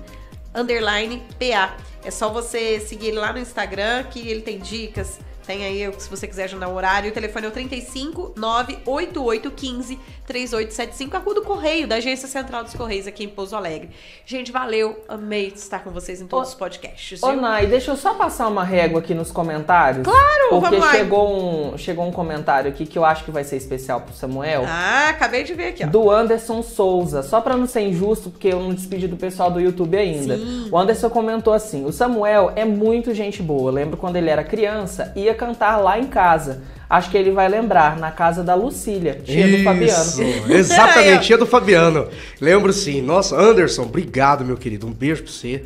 [0.54, 1.76] underline PA.
[2.02, 6.08] É só você seguir ele lá no Instagram que ele tem dicas, tem aí, se
[6.08, 11.42] você quiser agendar um horário, o telefone é o 35 98815 3875, a rua do
[11.42, 13.90] Correio, da Agência Central dos Correios aqui em Pouso Alegre.
[14.24, 17.22] Gente, valeu, amei estar com vocês em todos Ô, os podcasts.
[17.22, 17.32] Ô?
[17.32, 20.02] Nai, deixa eu só passar uma régua aqui nos comentários.
[20.02, 23.56] Claro, Porque vamos chegou um, chegou um comentário aqui que eu acho que vai ser
[23.56, 24.64] especial pro Samuel.
[24.66, 25.88] Ah, acabei de ver aqui, ó.
[25.88, 27.22] Do Anderson Souza.
[27.22, 30.38] Só pra não ser injusto, porque eu não despedi do pessoal do YouTube ainda.
[30.38, 30.68] Sim.
[30.72, 33.68] O Anderson comentou assim: o Samuel é muito gente boa.
[33.68, 36.62] Eu lembro quando ele era criança, ia cantar lá em casa.
[36.88, 40.04] Acho que ele vai lembrar, na casa da Lucília, tia do Fabiano.
[40.04, 42.08] Isso, exatamente, tia do Fabiano.
[42.40, 43.02] Lembro sim.
[43.02, 44.86] Nossa, Anderson, obrigado, meu querido.
[44.86, 45.64] Um beijo pra você.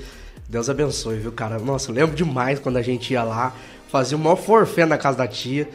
[0.48, 1.58] Deus abençoe, viu, cara?
[1.58, 3.52] Nossa, lembro demais quando a gente ia lá,
[3.90, 5.68] fazia o maior forfé na casa da tia.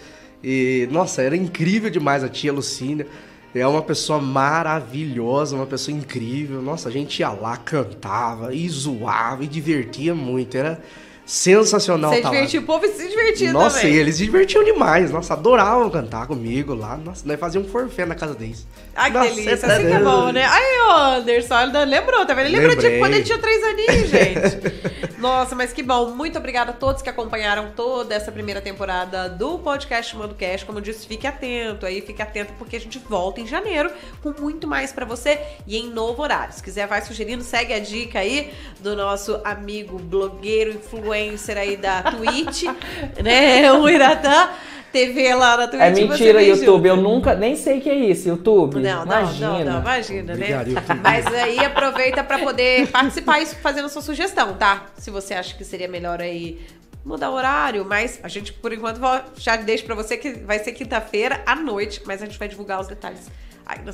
[0.44, 3.06] E, nossa, era incrível demais a tia Lucília.
[3.53, 6.60] É uma pessoa maravilhosa, uma pessoa incrível.
[6.61, 10.57] Nossa, a gente ia lá, cantava e zoava e divertia muito.
[10.57, 10.82] Era
[11.26, 12.30] sensacional Você lá.
[12.30, 13.94] divertiu, o povo se divertiu Nossa, também.
[13.95, 15.10] e eles se divertiam demais.
[15.12, 16.98] Nossa, adoravam cantar comigo lá.
[16.98, 18.68] Nossa, nós fazíamos um forfé na casa deles.
[18.95, 19.58] Ai, que Nossa, delícia.
[19.58, 20.44] tá Assim que é bom, né?
[20.44, 22.48] Ai, ô Anderson, ele lembrou, tá vendo?
[22.48, 25.18] Ele lembrou de quando ele tinha três aninhos, gente.
[25.18, 26.10] Nossa, mas que bom.
[26.12, 30.64] Muito obrigada a todos que acompanharam toda essa primeira temporada do podcast Mando Cash.
[30.64, 33.90] Como eu disse, fique atento aí, fique atento, porque a gente volta em janeiro
[34.22, 36.54] com muito mais pra você e em novo horário.
[36.54, 42.03] Se quiser, vai sugerindo, segue a dica aí do nosso amigo blogueiro, influencer aí da
[42.11, 42.64] Twitch,
[43.23, 43.72] né?
[43.73, 44.49] O Iratã.
[44.91, 45.81] TV lá na Twitch.
[45.81, 46.88] É mentira, YouTube.
[46.88, 47.34] Eu nunca.
[47.34, 48.76] Nem sei o que é isso, YouTube.
[48.80, 49.48] Não, não, Imagina.
[49.48, 50.73] não, não, imagina, Obrigado, né?
[50.73, 50.99] YouTube.
[51.02, 54.85] Mas aí aproveita pra poder participar isso fazendo sua sugestão, tá?
[54.99, 56.61] Se você acha que seria melhor aí
[57.03, 59.02] mudar o horário, mas a gente por enquanto
[59.35, 62.80] já deixa pra você que vai ser quinta-feira à noite, mas a gente vai divulgar
[62.80, 63.31] os detalhes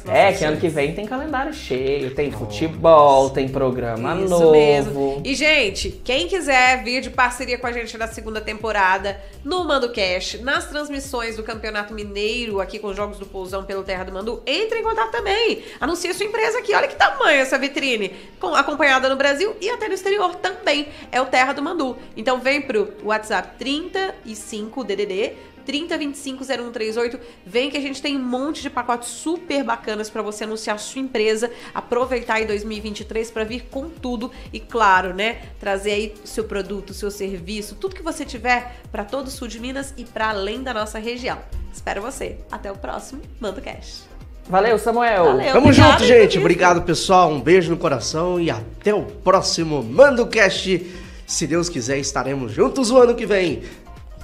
[0.07, 4.51] É, que ano que vem tem calendário cheio, tem futebol, tem programa Isso novo.
[4.51, 5.21] mesmo.
[5.23, 9.89] E, gente, quem quiser vir de parceria com a gente na segunda temporada, no Mando
[9.93, 14.11] Cash, nas transmissões do Campeonato Mineiro, aqui com os Jogos do Pousão pelo Terra do
[14.11, 15.63] Mandu, entre em contato também.
[15.79, 16.73] Anuncie a sua empresa aqui.
[16.73, 18.11] Olha que tamanho essa vitrine.
[18.39, 20.87] Com, acompanhada no Brasil e até no exterior também.
[21.11, 21.95] É o Terra do Mandu.
[22.17, 25.33] Então vem pro WhatsApp 35 DDD
[25.65, 27.19] 30250138.
[27.45, 31.01] Vem que a gente tem um monte de pacotes super bacanas para você anunciar sua
[31.01, 36.43] empresa, aproveitar aí 2023 para vir com tudo e claro, né, trazer aí o seu
[36.43, 40.05] produto, o seu serviço, tudo que você tiver para todo o sul de Minas e
[40.05, 41.39] para além da nossa região.
[41.71, 42.37] Espero você.
[42.51, 44.09] Até o próximo Manda Cash.
[44.49, 45.25] Valeu, Samuel.
[45.25, 45.53] Valeu.
[45.53, 46.39] Tamo Obrigada, junto, gente.
[46.39, 47.29] Obrigado, pessoal.
[47.29, 50.91] Um beijo no coração e até o próximo Mando Cast.
[51.27, 53.61] Se Deus quiser, estaremos juntos o ano que vem.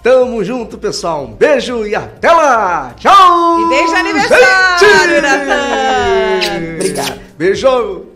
[0.06, 1.24] Tamo junto, pessoal.
[1.24, 2.94] Um beijo e até lá.
[2.96, 3.60] Tchau.
[3.60, 5.22] E beijo aniversário!
[5.24, 6.76] Natan.
[6.76, 7.20] Obrigado.
[7.36, 8.15] Beijo.